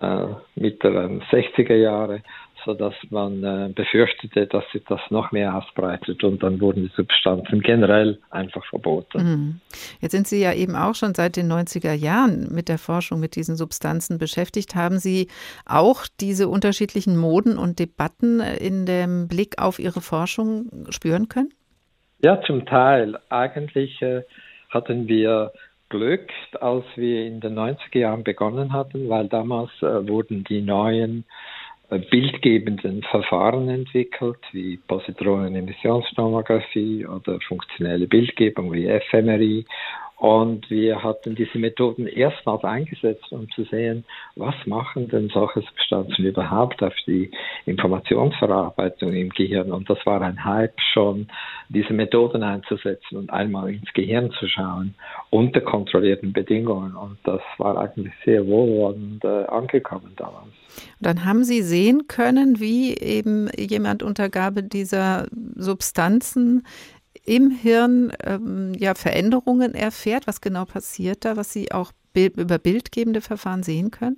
äh, 0.00 0.26
mittleren 0.56 1.22
60er 1.30 1.76
Jahre 1.76 2.22
sodass 2.64 2.94
man 3.10 3.42
äh, 3.44 3.72
befürchtete, 3.72 4.46
dass 4.46 4.64
sich 4.72 4.82
das 4.88 5.00
noch 5.10 5.32
mehr 5.32 5.54
ausbreitet 5.54 6.24
und 6.24 6.42
dann 6.42 6.60
wurden 6.60 6.84
die 6.84 6.92
Substanzen 6.94 7.60
generell 7.60 8.18
einfach 8.30 8.64
verboten. 8.66 9.22
Mhm. 9.22 9.60
Jetzt 10.00 10.12
sind 10.12 10.26
Sie 10.26 10.40
ja 10.40 10.52
eben 10.52 10.76
auch 10.76 10.94
schon 10.94 11.14
seit 11.14 11.36
den 11.36 11.50
90er 11.50 11.92
Jahren 11.92 12.48
mit 12.52 12.68
der 12.68 12.78
Forschung 12.78 13.20
mit 13.20 13.36
diesen 13.36 13.56
Substanzen 13.56 14.18
beschäftigt. 14.18 14.74
Haben 14.74 14.98
Sie 14.98 15.28
auch 15.66 16.04
diese 16.20 16.48
unterschiedlichen 16.48 17.16
Moden 17.16 17.58
und 17.58 17.78
Debatten 17.78 18.40
in 18.40 18.86
dem 18.86 19.28
Blick 19.28 19.60
auf 19.60 19.78
Ihre 19.78 20.00
Forschung 20.00 20.86
spüren 20.90 21.28
können? 21.28 21.52
Ja, 22.20 22.40
zum 22.42 22.66
Teil. 22.66 23.18
Eigentlich 23.28 24.02
äh, 24.02 24.22
hatten 24.70 25.06
wir 25.06 25.52
Glück, 25.88 26.28
als 26.60 26.84
wir 26.96 27.24
in 27.26 27.40
den 27.40 27.58
90er 27.58 27.98
Jahren 27.98 28.24
begonnen 28.24 28.72
hatten, 28.72 29.08
weil 29.08 29.28
damals 29.28 29.70
äh, 29.80 30.06
wurden 30.06 30.44
die 30.44 30.60
neuen 30.60 31.24
bildgebenden 31.96 33.02
Verfahren 33.02 33.70
entwickelt, 33.70 34.40
wie 34.52 34.76
Positronen-Emissionstomographie 34.88 37.06
oder 37.06 37.40
funktionelle 37.40 38.06
Bildgebung 38.06 38.70
wie 38.72 38.86
fMRI 39.10 39.64
und 40.18 40.68
wir 40.68 41.04
hatten 41.04 41.36
diese 41.36 41.58
Methoden 41.58 42.08
erstmals 42.08 42.64
eingesetzt, 42.64 43.30
um 43.30 43.48
zu 43.50 43.62
sehen, 43.64 44.04
was 44.34 44.54
machen 44.66 45.08
denn 45.08 45.28
solche 45.28 45.60
Substanzen 45.60 46.24
überhaupt 46.24 46.82
auf 46.82 46.94
die 47.06 47.30
Informationsverarbeitung 47.66 49.12
im 49.12 49.28
Gehirn. 49.28 49.70
Und 49.70 49.88
das 49.88 49.98
war 50.04 50.20
ein 50.22 50.44
Hype 50.44 50.74
schon, 50.92 51.28
diese 51.68 51.92
Methoden 51.92 52.42
einzusetzen 52.42 53.16
und 53.16 53.30
einmal 53.30 53.72
ins 53.72 53.92
Gehirn 53.94 54.32
zu 54.32 54.48
schauen, 54.48 54.96
unter 55.30 55.60
kontrollierten 55.60 56.32
Bedingungen. 56.32 56.96
Und 56.96 57.18
das 57.22 57.40
war 57.58 57.78
eigentlich 57.78 58.12
sehr 58.24 58.44
wohlwollend 58.44 59.24
äh, 59.24 59.44
angekommen 59.46 60.14
damals. 60.16 60.48
Dann 61.00 61.24
haben 61.24 61.44
Sie 61.44 61.62
sehen 61.62 62.08
können, 62.08 62.58
wie 62.58 62.96
eben 62.96 63.48
jemand 63.56 64.02
unter 64.02 64.28
Gabe 64.28 64.64
dieser 64.64 65.28
Substanzen 65.54 66.64
im 67.24 67.50
Hirn 67.50 68.12
ähm, 68.24 68.72
ja 68.76 68.94
Veränderungen 68.94 69.74
erfährt. 69.74 70.26
Was 70.26 70.40
genau 70.40 70.64
passiert 70.64 71.24
da, 71.24 71.36
was 71.36 71.52
Sie 71.52 71.72
auch 71.72 71.92
über 72.14 72.58
bildgebende 72.58 73.20
Verfahren 73.20 73.62
sehen 73.62 73.90
können? 73.90 74.16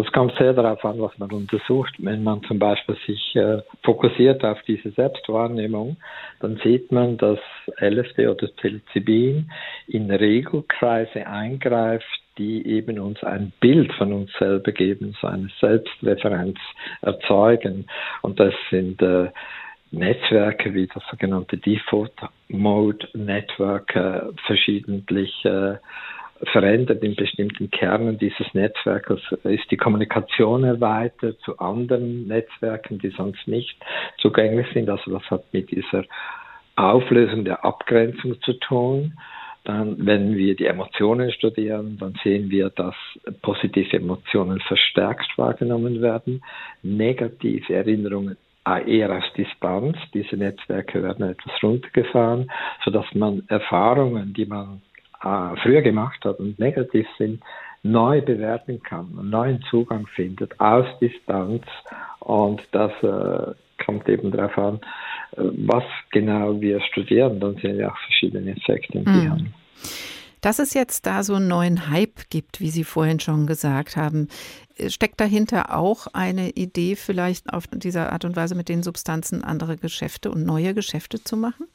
Das 0.00 0.10
kommt 0.12 0.32
sehr 0.38 0.54
darauf 0.54 0.82
an, 0.82 0.98
was 0.98 1.18
man 1.18 1.30
untersucht. 1.30 1.92
Wenn 1.98 2.22
man 2.22 2.42
zum 2.44 2.58
Beispiel 2.58 2.96
sich 3.06 3.36
äh, 3.36 3.60
fokussiert 3.84 4.42
auf 4.44 4.56
diese 4.62 4.92
Selbstwahrnehmung, 4.92 5.98
dann 6.40 6.58
sieht 6.64 6.90
man, 6.90 7.18
dass 7.18 7.38
LSD 7.78 8.28
oder 8.28 8.46
Psilocybin 8.46 9.50
in 9.88 10.10
Regelkreise 10.10 11.26
eingreift, 11.26 12.06
die 12.38 12.66
eben 12.66 12.98
uns 12.98 13.22
ein 13.22 13.52
Bild 13.60 13.92
von 13.92 14.14
uns 14.14 14.30
selber 14.38 14.72
geben, 14.72 15.14
so 15.20 15.26
eine 15.26 15.50
Selbstreferenz 15.60 16.56
erzeugen. 17.02 17.86
Und 18.22 18.40
das 18.40 18.54
sind 18.70 19.02
äh, 19.02 19.28
Netzwerke 19.92 20.72
wie 20.74 20.86
das 20.86 21.02
sogenannte 21.10 21.56
Default 21.56 22.12
Mode 22.48 23.08
Network 23.14 23.94
äh, 23.96 24.20
verschiedentlich 24.46 25.44
äh, 25.44 25.76
verändert 26.52 27.02
in 27.02 27.16
bestimmten 27.16 27.70
Kernen 27.70 28.18
dieses 28.18 28.54
Netzwerkes 28.54 29.20
ist 29.44 29.70
die 29.70 29.76
Kommunikation 29.76 30.64
erweitert 30.64 31.38
zu 31.40 31.58
anderen 31.58 32.26
Netzwerken, 32.26 32.98
die 32.98 33.10
sonst 33.10 33.46
nicht 33.46 33.76
zugänglich 34.18 34.66
sind. 34.72 34.88
Also 34.88 35.10
das 35.10 35.30
hat 35.30 35.44
mit 35.52 35.70
dieser 35.70 36.04
Auflösung 36.76 37.44
der 37.44 37.64
Abgrenzung 37.64 38.40
zu 38.40 38.54
tun. 38.54 39.18
Dann, 39.64 40.06
wenn 40.06 40.36
wir 40.36 40.56
die 40.56 40.64
Emotionen 40.64 41.30
studieren, 41.32 41.98
dann 42.00 42.14
sehen 42.24 42.50
wir, 42.50 42.70
dass 42.70 42.94
positive 43.42 43.98
Emotionen 43.98 44.60
verstärkt 44.60 45.36
wahrgenommen 45.36 46.00
werden, 46.00 46.42
negative 46.82 47.74
Erinnerungen 47.74 48.38
eher 48.78 49.10
aus 49.10 49.24
Distanz. 49.36 49.96
Diese 50.14 50.36
Netzwerke 50.36 51.02
werden 51.02 51.28
etwas 51.28 51.52
runtergefahren, 51.62 52.50
sodass 52.84 53.06
man 53.14 53.42
Erfahrungen, 53.48 54.32
die 54.34 54.46
man 54.46 54.82
äh, 55.22 55.56
früher 55.62 55.82
gemacht 55.82 56.24
hat 56.24 56.38
und 56.38 56.58
negativ 56.58 57.06
sind, 57.18 57.42
neu 57.82 58.20
bewerten 58.20 58.82
kann, 58.82 59.08
einen 59.18 59.30
neuen 59.30 59.62
Zugang 59.70 60.06
findet 60.06 60.58
aus 60.60 60.86
Distanz 61.00 61.64
und 62.20 62.62
das 62.72 62.92
äh, 63.02 63.54
kommt 63.84 64.08
eben 64.08 64.30
darauf 64.30 64.56
an, 64.58 64.80
äh, 65.32 65.42
was 65.66 65.84
genau 66.10 66.60
wir 66.60 66.80
studieren. 66.82 67.40
Dann 67.40 67.56
sehen 67.56 67.78
wir 67.78 67.90
auch 67.90 67.98
verschiedene 67.98 68.52
Effekte 68.52 68.98
im 68.98 69.04
mhm. 69.04 69.14
Gehirn. 69.14 69.54
Dass 70.40 70.58
es 70.58 70.74
jetzt 70.74 71.06
da 71.06 71.22
so 71.22 71.34
einen 71.34 71.48
neuen 71.48 71.90
Hype 71.90 72.30
gibt, 72.30 72.60
wie 72.60 72.70
Sie 72.70 72.84
vorhin 72.84 73.20
schon 73.20 73.46
gesagt 73.46 73.96
haben, 73.96 74.28
steckt 74.88 75.20
dahinter 75.20 75.76
auch 75.76 76.06
eine 76.12 76.50
Idee, 76.50 76.96
vielleicht 76.96 77.52
auf 77.52 77.64
diese 77.72 78.10
Art 78.10 78.24
und 78.24 78.36
Weise 78.36 78.54
mit 78.54 78.68
den 78.68 78.82
Substanzen 78.82 79.44
andere 79.44 79.76
Geschäfte 79.76 80.30
und 80.30 80.44
neue 80.44 80.74
Geschäfte 80.74 81.22
zu 81.22 81.36
machen? 81.36 81.66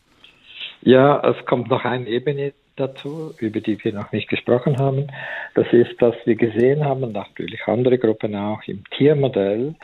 Ja, 0.81 1.21
es 1.27 1.45
kommt 1.45 1.69
noch 1.69 1.85
eine 1.85 2.07
Ebene 2.07 2.53
dazu, 2.75 3.33
über 3.39 3.61
die 3.61 3.81
wir 3.83 3.93
noch 3.93 4.11
nicht 4.11 4.29
gesprochen 4.29 4.77
haben. 4.77 5.07
Das 5.53 5.67
ist, 5.71 6.01
dass 6.01 6.15
wir 6.25 6.35
gesehen 6.35 6.83
haben, 6.83 7.11
natürlich 7.11 7.61
andere 7.67 7.97
Gruppen 7.97 8.35
auch 8.35 8.61
im 8.67 8.83
Tiermodell, 8.91 9.75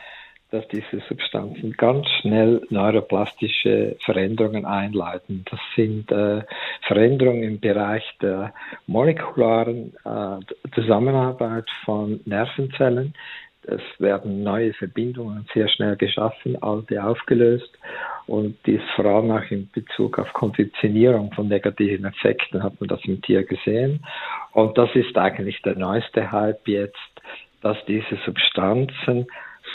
dass 0.52 0.68
diese 0.68 1.02
Substanzen 1.08 1.72
ganz 1.72 2.06
schnell 2.20 2.60
neuroplastische 2.68 3.96
Veränderungen 4.00 4.66
einleiten. 4.66 5.46
Das 5.50 5.58
sind 5.74 6.12
äh, 6.12 6.42
Veränderungen 6.82 7.42
im 7.42 7.58
Bereich 7.58 8.04
der 8.20 8.52
molekularen 8.86 9.94
äh, 10.04 10.70
Zusammenarbeit 10.74 11.64
von 11.86 12.20
Nervenzellen. 12.26 13.14
Es 13.62 13.80
werden 13.98 14.42
neue 14.42 14.74
Verbindungen 14.74 15.46
sehr 15.54 15.68
schnell 15.68 15.96
geschaffen, 15.96 16.62
alte 16.62 17.02
aufgelöst 17.02 17.70
und 18.26 18.58
dies 18.66 18.82
vor 18.94 19.06
allem 19.06 19.30
auch 19.30 19.50
in 19.50 19.70
Bezug 19.72 20.18
auf 20.18 20.32
Konditionierung 20.34 21.32
von 21.32 21.48
negativen 21.48 22.04
Effekten 22.04 22.62
hat 22.62 22.78
man 22.78 22.88
das 22.88 23.00
im 23.04 23.22
Tier 23.22 23.44
gesehen. 23.44 24.04
Und 24.50 24.76
das 24.76 24.90
ist 24.94 25.16
eigentlich 25.16 25.62
der 25.62 25.76
neueste 25.78 26.30
Hype 26.30 26.68
jetzt, 26.68 26.98
dass 27.62 27.78
diese 27.86 28.18
Substanzen 28.26 29.28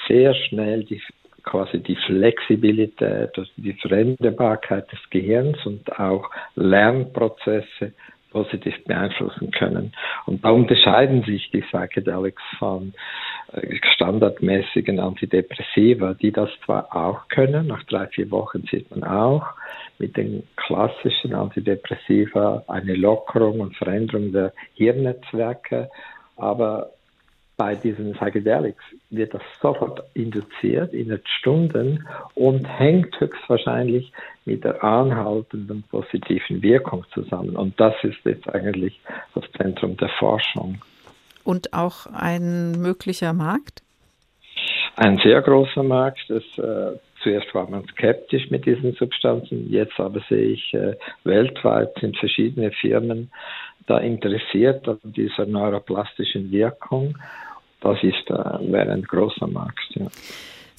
sehr 0.07 0.33
schnell 0.33 0.83
die 0.83 1.01
quasi 1.43 1.79
die 1.79 1.95
Flexibilität, 2.05 3.37
also 3.37 3.49
die 3.55 3.73
Veränderbarkeit 3.73 4.91
des 4.91 4.99
Gehirns 5.09 5.65
und 5.65 5.97
auch 5.97 6.29
Lernprozesse 6.55 7.93
positiv 8.31 8.75
beeinflussen 8.83 9.51
können. 9.51 9.93
Und 10.25 10.43
da 10.43 10.49
unterscheiden 10.49 11.23
sich 11.23 11.49
die 11.51 11.61
Psychedelics 11.61 12.43
von 12.59 12.93
äh, 13.53 13.77
standardmäßigen 13.95 14.99
Antidepressiva, 14.99 16.13
die 16.13 16.31
das 16.31 16.49
zwar 16.65 16.93
auch 16.95 17.29
können, 17.29 17.67
nach 17.67 17.83
drei, 17.85 18.07
vier 18.07 18.29
Wochen 18.31 18.63
sieht 18.69 18.91
man 18.91 19.03
auch 19.05 19.45
mit 19.97 20.17
den 20.17 20.43
klassischen 20.57 21.33
Antidepressiva 21.33 22.63
eine 22.67 22.95
Lockerung 22.95 23.61
und 23.61 23.75
Veränderung 23.77 24.33
der 24.33 24.53
Hirnnetzwerke, 24.73 25.89
aber 26.35 26.91
bei 27.57 27.73
diesen 27.73 28.13
Psychedelics 28.13 28.83
wird 29.09 29.33
das 29.33 29.41
sofort 29.61 30.03
induziert 30.13 30.93
in 30.93 31.19
Stunden 31.25 32.07
und 32.35 32.65
hängt 32.65 33.19
höchstwahrscheinlich 33.19 34.11
mit 34.45 34.63
der 34.63 34.83
anhaltenden 34.83 35.83
positiven 35.89 36.61
Wirkung 36.61 37.03
zusammen. 37.13 37.55
Und 37.55 37.79
das 37.79 37.95
ist 38.03 38.23
jetzt 38.23 38.47
eigentlich 38.53 38.99
das 39.33 39.43
Zentrum 39.57 39.97
der 39.97 40.09
Forschung. 40.19 40.77
Und 41.43 41.73
auch 41.73 42.05
ein 42.13 42.73
möglicher 42.73 43.33
Markt? 43.33 43.81
Ein 44.95 45.17
sehr 45.17 45.41
großer 45.41 45.83
Markt. 45.83 46.25
Das, 46.29 46.43
äh, 46.57 46.97
zuerst 47.23 47.53
war 47.55 47.69
man 47.69 47.85
skeptisch 47.87 48.49
mit 48.51 48.65
diesen 48.65 48.93
Substanzen, 48.93 49.69
jetzt 49.71 49.99
aber 49.99 50.21
sehe 50.29 50.49
ich, 50.49 50.73
äh, 50.73 50.95
weltweit 51.23 51.93
sind 51.99 52.17
verschiedene 52.17 52.71
Firmen 52.71 53.31
da 53.87 53.99
interessiert 53.99 54.87
an 54.87 54.99
dieser 55.03 55.45
neuroplastischen 55.45 56.51
Wirkung 56.51 57.17
das 57.81 57.97
ist, 58.03 58.29
äh, 58.29 58.71
wäre 58.71 58.91
ein 58.91 59.03
großer 59.03 59.47
Markt. 59.47 59.87
Ja. 59.91 60.07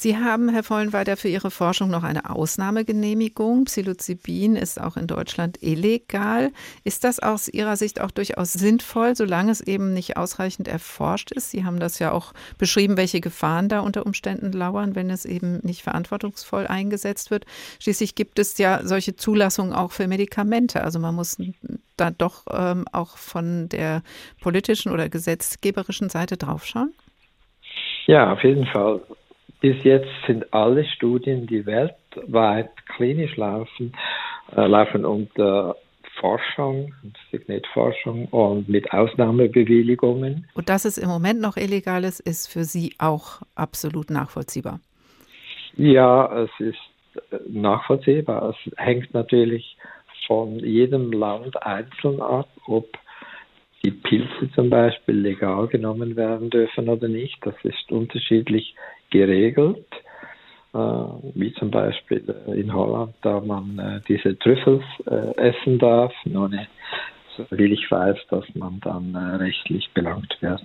Sie 0.01 0.16
haben, 0.16 0.49
Herr 0.49 0.62
Vollenweider, 0.62 1.16
für 1.16 1.26
Ihre 1.26 1.51
Forschung 1.51 1.90
noch 1.90 2.05
eine 2.05 2.30
Ausnahmegenehmigung. 2.30 3.64
Psilocybin 3.64 4.55
ist 4.55 4.80
auch 4.80 4.96
in 4.96 5.09
Deutschland 5.09 5.61
illegal. 5.61 6.53
Ist 6.84 7.03
das 7.03 7.18
aus 7.18 7.49
Ihrer 7.49 7.76
Sicht 7.76 8.01
auch 8.01 8.12
durchaus 8.12 8.53
sinnvoll, 8.53 9.16
solange 9.16 9.51
es 9.51 9.61
eben 9.61 9.92
nicht 9.94 10.16
ausreichend 10.16 10.68
erforscht 10.68 11.32
ist? 11.32 11.51
Sie 11.51 11.64
haben 11.64 11.80
das 11.80 11.99
ja 11.99 12.12
auch 12.12 12.32
beschrieben, 12.59 12.96
welche 12.96 13.20
Gefahren 13.20 13.68
da 13.68 13.80
unter 13.80 14.07
Umständen 14.07 14.53
lauern, 14.53 14.94
wenn 14.94 15.11
es 15.11 15.24
eben 15.24 15.59
nicht 15.64 15.82
verantwortungsvoll 15.82 16.68
eingesetzt 16.68 17.32
wird. 17.32 17.44
Schließlich 17.80 18.14
gibt 18.14 18.38
es 18.38 18.57
ja 18.57 18.82
solche 18.84 19.16
Zulassungen 19.16 19.72
auch 19.72 19.90
für 19.90 20.07
Medikamente. 20.07 20.84
Also 20.84 21.01
man 21.01 21.16
muss 21.16 21.38
da 21.96 22.12
doch 22.12 22.44
ähm, 22.53 22.84
auch 22.92 23.16
von 23.16 23.68
der 23.68 24.05
politischen 24.40 24.92
oder 24.92 25.09
gesetzgeberischen 25.09 26.09
Seite 26.09 26.36
draufschauen. 26.36 26.94
Ja, 28.07 28.32
auf 28.32 28.44
jeden 28.44 28.64
Fall. 28.66 29.01
Bis 29.61 29.82
jetzt 29.82 30.09
sind 30.26 30.52
alle 30.52 30.84
Studien, 30.84 31.46
die 31.46 31.66
weltweit 31.66 32.70
klinisch 32.96 33.36
laufen, 33.36 33.92
äh, 34.56 34.66
laufen 34.66 35.04
unter 35.04 35.76
Forschung, 36.20 36.94
Signetforschung 37.30 38.26
und 38.26 38.68
mit 38.68 38.92
Ausnahmebewilligungen. 38.92 40.46
Und 40.54 40.68
dass 40.68 40.84
es 40.84 40.98
im 40.98 41.09
Moment 41.09 41.40
noch 41.40 41.56
illegal 41.56 42.04
ist, 42.04 42.20
ist 42.20 42.46
für 42.46 42.64
Sie 42.64 42.94
auch 42.98 43.42
absolut 43.54 44.11
nachvollziehbar. 44.11 44.80
Ja, 45.76 46.44
es 46.44 46.50
ist 46.59 46.78
äh, 47.30 47.38
nachvollziehbar. 47.48 48.50
Es 48.50 48.72
hängt 48.76 49.12
natürlich 49.14 49.76
von 50.26 50.59
jedem 50.59 51.12
Land 51.12 51.61
einzeln 51.62 52.20
ab, 52.20 52.48
ob 52.66 52.86
die 53.84 53.92
Pilze 53.92 54.50
zum 54.54 54.70
Beispiel 54.70 55.16
legal 55.16 55.68
genommen 55.68 56.16
werden 56.16 56.50
dürfen 56.50 56.88
oder 56.88 57.09
nicht. 57.09 57.38
Das 57.42 57.54
ist 57.62 57.90
unterschiedlich 57.90 58.74
geregelt, 59.11 59.86
äh, 60.74 60.78
wie 60.78 61.52
zum 61.54 61.70
Beispiel 61.70 62.22
äh, 62.46 62.61
in 62.61 62.72
Holland, 62.72 63.14
da 63.22 63.40
man 63.40 63.78
äh, 63.78 64.00
diese 64.06 64.38
Trüffels 64.38 64.84
essen 65.36 65.78
darf, 65.78 66.12
ohne, 66.26 66.68
so 67.36 67.46
will 67.50 67.72
ich 67.72 67.90
weiß, 67.90 68.18
dass 68.30 68.44
man 68.54 68.80
dann 68.80 69.16
rechtlich 69.16 69.88
belangt 69.94 70.36
wird. 70.40 70.62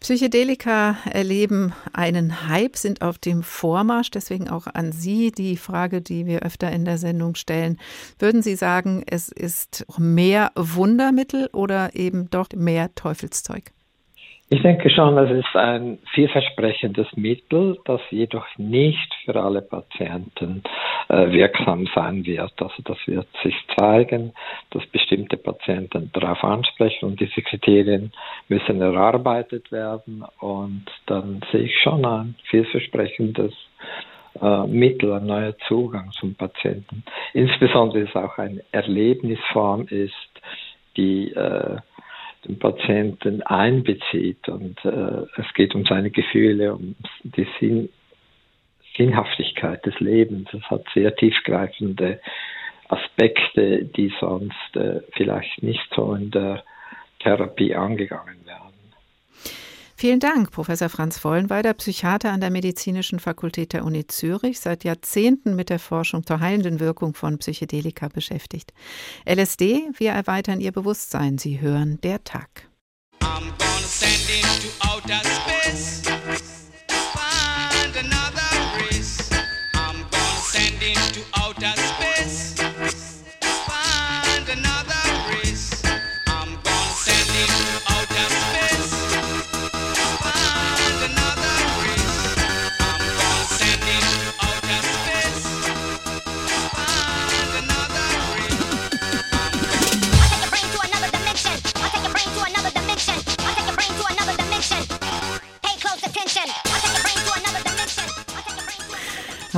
Psychedelika 0.00 0.96
erleben 1.10 1.72
einen 1.92 2.48
Hype, 2.48 2.76
sind 2.76 3.02
auf 3.02 3.18
dem 3.18 3.42
Vormarsch. 3.42 4.10
Deswegen 4.10 4.48
auch 4.48 4.68
an 4.72 4.92
Sie 4.92 5.32
die 5.32 5.56
Frage, 5.56 6.00
die 6.00 6.24
wir 6.24 6.42
öfter 6.42 6.70
in 6.70 6.84
der 6.84 6.98
Sendung 6.98 7.34
stellen. 7.34 7.78
Würden 8.18 8.42
Sie 8.42 8.54
sagen, 8.54 9.02
es 9.06 9.28
ist 9.32 9.86
mehr 9.98 10.52
Wundermittel 10.54 11.48
oder 11.52 11.96
eben 11.96 12.30
doch 12.30 12.48
mehr 12.54 12.94
Teufelszeug? 12.94 13.72
Ich 14.50 14.62
denke 14.62 14.88
schon, 14.88 15.18
es 15.18 15.44
ist 15.44 15.54
ein 15.56 15.98
vielversprechendes 16.14 17.06
Mittel, 17.16 17.78
das 17.84 18.00
jedoch 18.10 18.46
nicht 18.56 19.12
für 19.26 19.36
alle 19.36 19.60
Patienten 19.60 20.62
äh, 21.08 21.30
wirksam 21.30 21.86
sein 21.94 22.24
wird. 22.24 22.54
Also 22.58 22.82
das 22.82 22.96
wird 23.06 23.26
sich 23.42 23.54
zeigen, 23.76 24.32
dass 24.70 24.86
bestimmte 24.86 25.36
Patienten 25.36 26.10
darauf 26.14 26.42
ansprechen 26.42 27.04
und 27.04 27.20
diese 27.20 27.42
Kriterien 27.42 28.10
müssen 28.48 28.80
erarbeitet 28.80 29.70
werden 29.70 30.24
und 30.40 30.86
dann 31.04 31.42
sehe 31.52 31.64
ich 31.64 31.78
schon 31.82 32.06
ein 32.06 32.34
vielversprechendes 32.44 33.52
äh, 34.40 34.66
Mittel, 34.66 35.12
ein 35.12 35.26
neuer 35.26 35.58
Zugang 35.66 36.10
zum 36.12 36.34
Patienten. 36.34 37.04
Insbesondere 37.34 38.04
ist 38.04 38.16
auch 38.16 38.38
eine 38.38 38.64
Erlebnisform 38.72 39.86
ist, 39.90 40.14
die 40.96 41.32
äh, 41.32 41.76
den 42.48 42.58
Patienten 42.58 43.42
einbezieht 43.42 44.48
und 44.48 44.82
äh, 44.84 45.26
es 45.36 45.52
geht 45.54 45.74
um 45.74 45.84
seine 45.84 46.10
Gefühle, 46.10 46.74
um 46.74 46.96
die 47.22 47.46
Sinn, 47.60 47.90
Sinnhaftigkeit 48.96 49.84
des 49.86 49.98
Lebens. 50.00 50.48
Es 50.52 50.62
hat 50.70 50.84
sehr 50.94 51.14
tiefgreifende 51.14 52.20
Aspekte, 52.88 53.84
die 53.84 54.12
sonst 54.18 54.76
äh, 54.76 55.02
vielleicht 55.12 55.62
nicht 55.62 55.86
so 55.94 56.14
in 56.14 56.30
der 56.30 56.64
Therapie 57.20 57.74
angegangen 57.74 58.44
werden. 58.46 58.67
Vielen 60.00 60.20
Dank, 60.20 60.52
Professor 60.52 60.88
Franz 60.88 61.18
Vollenweider, 61.18 61.74
Psychiater 61.74 62.30
an 62.30 62.40
der 62.40 62.50
Medizinischen 62.50 63.18
Fakultät 63.18 63.72
der 63.72 63.84
Uni 63.84 64.06
Zürich, 64.06 64.60
seit 64.60 64.84
Jahrzehnten 64.84 65.56
mit 65.56 65.70
der 65.70 65.80
Forschung 65.80 66.24
zur 66.24 66.38
heilenden 66.38 66.78
Wirkung 66.78 67.14
von 67.14 67.38
Psychedelika 67.38 68.06
beschäftigt. 68.06 68.72
LSD, 69.28 69.90
wir 69.96 70.12
erweitern 70.12 70.60
Ihr 70.60 70.70
Bewusstsein. 70.70 71.36
Sie 71.36 71.60
hören 71.60 72.00
der 72.02 72.22
Tag. 72.22 72.68
I'm 73.20 73.52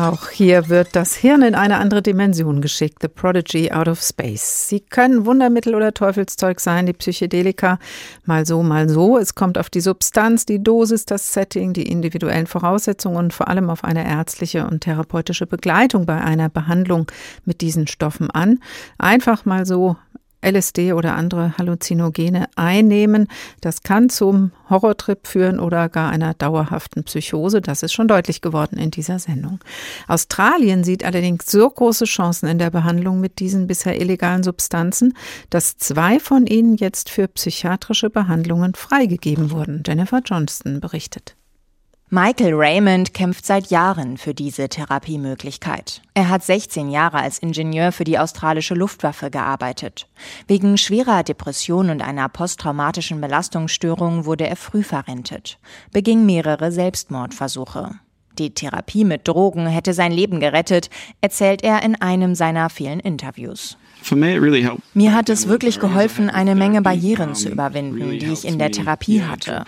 Auch 0.00 0.30
hier 0.30 0.70
wird 0.70 0.96
das 0.96 1.14
Hirn 1.14 1.42
in 1.42 1.54
eine 1.54 1.76
andere 1.76 2.00
Dimension 2.00 2.62
geschickt. 2.62 3.02
The 3.02 3.08
Prodigy 3.08 3.70
out 3.70 3.86
of 3.86 4.00
space. 4.00 4.66
Sie 4.66 4.80
können 4.80 5.26
Wundermittel 5.26 5.74
oder 5.74 5.92
Teufelszeug 5.92 6.58
sein, 6.60 6.86
die 6.86 6.94
Psychedelika. 6.94 7.78
Mal 8.24 8.46
so, 8.46 8.62
mal 8.62 8.88
so. 8.88 9.18
Es 9.18 9.34
kommt 9.34 9.58
auf 9.58 9.68
die 9.68 9.82
Substanz, 9.82 10.46
die 10.46 10.62
Dosis, 10.62 11.04
das 11.04 11.34
Setting, 11.34 11.74
die 11.74 11.86
individuellen 11.86 12.46
Voraussetzungen 12.46 13.18
und 13.18 13.34
vor 13.34 13.48
allem 13.48 13.68
auf 13.68 13.84
eine 13.84 14.08
ärztliche 14.08 14.66
und 14.66 14.80
therapeutische 14.80 15.46
Begleitung 15.46 16.06
bei 16.06 16.18
einer 16.18 16.48
Behandlung 16.48 17.12
mit 17.44 17.60
diesen 17.60 17.86
Stoffen 17.86 18.30
an. 18.30 18.60
Einfach 18.96 19.44
mal 19.44 19.66
so 19.66 19.98
LSD 20.42 20.92
oder 20.92 21.14
andere 21.14 21.56
Halluzinogene 21.58 22.48
einnehmen. 22.56 23.28
Das 23.60 23.82
kann 23.82 24.08
zum 24.08 24.52
Horrortrip 24.68 25.26
führen 25.26 25.60
oder 25.60 25.88
gar 25.88 26.10
einer 26.10 26.34
dauerhaften 26.34 27.04
Psychose. 27.04 27.60
Das 27.60 27.82
ist 27.82 27.92
schon 27.92 28.08
deutlich 28.08 28.40
geworden 28.40 28.78
in 28.78 28.90
dieser 28.90 29.18
Sendung. 29.18 29.60
Australien 30.08 30.84
sieht 30.84 31.04
allerdings 31.04 31.50
so 31.50 31.68
große 31.68 32.04
Chancen 32.04 32.48
in 32.48 32.58
der 32.58 32.70
Behandlung 32.70 33.20
mit 33.20 33.38
diesen 33.38 33.66
bisher 33.66 34.00
illegalen 34.00 34.42
Substanzen, 34.42 35.14
dass 35.50 35.76
zwei 35.76 36.20
von 36.20 36.46
ihnen 36.46 36.76
jetzt 36.76 37.10
für 37.10 37.28
psychiatrische 37.28 38.10
Behandlungen 38.10 38.74
freigegeben 38.74 39.50
wurden. 39.50 39.82
Jennifer 39.86 40.20
Johnston 40.24 40.80
berichtet. 40.80 41.36
Michael 42.12 42.54
Raymond 42.54 43.14
kämpft 43.14 43.46
seit 43.46 43.70
Jahren 43.70 44.18
für 44.18 44.34
diese 44.34 44.68
Therapiemöglichkeit. 44.68 46.02
Er 46.12 46.28
hat 46.28 46.42
16 46.42 46.90
Jahre 46.90 47.18
als 47.18 47.38
Ingenieur 47.38 47.92
für 47.92 48.02
die 48.02 48.18
australische 48.18 48.74
Luftwaffe 48.74 49.30
gearbeitet. 49.30 50.08
Wegen 50.48 50.76
schwerer 50.76 51.22
Depression 51.22 51.88
und 51.88 52.02
einer 52.02 52.28
posttraumatischen 52.28 53.20
Belastungsstörung 53.20 54.24
wurde 54.24 54.48
er 54.48 54.56
früh 54.56 54.82
verrentet, 54.82 55.60
beging 55.92 56.26
mehrere 56.26 56.72
Selbstmordversuche. 56.72 57.92
Die 58.40 58.54
Therapie 58.54 59.04
mit 59.04 59.28
Drogen 59.28 59.68
hätte 59.68 59.94
sein 59.94 60.10
Leben 60.10 60.40
gerettet, 60.40 60.90
erzählt 61.20 61.62
er 61.62 61.84
in 61.84 61.94
einem 61.94 62.34
seiner 62.34 62.70
vielen 62.70 62.98
Interviews. 62.98 63.78
Mir 64.94 65.14
hat 65.14 65.28
es 65.28 65.48
wirklich 65.48 65.80
geholfen, 65.80 66.30
eine 66.30 66.54
Menge 66.54 66.82
Barrieren 66.82 67.34
zu 67.34 67.48
überwinden, 67.48 68.18
die 68.18 68.32
ich 68.32 68.44
in 68.44 68.58
der 68.58 68.70
Therapie 68.70 69.22
hatte. 69.22 69.64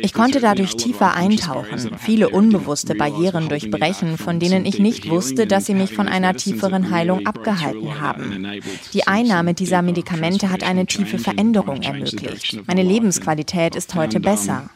Ich 0.00 0.12
konnte 0.12 0.40
dadurch 0.40 0.76
tiefer 0.76 1.14
eintauchen, 1.14 1.92
viele 1.98 2.28
unbewusste 2.28 2.94
Barrieren 2.94 3.48
durchbrechen, 3.48 4.18
von 4.18 4.40
denen 4.40 4.66
ich 4.66 4.78
nicht 4.78 5.08
wusste, 5.08 5.46
dass 5.46 5.66
sie 5.66 5.74
mich 5.74 5.94
von 5.94 6.08
einer 6.08 6.34
tieferen 6.34 6.90
Heilung 6.90 7.26
abgehalten 7.26 8.00
haben. 8.00 8.46
Die 8.92 9.06
Einnahme 9.06 9.54
dieser 9.54 9.82
Medikamente 9.82 10.50
hat 10.50 10.62
eine 10.62 10.86
tiefe 10.86 11.18
Veränderung 11.18 11.82
ermöglicht. 11.82 12.60
Meine 12.66 12.82
Lebensqualität 12.82 13.76
ist 13.76 13.94
heute 13.94 14.20
besser. 14.20 14.70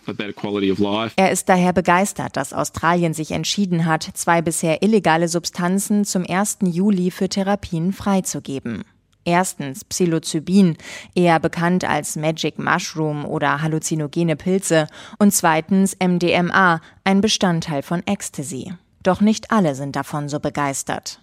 Er 1.16 1.30
ist 1.30 1.48
daher 1.48 1.72
begeistert, 1.72 2.36
dass 2.36 2.52
Australien 2.52 3.14
sich 3.14 3.32
entschieden 3.32 3.86
hat, 3.86 4.08
zwei 4.14 4.42
bisher 4.42 4.82
illegale 4.82 5.28
Substanzen 5.28 6.04
zum 6.04 6.24
1. 6.28 6.58
Juli 6.62 7.10
für 7.10 7.28
Therapien 7.28 7.92
freizugeben. 7.92 8.84
Erstens 9.24 9.84
Psilocybin, 9.84 10.76
eher 11.14 11.38
bekannt 11.40 11.84
als 11.84 12.16
Magic 12.16 12.58
Mushroom 12.58 13.24
oder 13.24 13.62
halluzinogene 13.62 14.36
Pilze, 14.36 14.86
und 15.18 15.32
zweitens 15.32 15.96
MDMA, 16.02 16.80
ein 17.04 17.20
Bestandteil 17.20 17.82
von 17.82 18.06
Ecstasy. 18.06 18.72
Doch 19.02 19.20
nicht 19.20 19.50
alle 19.50 19.74
sind 19.74 19.96
davon 19.96 20.28
so 20.28 20.40
begeistert. 20.40 21.20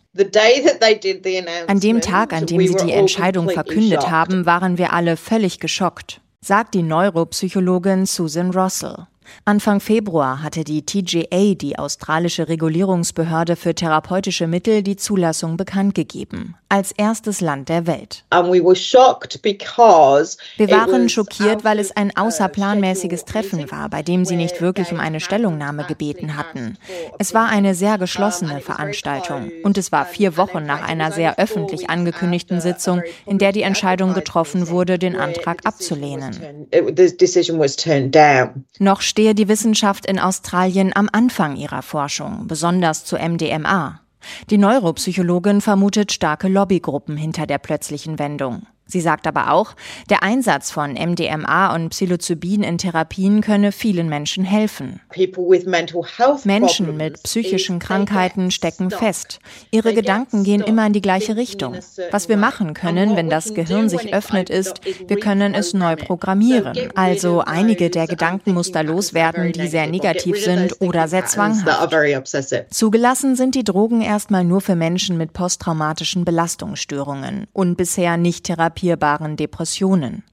An 1.67 1.79
dem 1.79 2.01
Tag, 2.01 2.33
an 2.33 2.45
dem 2.47 2.67
sie 2.67 2.85
die 2.85 2.91
Entscheidung 2.91 3.49
verkündet 3.49 4.09
haben, 4.09 4.45
waren 4.45 4.77
wir 4.77 4.93
alle 4.93 5.15
völlig 5.15 5.59
geschockt, 5.59 6.21
sagt 6.41 6.73
die 6.73 6.81
Neuropsychologin 6.81 8.05
Susan 8.05 8.51
Russell. 8.51 9.07
Anfang 9.45 9.79
Februar 9.79 10.43
hatte 10.43 10.63
die 10.63 10.85
TGA, 10.85 11.55
die 11.55 11.79
australische 11.79 12.47
Regulierungsbehörde 12.47 13.55
für 13.55 13.73
therapeutische 13.75 14.47
Mittel, 14.47 14.83
die 14.83 14.95
Zulassung 14.95 15.57
bekannt 15.57 15.95
gegeben. 15.95 16.55
Als 16.69 16.91
erstes 16.91 17.39
Land 17.39 17.69
der 17.69 17.87
Welt. 17.87 18.25
Wir 18.29 18.51
waren 20.69 21.07
schockiert, 21.07 21.63
weil 21.63 21.79
es 21.79 21.95
ein 21.95 22.13
außerplanmäßiges 22.15 23.23
Treffen 23.23 23.71
war, 23.71 23.87
bei 23.89 24.03
dem 24.03 24.25
sie 24.25 24.35
nicht 24.35 24.59
wirklich 24.59 24.91
um 24.91 24.99
eine 24.99 25.21
Stellungnahme 25.21 25.85
gebeten 25.85 26.35
hatten. 26.35 26.77
Es 27.19 27.33
war 27.33 27.47
eine 27.47 27.73
sehr 27.73 27.97
geschlossene 27.97 28.59
Veranstaltung 28.59 29.49
und 29.63 29.77
es 29.77 29.93
war 29.93 30.05
vier 30.05 30.35
Wochen 30.35 30.65
nach 30.65 30.85
einer 30.85 31.13
sehr 31.13 31.39
öffentlich 31.39 31.89
angekündigten 31.89 32.59
Sitzung, 32.59 33.01
in 33.25 33.37
der 33.37 33.53
die 33.53 33.61
Entscheidung 33.61 34.13
getroffen 34.13 34.67
wurde, 34.67 34.99
den 34.99 35.15
Antrag 35.15 35.65
abzulehnen. 35.65 36.67
Noch 38.79 39.01
stehe 39.17 39.33
die 39.33 39.47
Wissenschaft 39.47 40.05
in 40.05 40.19
Australien 40.19 40.95
am 40.95 41.09
Anfang 41.11 41.55
ihrer 41.55 41.81
Forschung, 41.81 42.45
besonders 42.45 43.03
zu 43.03 43.15
MDMA. 43.17 43.99
Die 44.51 44.59
Neuropsychologin 44.59 45.59
vermutet 45.59 46.11
starke 46.11 46.47
Lobbygruppen 46.47 47.17
hinter 47.17 47.47
der 47.47 47.57
plötzlichen 47.57 48.19
Wendung. 48.19 48.67
Sie 48.87 49.01
sagt 49.01 49.27
aber 49.27 49.51
auch, 49.51 49.75
der 50.09 50.23
Einsatz 50.23 50.71
von 50.71 50.93
MDMA 50.93 51.75
und 51.75 51.89
Psilocybin 51.89 52.63
in 52.63 52.77
Therapien 52.77 53.41
könne 53.41 53.71
vielen 53.73 54.07
Menschen 54.07 54.45
helfen. 54.45 55.01
Menschen 56.45 56.97
mit 56.97 57.23
psychischen 57.23 57.79
Krankheiten 57.79 58.49
stecken 58.49 58.89
fest. 58.89 59.39
Ihre 59.71 59.93
Gedanken 59.93 60.43
gehen 60.43 60.61
immer 60.61 60.87
in 60.87 60.93
die 60.93 61.01
gleiche 61.01 61.35
Richtung. 61.35 61.75
Was 62.11 62.29
wir 62.29 62.37
machen 62.37 62.73
können, 62.73 63.15
wenn 63.17 63.29
das 63.29 63.53
Gehirn 63.53 63.89
sich 63.89 64.13
öffnet, 64.13 64.49
ist, 64.49 64.79
wir 65.07 65.19
können 65.19 65.53
es 65.53 65.73
neu 65.73 65.97
programmieren. 65.97 66.77
Also 66.95 67.41
einige 67.41 67.89
der 67.89 68.07
Gedankenmuster 68.07 68.83
loswerden, 68.83 69.51
die 69.51 69.67
sehr 69.67 69.87
negativ 69.87 70.41
sind 70.41 70.81
oder 70.81 71.09
sehr 71.09 71.25
zwanghaft. 71.25 71.67
Zugelassen 72.69 73.35
sind 73.35 73.55
die 73.55 73.63
Drogen 73.65 74.01
erstmal 74.01 74.45
nur 74.45 74.61
für 74.61 74.75
Menschen 74.75 75.17
mit 75.17 75.33
posttraumatischen 75.33 76.23
Belastungsstörungen 76.23 77.47
und 77.51 77.75
bisher 77.75 78.15
nicht 78.15 78.45
therapiert 78.45 78.76
therapierbaren 78.77 79.35
Depressionen. 79.35 80.23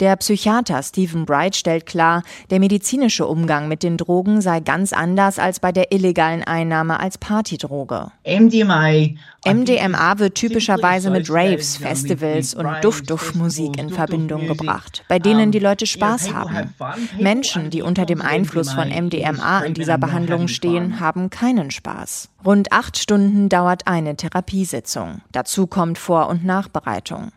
Der 0.00 0.16
Psychiater 0.16 0.82
Stephen 0.82 1.24
Bright 1.26 1.54
stellt 1.54 1.86
klar, 1.86 2.22
der 2.50 2.58
medizinische 2.58 3.26
Umgang 3.26 3.68
mit 3.68 3.82
den 3.82 3.96
Drogen 3.96 4.40
sei 4.40 4.60
ganz 4.60 4.92
anders 4.92 5.38
als 5.38 5.60
bei 5.60 5.72
der 5.72 5.92
illegalen 5.92 6.42
Einnahme 6.42 6.98
als 6.98 7.18
Partydroge. 7.18 8.10
MDMA, 8.26 9.10
MDMA 9.46 10.18
wird 10.18 10.34
typischerweise 10.34 11.10
mit 11.10 11.30
Raves, 11.30 11.76
Festivals 11.76 12.54
und 12.54 12.68
Duft-Duft-Musik 12.82 13.78
in 13.78 13.90
Verbindung 13.90 14.46
gebracht, 14.46 15.04
bei 15.08 15.18
denen 15.18 15.52
die 15.52 15.58
Leute 15.58 15.86
Spaß 15.86 16.34
haben. 16.34 16.74
Menschen, 17.18 17.70
die 17.70 17.82
unter 17.82 18.06
dem 18.06 18.22
Einfluss 18.22 18.72
von 18.72 18.88
MDMA 18.88 19.60
in 19.60 19.74
dieser 19.74 19.98
Behandlung 19.98 20.48
stehen, 20.48 21.00
haben 21.00 21.30
keinen 21.30 21.70
Spaß. 21.70 22.28
Rund 22.44 22.72
acht 22.72 22.98
Stunden 22.98 23.48
dauert 23.48 23.86
eine 23.86 24.16
Therapiesitzung. 24.16 25.20
Dazu 25.30 25.66
kommt 25.66 25.98
Vor- 25.98 26.28
und 26.28 26.44
Nachbereitung. 26.44 27.32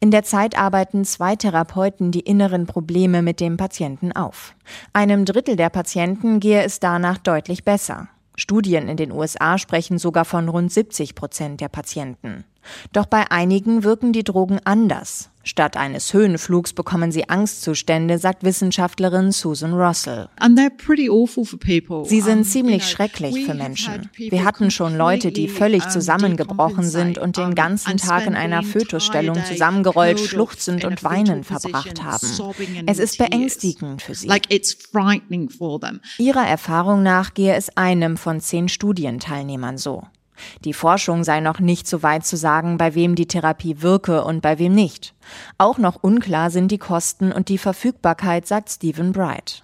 In 0.00 0.10
der 0.10 0.22
Zeit 0.22 0.58
arbeiten 0.58 1.04
zwei 1.04 1.36
Therapeuten 1.36 2.10
die 2.12 2.20
inneren 2.20 2.66
Probleme 2.66 3.22
mit 3.22 3.40
dem 3.40 3.56
Patienten 3.56 4.12
auf. 4.12 4.54
Einem 4.92 5.24
Drittel 5.24 5.56
der 5.56 5.70
Patienten 5.70 6.40
gehe 6.40 6.62
es 6.62 6.80
danach 6.80 7.18
deutlich 7.18 7.64
besser. 7.64 8.08
Studien 8.36 8.88
in 8.88 8.96
den 8.96 9.12
USA 9.12 9.56
sprechen 9.56 9.98
sogar 9.98 10.24
von 10.24 10.48
rund 10.48 10.70
70 10.70 11.14
Prozent 11.14 11.60
der 11.60 11.68
Patienten. 11.68 12.44
Doch 12.92 13.06
bei 13.06 13.30
einigen 13.30 13.84
wirken 13.84 14.12
die 14.12 14.24
Drogen 14.24 14.60
anders. 14.64 15.30
Statt 15.48 15.76
eines 15.76 16.12
Höhenflugs 16.12 16.72
bekommen 16.72 17.12
sie 17.12 17.28
Angstzustände, 17.28 18.18
sagt 18.18 18.42
Wissenschaftlerin 18.42 19.30
Susan 19.30 19.74
Russell. 19.74 20.28
Sie 22.02 22.20
sind 22.20 22.44
ziemlich 22.44 22.88
schrecklich 22.88 23.46
für 23.46 23.54
Menschen. 23.54 24.10
Wir 24.16 24.44
hatten 24.44 24.72
schon 24.72 24.96
Leute, 24.96 25.30
die 25.30 25.46
völlig 25.46 25.88
zusammengebrochen 25.88 26.82
sind 26.82 27.18
und 27.18 27.36
den 27.36 27.54
ganzen 27.54 27.96
Tag 27.96 28.26
in 28.26 28.34
einer 28.34 28.64
Fötusstellung 28.64 29.36
zusammengerollt, 29.44 30.18
schluchzend 30.18 30.84
und 30.84 31.04
weinend 31.04 31.46
verbracht 31.46 32.02
haben. 32.02 32.26
Es 32.86 32.98
ist 32.98 33.16
beängstigend 33.16 34.02
für 34.02 34.16
sie. 34.16 34.28
Ihrer 36.18 36.46
Erfahrung 36.46 37.04
nach 37.04 37.34
gehe 37.34 37.54
es 37.54 37.76
einem 37.76 38.16
von 38.16 38.40
zehn 38.40 38.68
Studienteilnehmern 38.68 39.78
so. 39.78 40.02
Die 40.64 40.72
Forschung 40.72 41.24
sei 41.24 41.40
noch 41.40 41.60
nicht 41.60 41.86
so 41.86 42.02
weit 42.02 42.26
zu 42.26 42.36
sagen, 42.36 42.78
bei 42.78 42.94
wem 42.94 43.14
die 43.14 43.26
Therapie 43.26 43.82
wirke 43.82 44.24
und 44.24 44.42
bei 44.42 44.58
wem 44.58 44.74
nicht. 44.74 45.14
Auch 45.58 45.78
noch 45.78 46.02
unklar 46.02 46.50
sind 46.50 46.70
die 46.70 46.78
Kosten 46.78 47.32
und 47.32 47.48
die 47.48 47.58
Verfügbarkeit, 47.58 48.46
sagt 48.46 48.70
Stephen 48.70 49.12
Bright. 49.12 49.62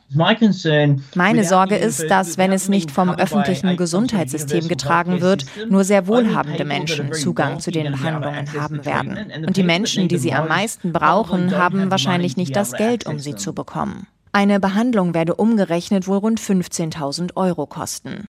Meine 1.14 1.44
Sorge 1.44 1.76
ist, 1.76 2.10
dass, 2.10 2.36
wenn 2.36 2.52
es 2.52 2.68
nicht 2.68 2.90
vom 2.90 3.10
öffentlichen 3.10 3.76
Gesundheitssystem 3.76 4.68
getragen 4.68 5.20
wird, 5.20 5.46
nur 5.68 5.84
sehr 5.84 6.06
wohlhabende 6.06 6.64
Menschen 6.64 7.12
Zugang 7.12 7.60
zu 7.60 7.70
den 7.70 7.92
Behandlungen 7.92 8.52
haben 8.52 8.84
werden. 8.84 9.46
Und 9.46 9.56
die 9.56 9.62
Menschen, 9.62 10.08
die 10.08 10.18
sie 10.18 10.34
am 10.34 10.48
meisten 10.48 10.92
brauchen, 10.92 11.56
haben 11.56 11.90
wahrscheinlich 11.90 12.36
nicht 12.36 12.56
das 12.56 12.72
Geld, 12.72 13.06
um 13.06 13.18
sie 13.18 13.36
zu 13.36 13.54
bekommen. 13.54 14.06
Eine 14.34 14.60
Behandlung 14.60 15.12
werde 15.12 15.34
umgerechnet 15.34 16.08
wohl 16.08 16.16
rund 16.16 16.40
15.000 16.40 17.36
Euro 17.36 17.66
kosten. 17.66 18.24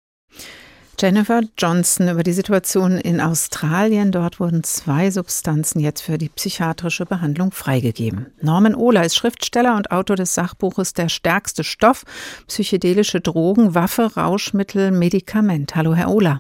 Jennifer 1.02 1.42
Johnson 1.58 2.10
über 2.10 2.22
die 2.22 2.32
Situation 2.32 3.00
in 3.00 3.22
Australien. 3.22 4.12
Dort 4.12 4.40
wurden 4.40 4.64
zwei 4.64 5.10
Substanzen 5.10 5.80
jetzt 5.80 6.02
für 6.02 6.20
die 6.20 6.30
psychiatrische 6.30 7.08
Behandlung 7.08 7.52
freigegeben. 7.52 8.28
Norman 8.40 8.76
Ohler 8.76 9.04
ist 9.04 9.16
Schriftsteller 9.16 9.76
und 9.78 9.90
Autor 9.90 10.16
des 10.16 10.36
Sachbuches 10.36 10.94
Der 10.94 11.10
stärkste 11.10 11.64
Stoff, 11.64 12.04
psychedelische 12.48 13.20
Drogen, 13.20 13.74
Waffe, 13.74 14.14
Rauschmittel, 14.16 14.92
Medikament. 14.92 15.76
Hallo, 15.76 15.96
Herr 15.96 16.12
Ohler. 16.12 16.38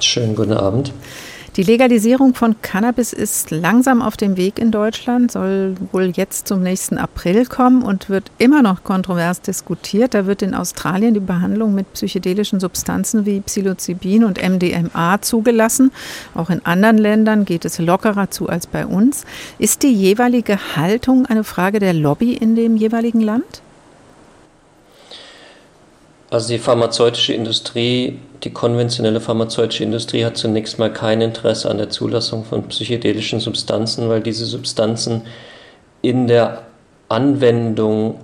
Schönen 0.00 0.34
guten 0.34 0.52
Abend. 0.52 0.92
Die 1.56 1.64
Legalisierung 1.64 2.34
von 2.34 2.62
Cannabis 2.62 3.12
ist 3.12 3.50
langsam 3.50 4.00
auf 4.00 4.16
dem 4.16 4.38
Weg 4.38 4.58
in 4.58 4.70
Deutschland, 4.70 5.30
soll 5.30 5.74
wohl 5.92 6.04
jetzt 6.04 6.48
zum 6.48 6.62
nächsten 6.62 6.96
April 6.96 7.44
kommen 7.44 7.82
und 7.82 8.08
wird 8.08 8.30
immer 8.38 8.62
noch 8.62 8.84
kontrovers 8.84 9.42
diskutiert. 9.42 10.14
Da 10.14 10.24
wird 10.24 10.40
in 10.40 10.54
Australien 10.54 11.12
die 11.12 11.20
Behandlung 11.20 11.74
mit 11.74 11.92
psychedelischen 11.92 12.58
Substanzen 12.58 13.26
wie 13.26 13.42
Psilocybin 13.42 14.24
und 14.24 14.42
MDMA 14.42 15.20
zugelassen. 15.20 15.92
Auch 16.34 16.48
in 16.48 16.64
anderen 16.64 16.96
Ländern 16.96 17.44
geht 17.44 17.66
es 17.66 17.78
lockerer 17.78 18.30
zu 18.30 18.48
als 18.48 18.66
bei 18.66 18.86
uns. 18.86 19.26
Ist 19.58 19.82
die 19.82 19.92
jeweilige 19.92 20.58
Haltung 20.76 21.26
eine 21.26 21.44
Frage 21.44 21.80
der 21.80 21.92
Lobby 21.92 22.32
in 22.32 22.56
dem 22.56 22.78
jeweiligen 22.78 23.20
Land? 23.20 23.60
Also 26.32 26.48
die 26.48 26.58
pharmazeutische 26.58 27.34
Industrie, 27.34 28.18
die 28.42 28.48
konventionelle 28.48 29.20
pharmazeutische 29.20 29.84
Industrie 29.84 30.24
hat 30.24 30.38
zunächst 30.38 30.78
mal 30.78 30.90
kein 30.90 31.20
Interesse 31.20 31.68
an 31.68 31.76
der 31.76 31.90
Zulassung 31.90 32.46
von 32.46 32.68
psychedelischen 32.68 33.38
Substanzen, 33.38 34.08
weil 34.08 34.22
diese 34.22 34.46
Substanzen 34.46 35.26
in 36.00 36.28
der 36.28 36.62
Anwendung 37.10 38.18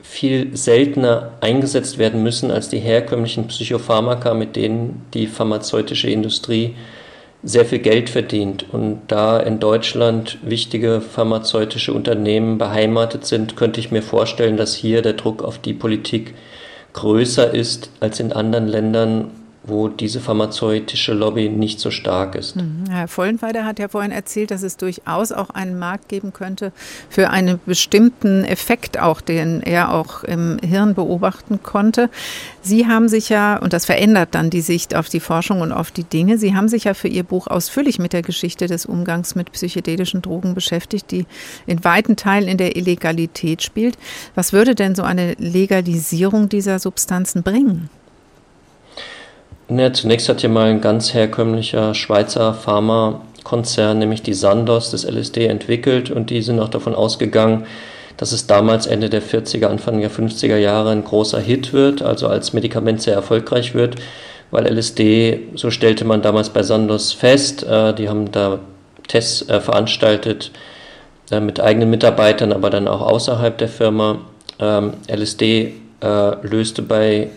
viel 0.00 0.56
seltener 0.56 1.32
eingesetzt 1.40 1.98
werden 1.98 2.22
müssen 2.22 2.52
als 2.52 2.68
die 2.68 2.78
herkömmlichen 2.78 3.48
Psychopharmaka, 3.48 4.32
mit 4.32 4.54
denen 4.54 5.04
die 5.12 5.26
pharmazeutische 5.26 6.08
Industrie 6.08 6.76
sehr 7.42 7.64
viel 7.64 7.80
Geld 7.80 8.10
verdient. 8.10 8.66
Und 8.70 9.00
da 9.08 9.40
in 9.40 9.58
Deutschland 9.58 10.38
wichtige 10.42 11.00
pharmazeutische 11.00 11.94
Unternehmen 11.94 12.58
beheimatet 12.58 13.26
sind, 13.26 13.56
könnte 13.56 13.80
ich 13.80 13.90
mir 13.90 14.02
vorstellen, 14.02 14.56
dass 14.56 14.76
hier 14.76 15.02
der 15.02 15.14
Druck 15.14 15.42
auf 15.42 15.58
die 15.58 15.74
Politik 15.74 16.34
größer 16.94 17.52
ist 17.52 17.90
als 18.00 18.18
in 18.20 18.32
anderen 18.32 18.66
Ländern, 18.66 19.30
wo 19.66 19.88
diese 19.88 20.20
pharmazeutische 20.20 21.14
Lobby 21.14 21.48
nicht 21.48 21.80
so 21.80 21.90
stark 21.90 22.34
ist. 22.34 22.56
Mhm. 22.56 22.84
Herr 22.90 23.08
Vollenweider 23.08 23.64
hat 23.64 23.78
ja 23.78 23.88
vorhin 23.88 24.12
erzählt, 24.12 24.50
dass 24.50 24.62
es 24.62 24.76
durchaus 24.76 25.32
auch 25.32 25.50
einen 25.50 25.78
Markt 25.78 26.08
geben 26.08 26.32
könnte 26.32 26.72
für 27.08 27.30
einen 27.30 27.58
bestimmten 27.64 28.44
Effekt 28.44 29.00
auch, 29.00 29.22
den 29.22 29.62
er 29.62 29.94
auch 29.94 30.22
im 30.22 30.58
Hirn 30.58 30.94
beobachten 30.94 31.62
konnte. 31.62 32.10
Sie 32.60 32.86
haben 32.86 33.08
sich 33.08 33.30
ja, 33.30 33.56
und 33.56 33.72
das 33.72 33.86
verändert 33.86 34.30
dann 34.32 34.50
die 34.50 34.60
Sicht 34.60 34.94
auf 34.94 35.08
die 35.08 35.20
Forschung 35.20 35.62
und 35.62 35.72
auf 35.72 35.90
die 35.90 36.04
Dinge, 36.04 36.36
Sie 36.36 36.54
haben 36.54 36.68
sich 36.68 36.84
ja 36.84 36.94
für 36.94 37.08
Ihr 37.08 37.22
Buch 37.22 37.46
ausführlich 37.46 37.98
mit 37.98 38.12
der 38.12 38.22
Geschichte 38.22 38.66
des 38.66 38.84
Umgangs 38.84 39.34
mit 39.34 39.52
psychedelischen 39.52 40.20
Drogen 40.20 40.54
beschäftigt, 40.54 41.10
die 41.10 41.26
in 41.66 41.84
weiten 41.84 42.16
Teilen 42.16 42.48
in 42.48 42.58
der 42.58 42.76
Illegalität 42.76 43.62
spielt. 43.62 43.96
Was 44.34 44.52
würde 44.52 44.74
denn 44.74 44.94
so 44.94 45.02
eine 45.02 45.34
Legalisierung 45.38 46.48
dieser 46.48 46.78
Substanzen 46.78 47.42
bringen? 47.42 47.88
Ja, 49.68 49.90
zunächst 49.94 50.28
hat 50.28 50.42
hier 50.42 50.50
mal 50.50 50.68
ein 50.68 50.82
ganz 50.82 51.14
herkömmlicher 51.14 51.94
Schweizer 51.94 52.52
Pharmakonzern, 52.52 53.98
nämlich 53.98 54.22
die 54.22 54.34
Sandoz, 54.34 54.90
das 54.90 55.04
LSD 55.04 55.46
entwickelt 55.46 56.10
und 56.10 56.28
die 56.28 56.42
sind 56.42 56.60
auch 56.60 56.68
davon 56.68 56.94
ausgegangen, 56.94 57.64
dass 58.18 58.32
es 58.32 58.46
damals 58.46 58.86
Ende 58.86 59.08
der 59.08 59.22
40er, 59.22 59.68
Anfang 59.68 60.00
der 60.00 60.10
50er 60.10 60.58
Jahre 60.58 60.90
ein 60.90 61.02
großer 61.02 61.40
Hit 61.40 61.72
wird, 61.72 62.02
also 62.02 62.28
als 62.28 62.52
Medikament 62.52 63.00
sehr 63.00 63.14
erfolgreich 63.14 63.74
wird, 63.74 63.96
weil 64.50 64.66
LSD, 64.66 65.48
so 65.54 65.70
stellte 65.70 66.04
man 66.04 66.20
damals 66.20 66.50
bei 66.50 66.62
Sandoz 66.62 67.12
fest, 67.12 67.62
äh, 67.64 67.94
die 67.94 68.10
haben 68.10 68.30
da 68.32 68.58
Tests 69.08 69.48
äh, 69.48 69.60
veranstaltet 69.60 70.50
äh, 71.30 71.40
mit 71.40 71.58
eigenen 71.58 71.88
Mitarbeitern, 71.88 72.52
aber 72.52 72.68
dann 72.68 72.86
auch 72.86 73.00
außerhalb 73.00 73.56
der 73.56 73.68
Firma. 73.68 74.18
Ähm, 74.58 74.92
LSD 75.08 75.74
äh, 76.02 76.46
löste 76.46 76.82
bei 76.82 77.30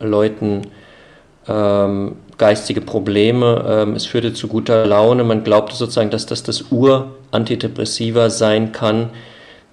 Leuten 0.00 0.62
ähm, 1.48 2.16
geistige 2.38 2.80
Probleme, 2.80 3.64
ähm, 3.68 3.94
es 3.94 4.06
führte 4.06 4.32
zu 4.32 4.48
guter 4.48 4.84
Laune. 4.86 5.24
Man 5.24 5.44
glaubte 5.44 5.76
sozusagen, 5.76 6.10
dass 6.10 6.26
das 6.26 6.42
das 6.42 6.70
Ur-Antidepressiva 6.70 8.30
sein 8.30 8.72
kann 8.72 9.10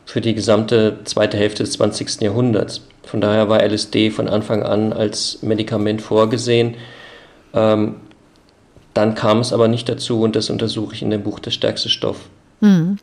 für 0.06 0.22
die 0.22 0.36
gesamte 0.36 1.00
zweite 1.06 1.38
Hälfte 1.38 1.64
des 1.64 1.74
20. 1.74 2.22
Jahrhunderts. 2.22 2.82
Von 3.04 3.22
daher 3.22 3.50
war 3.50 3.64
LSD 3.64 4.12
von 4.12 4.28
Anfang 4.28 4.64
an 4.64 4.94
als 4.94 5.42
Medikament 5.42 6.02
vorgesehen. 6.02 6.76
Ähm, 7.54 7.96
dann 8.94 9.16
kam 9.16 9.40
es 9.40 9.54
aber 9.54 9.68
nicht 9.68 9.90
dazu 9.90 10.22
und 10.22 10.36
das 10.36 10.50
untersuche 10.50 10.94
ich 10.94 11.02
in 11.02 11.10
dem 11.10 11.24
Buch 11.24 11.40
Der 11.40 11.52
stärkste 11.52 11.90
Stoff. 11.90 12.18
Hm. 12.62 12.98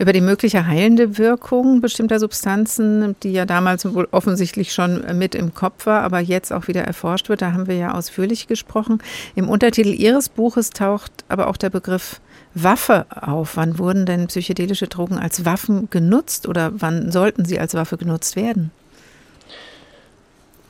Über 0.00 0.12
die 0.12 0.20
mögliche 0.20 0.66
heilende 0.66 1.18
Wirkung 1.18 1.80
bestimmter 1.80 2.20
Substanzen, 2.20 3.16
die 3.24 3.32
ja 3.32 3.46
damals 3.46 3.84
wohl 3.94 4.06
offensichtlich 4.12 4.72
schon 4.72 5.04
mit 5.18 5.34
im 5.34 5.54
Kopf 5.54 5.86
war, 5.86 6.02
aber 6.02 6.20
jetzt 6.20 6.52
auch 6.52 6.68
wieder 6.68 6.82
erforscht 6.82 7.28
wird, 7.28 7.42
da 7.42 7.52
haben 7.52 7.66
wir 7.66 7.76
ja 7.76 7.94
ausführlich 7.94 8.46
gesprochen. 8.46 9.02
Im 9.34 9.48
Untertitel 9.48 9.88
Ihres 9.88 10.28
Buches 10.28 10.70
taucht 10.70 11.10
aber 11.28 11.48
auch 11.48 11.56
der 11.56 11.70
Begriff 11.70 12.20
Waffe 12.54 13.06
auf. 13.10 13.56
Wann 13.56 13.78
wurden 13.78 14.06
denn 14.06 14.28
psychedelische 14.28 14.86
Drogen 14.86 15.18
als 15.18 15.44
Waffen 15.44 15.90
genutzt 15.90 16.46
oder 16.46 16.70
wann 16.74 17.10
sollten 17.10 17.44
sie 17.44 17.58
als 17.58 17.74
Waffe 17.74 17.96
genutzt 17.96 18.36
werden? 18.36 18.70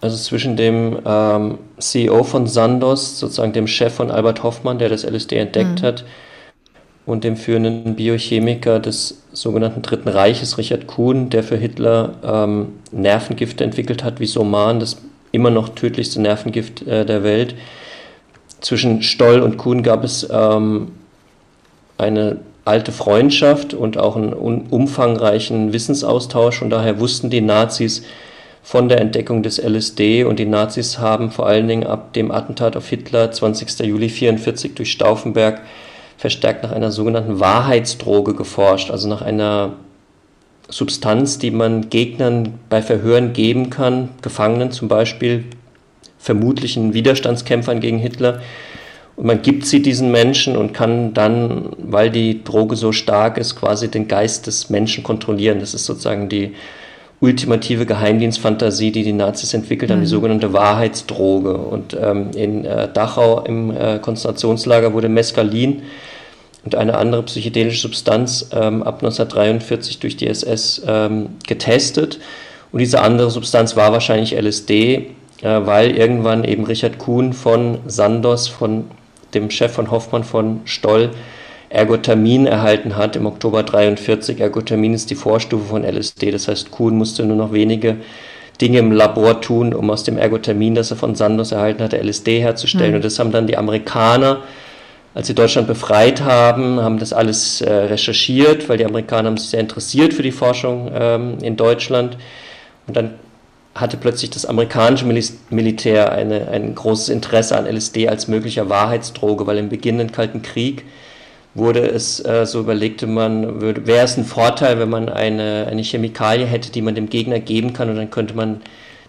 Also 0.00 0.16
zwischen 0.16 0.56
dem 0.56 0.98
ähm, 1.04 1.58
CEO 1.78 2.22
von 2.22 2.46
Sandoz, 2.46 3.18
sozusagen 3.18 3.52
dem 3.52 3.66
Chef 3.66 3.94
von 3.94 4.10
Albert 4.10 4.42
Hoffmann, 4.42 4.78
der 4.78 4.88
das 4.88 5.04
LSD 5.04 5.36
entdeckt 5.36 5.82
mhm. 5.82 5.86
hat, 5.86 6.04
und 7.08 7.24
dem 7.24 7.38
führenden 7.38 7.96
Biochemiker 7.96 8.80
des 8.80 9.22
sogenannten 9.32 9.80
Dritten 9.80 10.08
Reiches, 10.08 10.58
Richard 10.58 10.86
Kuhn, 10.86 11.30
der 11.30 11.42
für 11.42 11.56
Hitler 11.56 12.12
ähm, 12.22 12.74
Nervengifte 12.92 13.64
entwickelt 13.64 14.04
hat, 14.04 14.20
wie 14.20 14.26
Soman, 14.26 14.78
das 14.78 14.98
immer 15.32 15.48
noch 15.48 15.70
tödlichste 15.70 16.20
Nervengift 16.20 16.86
äh, 16.86 17.06
der 17.06 17.22
Welt. 17.24 17.54
Zwischen 18.60 19.02
Stoll 19.02 19.40
und 19.40 19.56
Kuhn 19.56 19.82
gab 19.82 20.04
es 20.04 20.28
ähm, 20.30 20.92
eine 21.96 22.40
alte 22.66 22.92
Freundschaft 22.92 23.72
und 23.72 23.96
auch 23.96 24.14
einen 24.14 24.34
umfangreichen 24.34 25.72
Wissensaustausch. 25.72 26.60
Und 26.60 26.68
daher 26.68 27.00
wussten 27.00 27.30
die 27.30 27.40
Nazis 27.40 28.02
von 28.62 28.90
der 28.90 29.00
Entdeckung 29.00 29.42
des 29.42 29.56
LSD 29.56 30.24
und 30.24 30.38
die 30.38 30.44
Nazis 30.44 30.98
haben 30.98 31.30
vor 31.30 31.46
allen 31.46 31.68
Dingen 31.68 31.86
ab 31.86 32.12
dem 32.12 32.30
Attentat 32.30 32.76
auf 32.76 32.86
Hitler 32.86 33.32
20. 33.32 33.86
Juli 33.86 34.08
1944 34.08 34.74
durch 34.74 34.92
Stauffenberg 34.92 35.62
verstärkt 36.18 36.64
nach 36.64 36.72
einer 36.72 36.90
sogenannten 36.90 37.40
Wahrheitsdroge 37.40 38.34
geforscht, 38.34 38.90
also 38.90 39.08
nach 39.08 39.22
einer 39.22 39.74
Substanz, 40.68 41.38
die 41.38 41.52
man 41.52 41.88
Gegnern 41.88 42.58
bei 42.68 42.82
Verhören 42.82 43.32
geben 43.32 43.70
kann, 43.70 44.10
Gefangenen 44.20 44.70
zum 44.70 44.88
Beispiel, 44.88 45.44
vermutlichen 46.18 46.92
Widerstandskämpfern 46.92 47.80
gegen 47.80 47.98
Hitler. 47.98 48.42
Und 49.16 49.26
man 49.26 49.42
gibt 49.42 49.64
sie 49.64 49.80
diesen 49.80 50.10
Menschen 50.10 50.56
und 50.56 50.74
kann 50.74 51.14
dann, 51.14 51.70
weil 51.78 52.10
die 52.10 52.42
Droge 52.42 52.76
so 52.76 52.90
stark 52.92 53.38
ist, 53.38 53.56
quasi 53.56 53.88
den 53.88 54.08
Geist 54.08 54.48
des 54.48 54.70
Menschen 54.70 55.04
kontrollieren. 55.04 55.60
Das 55.60 55.72
ist 55.72 55.86
sozusagen 55.86 56.28
die 56.28 56.54
ultimative 57.20 57.86
Geheimdienstfantasie, 57.86 58.92
die 58.92 59.04
die 59.04 59.12
Nazis 59.12 59.54
entwickelt 59.54 59.90
haben, 59.90 59.98
mhm. 59.98 60.04
die 60.04 60.10
sogenannte 60.10 60.52
Wahrheitsdroge. 60.52 61.56
Und 61.56 61.96
ähm, 62.00 62.30
in 62.34 62.64
äh, 62.64 62.88
Dachau 62.92 63.40
im 63.44 63.70
äh, 63.70 63.98
Konzentrationslager 64.00 64.92
wurde 64.92 65.08
Mescalin 65.08 65.82
und 66.68 66.74
eine 66.74 66.98
andere 66.98 67.22
psychedelische 67.22 67.80
Substanz 67.80 68.50
ähm, 68.52 68.82
ab 68.82 68.96
1943 68.96 70.00
durch 70.00 70.18
die 70.18 70.26
SS 70.26 70.82
ähm, 70.86 71.30
getestet. 71.46 72.20
Und 72.72 72.80
diese 72.80 73.00
andere 73.00 73.30
Substanz 73.30 73.74
war 73.74 73.90
wahrscheinlich 73.92 74.38
LSD, 74.38 74.94
äh, 74.94 75.06
weil 75.42 75.96
irgendwann 75.96 76.44
eben 76.44 76.64
Richard 76.64 76.98
Kuhn 76.98 77.32
von 77.32 77.78
Sandos, 77.86 78.48
von 78.48 78.84
dem 79.32 79.50
Chef 79.50 79.72
von 79.72 79.90
Hoffmann 79.90 80.24
von 80.24 80.60
Stoll, 80.66 81.10
Ergotamin 81.70 82.46
erhalten 82.46 82.96
hat 82.96 83.16
im 83.16 83.24
Oktober 83.24 83.62
43. 83.62 84.38
Ergotamin 84.38 84.92
ist 84.92 85.08
die 85.08 85.14
Vorstufe 85.14 85.64
von 85.64 85.84
LSD, 85.84 86.30
das 86.30 86.48
heißt, 86.48 86.70
Kuhn 86.70 86.96
musste 86.96 87.24
nur 87.24 87.36
noch 87.36 87.52
wenige 87.52 87.96
Dinge 88.60 88.78
im 88.78 88.92
Labor 88.92 89.40
tun, 89.40 89.72
um 89.72 89.88
aus 89.90 90.04
dem 90.04 90.18
Ergotamin, 90.18 90.74
das 90.74 90.90
er 90.90 90.98
von 90.98 91.14
Sandos 91.14 91.52
erhalten 91.52 91.82
hatte, 91.82 91.96
LSD 91.96 92.40
herzustellen. 92.40 92.90
Mhm. 92.90 92.96
Und 92.96 93.04
das 93.06 93.18
haben 93.18 93.32
dann 93.32 93.46
die 93.46 93.56
Amerikaner, 93.56 94.42
als 95.14 95.26
sie 95.26 95.34
Deutschland 95.34 95.66
befreit 95.66 96.22
haben, 96.22 96.80
haben 96.80 96.98
das 96.98 97.12
alles 97.12 97.60
äh, 97.60 97.72
recherchiert, 97.72 98.68
weil 98.68 98.78
die 98.78 98.84
Amerikaner 98.84 99.28
haben 99.28 99.36
sich 99.36 99.50
sehr 99.50 99.60
interessiert 99.60 100.14
für 100.14 100.22
die 100.22 100.32
Forschung 100.32 100.90
ähm, 100.94 101.38
in 101.42 101.56
Deutschland. 101.56 102.16
Und 102.86 102.96
dann 102.96 103.14
hatte 103.74 103.96
plötzlich 103.96 104.30
das 104.30 104.44
amerikanische 104.44 105.06
Militär 105.50 106.12
eine, 106.12 106.48
ein 106.48 106.74
großes 106.74 107.08
Interesse 107.08 107.56
an 107.56 107.66
LSD 107.66 108.08
als 108.08 108.28
möglicher 108.28 108.68
Wahrheitsdroge, 108.68 109.46
weil 109.46 109.58
im 109.58 109.68
beginnenden 109.68 110.12
Kalten 110.12 110.42
Krieg 110.42 110.84
wurde 111.54 111.80
es, 111.80 112.24
äh, 112.24 112.44
so 112.46 112.60
überlegte 112.60 113.06
man, 113.06 113.60
wäre 113.60 114.04
es 114.04 114.16
ein 114.16 114.24
Vorteil, 114.24 114.78
wenn 114.78 114.90
man 114.90 115.08
eine, 115.08 115.66
eine 115.70 115.82
Chemikalie 115.82 116.46
hätte, 116.46 116.70
die 116.70 116.82
man 116.82 116.94
dem 116.94 117.08
Gegner 117.08 117.40
geben 117.40 117.72
kann 117.72 117.88
und 117.88 117.96
dann 117.96 118.10
könnte 118.10 118.34
man 118.34 118.60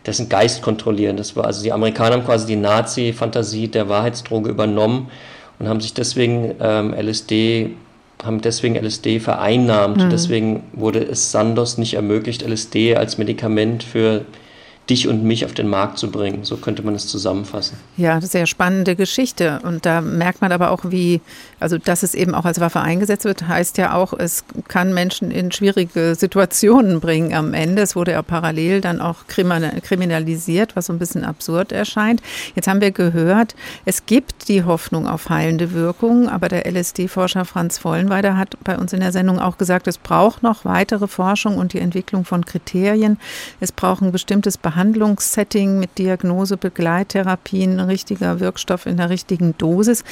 dessen 0.06 0.30
Geist 0.30 0.62
kontrollieren. 0.62 1.18
Das 1.18 1.36
war 1.36 1.45
also 1.45 1.64
die 1.64 1.74
Amerikaner 1.74 2.16
haben 2.16 2.26
quasi 2.26 2.47
die 2.47 2.56
Nazi-Fantasie 2.56 3.68
der 3.68 3.89
Wahrheitsdroge 3.89 4.50
übernommen 4.50 5.10
und 5.60 5.68
haben 5.68 5.82
sich 5.82 5.93
deswegen 5.93 6.55
ähm, 6.60 6.93
LSD 6.93 7.72
haben 8.24 8.41
deswegen 8.41 8.76
LSD 8.76 9.20
vereinnahmt. 9.20 9.97
Mhm. 9.97 10.10
Deswegen 10.10 10.64
wurde 10.74 10.99
es 10.99 11.32
Sandos 11.32 11.78
nicht 11.78 11.93
ermöglicht, 11.93 12.41
LSD 12.41 12.95
als 12.95 13.18
Medikament 13.18 13.84
für 13.84 14.26
dich 14.90 15.08
und 15.08 15.24
mich 15.24 15.46
auf 15.46 15.54
den 15.54 15.68
Markt 15.68 16.00
zu 16.00 16.10
bringen. 16.10 16.44
So 16.44 16.58
könnte 16.58 16.82
man 16.82 16.96
es 16.96 17.08
zusammenfassen. 17.08 17.78
Ja, 17.98 18.20
sehr 18.22 18.48
spannende 18.48 18.96
Geschichte. 18.96 19.60
Und 19.64 19.86
da 19.86 20.02
merkt 20.02 20.42
man 20.42 20.52
aber 20.52 20.72
auch, 20.72 20.86
wie, 20.90 21.22
also 21.60 21.78
dass 21.78 22.02
es 22.04 22.16
eben 22.16 22.34
auch 22.34 22.46
als 22.46 22.60
Waffe 22.60 22.82
eingesetzt 22.82 23.26
wird, 23.26 23.48
heißt 23.48 23.78
ja 23.78 23.94
auch, 23.94 24.14
es 24.14 24.44
kann 24.68 24.94
Menschen 24.94 25.30
in 25.30 25.52
schwierige 25.52 26.16
Situationen 26.16 27.00
bringen 27.00 27.34
am 27.34 27.54
Ende. 27.54 27.84
Es 27.84 27.96
wurde 27.96 28.14
ja 28.14 28.22
parallel 28.22 28.82
dann 28.82 29.00
auch 29.00 29.28
kriminalisiert, 29.28 30.76
was 30.76 30.88
so 30.88 30.94
ein 30.94 31.00
bisschen 31.00 31.24
absurd 31.24 31.72
erscheint. 31.72 32.22
Jetzt 32.56 32.68
haben 32.68 32.82
wir 32.82 32.92
gehört, 32.92 33.56
es 33.86 34.06
gibt 34.06 34.48
die 34.48 34.64
Hoffnung 34.64 35.08
auf 35.08 35.30
heilende 35.30 35.74
Wirkung, 35.74 36.30
aber 36.30 36.48
der 36.48 36.66
LSD-Forscher 36.66 37.46
Franz 37.46 37.78
Vollenweider 37.78 38.38
hat 38.38 38.58
bei 38.64 38.78
uns 38.78 38.94
in 38.94 39.02
der 39.02 39.12
Sendung 39.12 39.40
auch 39.40 39.58
gesagt, 39.58 39.88
es 39.88 40.00
braucht 40.00 40.42
noch 40.42 40.66
weitere 40.66 41.08
Forschung 41.08 41.58
und 41.58 41.74
die 41.74 41.80
Entwicklung 41.80 42.26
von 42.26 42.46
Kriterien. 42.46 43.20
Es 43.60 43.72
braucht 43.72 44.02
ein 44.02 44.12
bestimmtes 44.12 44.58
Behandlungsverhalten 44.58 44.78
Behandlungssetting 44.80 45.77
mit 45.77 45.97
Diagnose, 45.97 46.55
Begleittherapien, 46.55 47.82
richtiger 47.82 48.39
Wirkstoff 48.39 48.86
in 48.86 48.95
der 48.95 49.09
richtigen 49.09 49.53
Dosis. 49.57 50.05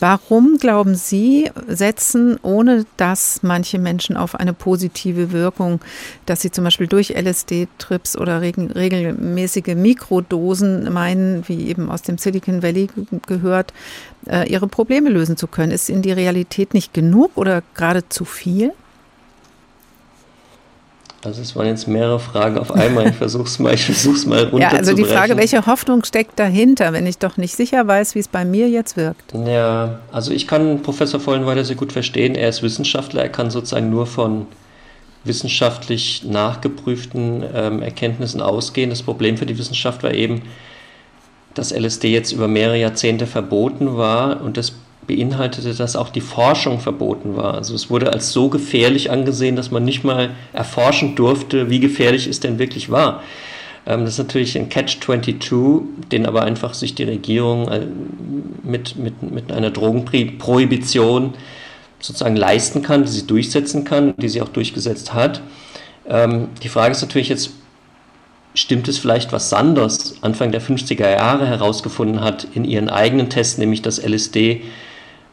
Warum 0.00 0.56
glauben 0.56 0.94
Sie, 0.94 1.50
setzen 1.68 2.38
ohne 2.40 2.86
dass 2.96 3.42
manche 3.42 3.78
Menschen 3.78 4.16
auf 4.16 4.34
eine 4.34 4.54
positive 4.54 5.30
Wirkung, 5.32 5.80
dass 6.24 6.40
sie 6.40 6.50
zum 6.50 6.64
Beispiel 6.64 6.86
durch 6.86 7.10
LSD-Trips 7.10 8.16
oder 8.16 8.40
regelmäßige 8.40 9.74
Mikrodosen 9.74 10.90
meinen, 10.90 11.46
wie 11.46 11.68
eben 11.68 11.90
aus 11.90 12.00
dem 12.00 12.16
Silicon 12.16 12.62
Valley 12.62 12.88
gehört, 13.26 13.74
äh, 14.26 14.50
ihre 14.50 14.68
Probleme 14.68 15.10
lösen 15.10 15.36
zu 15.36 15.48
können? 15.48 15.70
Ist 15.70 15.90
in 15.90 16.00
die 16.00 16.12
Realität 16.12 16.72
nicht 16.72 16.94
genug 16.94 17.32
oder 17.34 17.62
gerade 17.74 18.08
zu 18.08 18.24
viel? 18.24 18.72
Also 21.24 21.40
es 21.40 21.56
waren 21.56 21.66
jetzt 21.66 21.88
mehrere 21.88 22.20
Fragen 22.20 22.58
auf 22.58 22.70
einmal. 22.72 23.08
Ich 23.08 23.16
versuche 23.16 23.44
es 23.44 23.58
mal, 23.58 23.72
ich 23.74 23.84
versuch's 23.84 24.26
mal 24.26 24.44
runterzubrechen. 24.44 24.72
Ja, 24.72 24.78
also 24.78 24.94
die 24.94 25.04
Frage, 25.04 25.36
welche 25.36 25.64
Hoffnung 25.66 26.04
steckt 26.04 26.38
dahinter, 26.38 26.92
wenn 26.92 27.06
ich 27.06 27.18
doch 27.18 27.36
nicht 27.36 27.56
sicher 27.56 27.86
weiß, 27.86 28.14
wie 28.14 28.18
es 28.18 28.28
bei 28.28 28.44
mir 28.44 28.68
jetzt 28.68 28.96
wirkt? 28.96 29.32
Ja, 29.32 30.00
also 30.12 30.32
ich 30.32 30.46
kann 30.46 30.82
Professor 30.82 31.20
Vollenweider 31.20 31.64
sehr 31.64 31.76
gut 31.76 31.92
verstehen. 31.92 32.34
Er 32.34 32.50
ist 32.50 32.62
Wissenschaftler, 32.62 33.22
er 33.22 33.28
kann 33.30 33.50
sozusagen 33.50 33.90
nur 33.90 34.06
von 34.06 34.46
wissenschaftlich 35.24 36.24
nachgeprüften 36.24 37.42
ähm, 37.54 37.82
Erkenntnissen 37.82 38.42
ausgehen. 38.42 38.90
Das 38.90 39.02
Problem 39.02 39.38
für 39.38 39.46
die 39.46 39.58
Wissenschaft 39.58 40.02
war 40.02 40.12
eben, 40.12 40.42
dass 41.54 41.72
LSD 41.72 42.12
jetzt 42.12 42.32
über 42.32 42.48
mehrere 42.48 42.78
Jahrzehnte 42.78 43.26
verboten 43.26 43.96
war 43.96 44.42
und 44.42 44.56
das 44.56 44.74
beinhaltete, 45.06 45.74
dass 45.74 45.96
auch 45.96 46.08
die 46.08 46.20
Forschung 46.20 46.80
verboten 46.80 47.36
war. 47.36 47.54
Also 47.54 47.74
es 47.74 47.90
wurde 47.90 48.12
als 48.12 48.32
so 48.32 48.48
gefährlich 48.48 49.10
angesehen, 49.10 49.56
dass 49.56 49.70
man 49.70 49.84
nicht 49.84 50.04
mal 50.04 50.30
erforschen 50.52 51.16
durfte, 51.16 51.70
wie 51.70 51.80
gefährlich 51.80 52.26
es 52.26 52.40
denn 52.40 52.58
wirklich 52.58 52.90
war. 52.90 53.22
Ähm, 53.86 54.04
das 54.04 54.14
ist 54.14 54.18
natürlich 54.18 54.56
ein 54.56 54.68
Catch-22, 54.68 55.82
den 56.10 56.26
aber 56.26 56.42
einfach 56.42 56.74
sich 56.74 56.94
die 56.94 57.04
Regierung 57.04 57.68
äh, 57.68 57.86
mit, 58.62 58.96
mit, 58.96 59.22
mit 59.22 59.52
einer 59.52 59.70
Drogenprohibition 59.70 61.34
sozusagen 62.00 62.36
leisten 62.36 62.82
kann, 62.82 63.04
die 63.04 63.10
sie 63.10 63.26
durchsetzen 63.26 63.84
kann, 63.84 64.14
die 64.16 64.28
sie 64.28 64.42
auch 64.42 64.48
durchgesetzt 64.48 65.14
hat. 65.14 65.42
Ähm, 66.08 66.48
die 66.62 66.68
Frage 66.68 66.92
ist 66.92 67.02
natürlich 67.02 67.28
jetzt, 67.28 67.50
stimmt 68.54 68.88
es 68.88 68.98
vielleicht, 68.98 69.32
was 69.32 69.50
Sanders 69.50 70.16
Anfang 70.20 70.52
der 70.52 70.62
50er 70.62 71.10
Jahre 71.10 71.46
herausgefunden 71.46 72.20
hat 72.20 72.46
in 72.54 72.64
ihren 72.64 72.88
eigenen 72.88 73.30
Tests, 73.30 73.58
nämlich 73.58 73.82
dass 73.82 73.98
LSD 73.98 74.62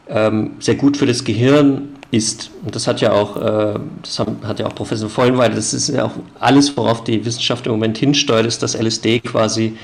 ähm, 0.08 0.52
sehr 0.58 0.74
gut 0.74 0.96
für 0.96 1.06
das 1.06 1.24
Gehirn 1.24 1.90
ist. 2.10 2.50
Und 2.64 2.74
das 2.74 2.86
hat 2.86 3.00
ja 3.00 3.12
auch, 3.12 3.36
äh, 3.36 3.78
das 4.02 4.18
hat 4.18 4.60
ja 4.60 4.66
auch 4.66 4.74
Professor 4.74 5.08
Vollenweide, 5.08 5.54
das 5.54 5.72
ist 5.72 5.88
ja 5.88 6.04
auch 6.04 6.12
alles, 6.38 6.76
worauf 6.76 7.04
die 7.04 7.24
Wissenschaft 7.24 7.66
im 7.66 7.72
Moment 7.72 7.98
hinsteuert, 7.98 8.46
ist, 8.46 8.62
dass 8.62 8.74
LSD 8.74 9.20
quasi 9.20 9.76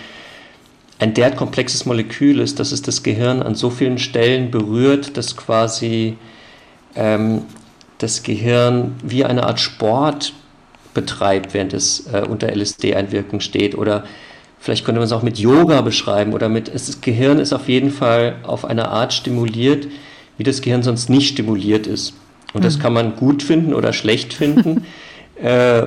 ein 0.98 1.14
derart 1.14 1.36
komplexes 1.36 1.86
Molekül 1.86 2.40
ist, 2.40 2.58
dass 2.58 2.72
es 2.72 2.82
das 2.82 3.02
Gehirn 3.02 3.42
an 3.42 3.54
so 3.54 3.70
vielen 3.70 3.98
Stellen 3.98 4.50
berührt, 4.50 5.16
dass 5.16 5.36
quasi 5.36 6.16
ähm, 6.96 7.42
das 7.98 8.22
Gehirn 8.22 8.96
wie 9.02 9.24
eine 9.24 9.44
Art 9.44 9.60
Sport 9.60 10.32
betreibt, 10.94 11.54
während 11.54 11.72
es 11.72 12.06
äh, 12.12 12.24
unter 12.28 12.48
LSD-Einwirkung 12.54 13.40
steht. 13.40 13.76
Oder 13.76 14.04
vielleicht 14.58 14.84
könnte 14.84 15.00
man 15.00 15.06
es 15.06 15.12
auch 15.12 15.22
mit 15.22 15.38
Yoga 15.38 15.80
beschreiben. 15.80 16.32
Oder 16.32 16.48
mit, 16.48 16.68
es, 16.68 16.86
das 16.86 17.00
Gehirn 17.00 17.38
ist 17.38 17.52
auf 17.52 17.68
jeden 17.68 17.90
Fall 17.90 18.36
auf 18.42 18.64
eine 18.64 18.88
Art 18.88 19.12
stimuliert, 19.12 19.88
wie 20.36 20.44
das 20.44 20.62
Gehirn 20.62 20.82
sonst 20.82 21.08
nicht 21.08 21.28
stimuliert 21.28 21.86
ist. 21.86 22.14
Und 22.54 22.64
das 22.64 22.78
mhm. 22.78 22.82
kann 22.82 22.92
man 22.92 23.16
gut 23.16 23.42
finden 23.42 23.74
oder 23.74 23.92
schlecht 23.92 24.32
finden. 24.32 24.84
äh, 25.42 25.86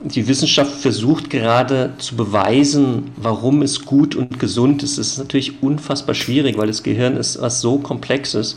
die 0.00 0.28
Wissenschaft 0.28 0.72
versucht 0.72 1.30
gerade 1.30 1.94
zu 1.98 2.16
beweisen, 2.16 3.12
warum 3.16 3.62
es 3.62 3.84
gut 3.86 4.14
und 4.14 4.38
gesund 4.38 4.82
ist. 4.82 4.98
Das 4.98 5.08
ist 5.08 5.18
natürlich 5.18 5.62
unfassbar 5.62 6.14
schwierig, 6.14 6.58
weil 6.58 6.66
das 6.66 6.82
Gehirn 6.82 7.16
ist 7.16 7.40
was 7.40 7.60
so 7.60 7.78
Komplexes. 7.78 8.56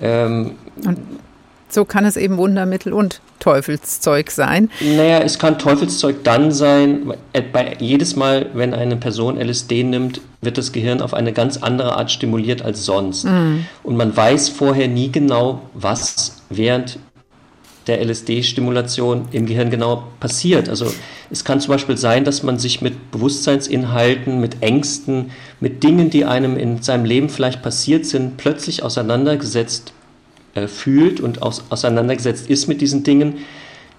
Ähm, 0.00 0.52
und 0.84 0.98
so 1.72 1.84
kann 1.84 2.04
es 2.04 2.16
eben 2.16 2.36
Wundermittel 2.36 2.92
und 2.92 3.20
Teufelszeug 3.38 4.30
sein. 4.30 4.70
Naja, 4.80 5.20
es 5.20 5.38
kann 5.38 5.58
Teufelszeug 5.58 6.24
dann 6.24 6.52
sein, 6.52 7.14
äh, 7.32 7.42
bei, 7.42 7.76
jedes 7.80 8.16
Mal, 8.16 8.46
wenn 8.54 8.74
eine 8.74 8.96
Person 8.96 9.40
LSD 9.40 9.84
nimmt, 9.84 10.20
wird 10.42 10.58
das 10.58 10.72
Gehirn 10.72 11.00
auf 11.00 11.14
eine 11.14 11.32
ganz 11.32 11.58
andere 11.58 11.96
Art 11.96 12.10
stimuliert 12.10 12.62
als 12.62 12.84
sonst. 12.84 13.24
Mhm. 13.24 13.66
Und 13.82 13.96
man 13.96 14.16
weiß 14.16 14.50
vorher 14.50 14.88
nie 14.88 15.10
genau, 15.10 15.62
was 15.74 16.42
während 16.48 16.98
der 17.86 18.04
LSD-Stimulation 18.04 19.28
im 19.32 19.46
Gehirn 19.46 19.70
genau 19.70 20.04
passiert. 20.20 20.68
Also 20.68 20.92
es 21.30 21.44
kann 21.44 21.60
zum 21.60 21.72
Beispiel 21.72 21.96
sein, 21.96 22.24
dass 22.24 22.42
man 22.42 22.58
sich 22.58 22.82
mit 22.82 23.10
Bewusstseinsinhalten, 23.10 24.40
mit 24.40 24.62
Ängsten, 24.62 25.30
mit 25.60 25.82
Dingen, 25.82 26.10
die 26.10 26.24
einem 26.24 26.56
in 26.56 26.82
seinem 26.82 27.04
Leben 27.04 27.28
vielleicht 27.28 27.62
passiert 27.62 28.06
sind, 28.06 28.36
plötzlich 28.36 28.82
auseinandergesetzt 28.82 29.92
äh, 30.54 30.66
fühlt 30.66 31.20
und 31.20 31.42
aus, 31.42 31.64
auseinandergesetzt 31.70 32.48
ist 32.48 32.66
mit 32.66 32.80
diesen 32.80 33.02
Dingen, 33.02 33.38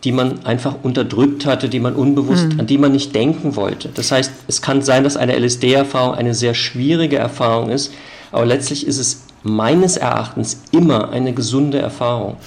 die 0.03 0.11
man 0.11 0.45
einfach 0.45 0.75
unterdrückt 0.83 1.45
hatte, 1.45 1.69
die 1.69 1.79
man 1.79 1.93
unbewusst, 1.93 2.53
mhm. 2.53 2.59
an 2.59 2.67
die 2.67 2.77
man 2.77 2.91
nicht 2.91 3.13
denken 3.13 3.55
wollte. 3.55 3.89
Das 3.93 4.11
heißt, 4.11 4.31
es 4.47 4.61
kann 4.61 4.81
sein, 4.81 5.03
dass 5.03 5.15
eine 5.15 5.37
LSD-Erfahrung 5.37 6.15
eine 6.15 6.33
sehr 6.33 6.53
schwierige 6.53 7.17
Erfahrung 7.17 7.69
ist, 7.69 7.93
aber 8.31 8.45
letztlich 8.45 8.87
ist 8.87 8.97
es 8.97 9.25
meines 9.43 9.97
Erachtens 9.97 10.61
immer 10.71 11.09
eine 11.11 11.33
gesunde 11.33 11.79
Erfahrung. 11.79 12.37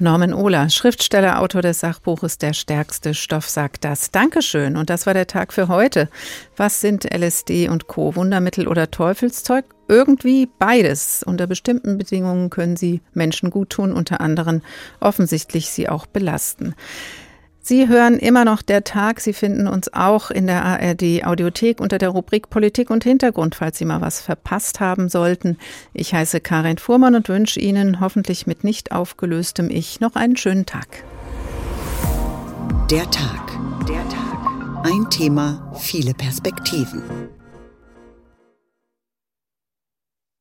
Norman 0.00 0.32
Ohler, 0.32 0.70
Schriftsteller, 0.70 1.40
Autor 1.40 1.60
des 1.60 1.80
Sachbuches 1.80 2.38
Der 2.38 2.54
stärkste 2.54 3.12
Stoff 3.12 3.46
sagt 3.46 3.84
das. 3.84 4.10
Dankeschön. 4.10 4.78
Und 4.78 4.88
das 4.88 5.04
war 5.04 5.12
der 5.12 5.26
Tag 5.26 5.52
für 5.52 5.68
heute. 5.68 6.08
Was 6.56 6.80
sind 6.80 7.04
LSD 7.04 7.68
und 7.68 7.86
Co? 7.86 8.16
Wundermittel 8.16 8.66
oder 8.66 8.90
Teufelszeug? 8.90 9.66
Irgendwie 9.88 10.48
beides. 10.58 11.22
Unter 11.22 11.46
bestimmten 11.46 11.98
Bedingungen 11.98 12.48
können 12.48 12.76
sie 12.76 13.02
Menschen 13.12 13.50
gut 13.50 13.70
tun, 13.70 13.92
unter 13.92 14.22
anderem 14.22 14.62
offensichtlich 15.00 15.68
sie 15.68 15.90
auch 15.90 16.06
belasten. 16.06 16.74
Sie 17.62 17.88
hören 17.88 18.18
immer 18.18 18.44
noch 18.44 18.62
der 18.62 18.84
Tag. 18.84 19.20
Sie 19.20 19.32
finden 19.32 19.68
uns 19.68 19.92
auch 19.92 20.30
in 20.30 20.46
der 20.46 20.64
ARD 20.64 21.24
Audiothek 21.24 21.80
unter 21.80 21.98
der 21.98 22.08
Rubrik 22.08 22.50
Politik 22.50 22.90
und 22.90 23.04
Hintergrund, 23.04 23.54
falls 23.54 23.78
Sie 23.78 23.84
mal 23.84 24.00
was 24.00 24.20
verpasst 24.20 24.80
haben 24.80 25.08
sollten. 25.08 25.58
Ich 25.92 26.14
heiße 26.14 26.40
Karin 26.40 26.78
Fuhrmann 26.78 27.14
und 27.14 27.28
wünsche 27.28 27.60
Ihnen 27.60 28.00
hoffentlich 28.00 28.46
mit 28.46 28.64
nicht 28.64 28.92
aufgelöstem 28.92 29.70
Ich 29.70 30.00
noch 30.00 30.16
einen 30.16 30.36
schönen 30.36 30.66
Tag. 30.66 31.04
Der 32.90 33.08
Tag. 33.10 33.52
Der 33.86 34.08
Tag. 34.08 34.84
Ein 34.84 35.10
Thema, 35.10 35.72
viele 35.78 36.14
Perspektiven. 36.14 37.02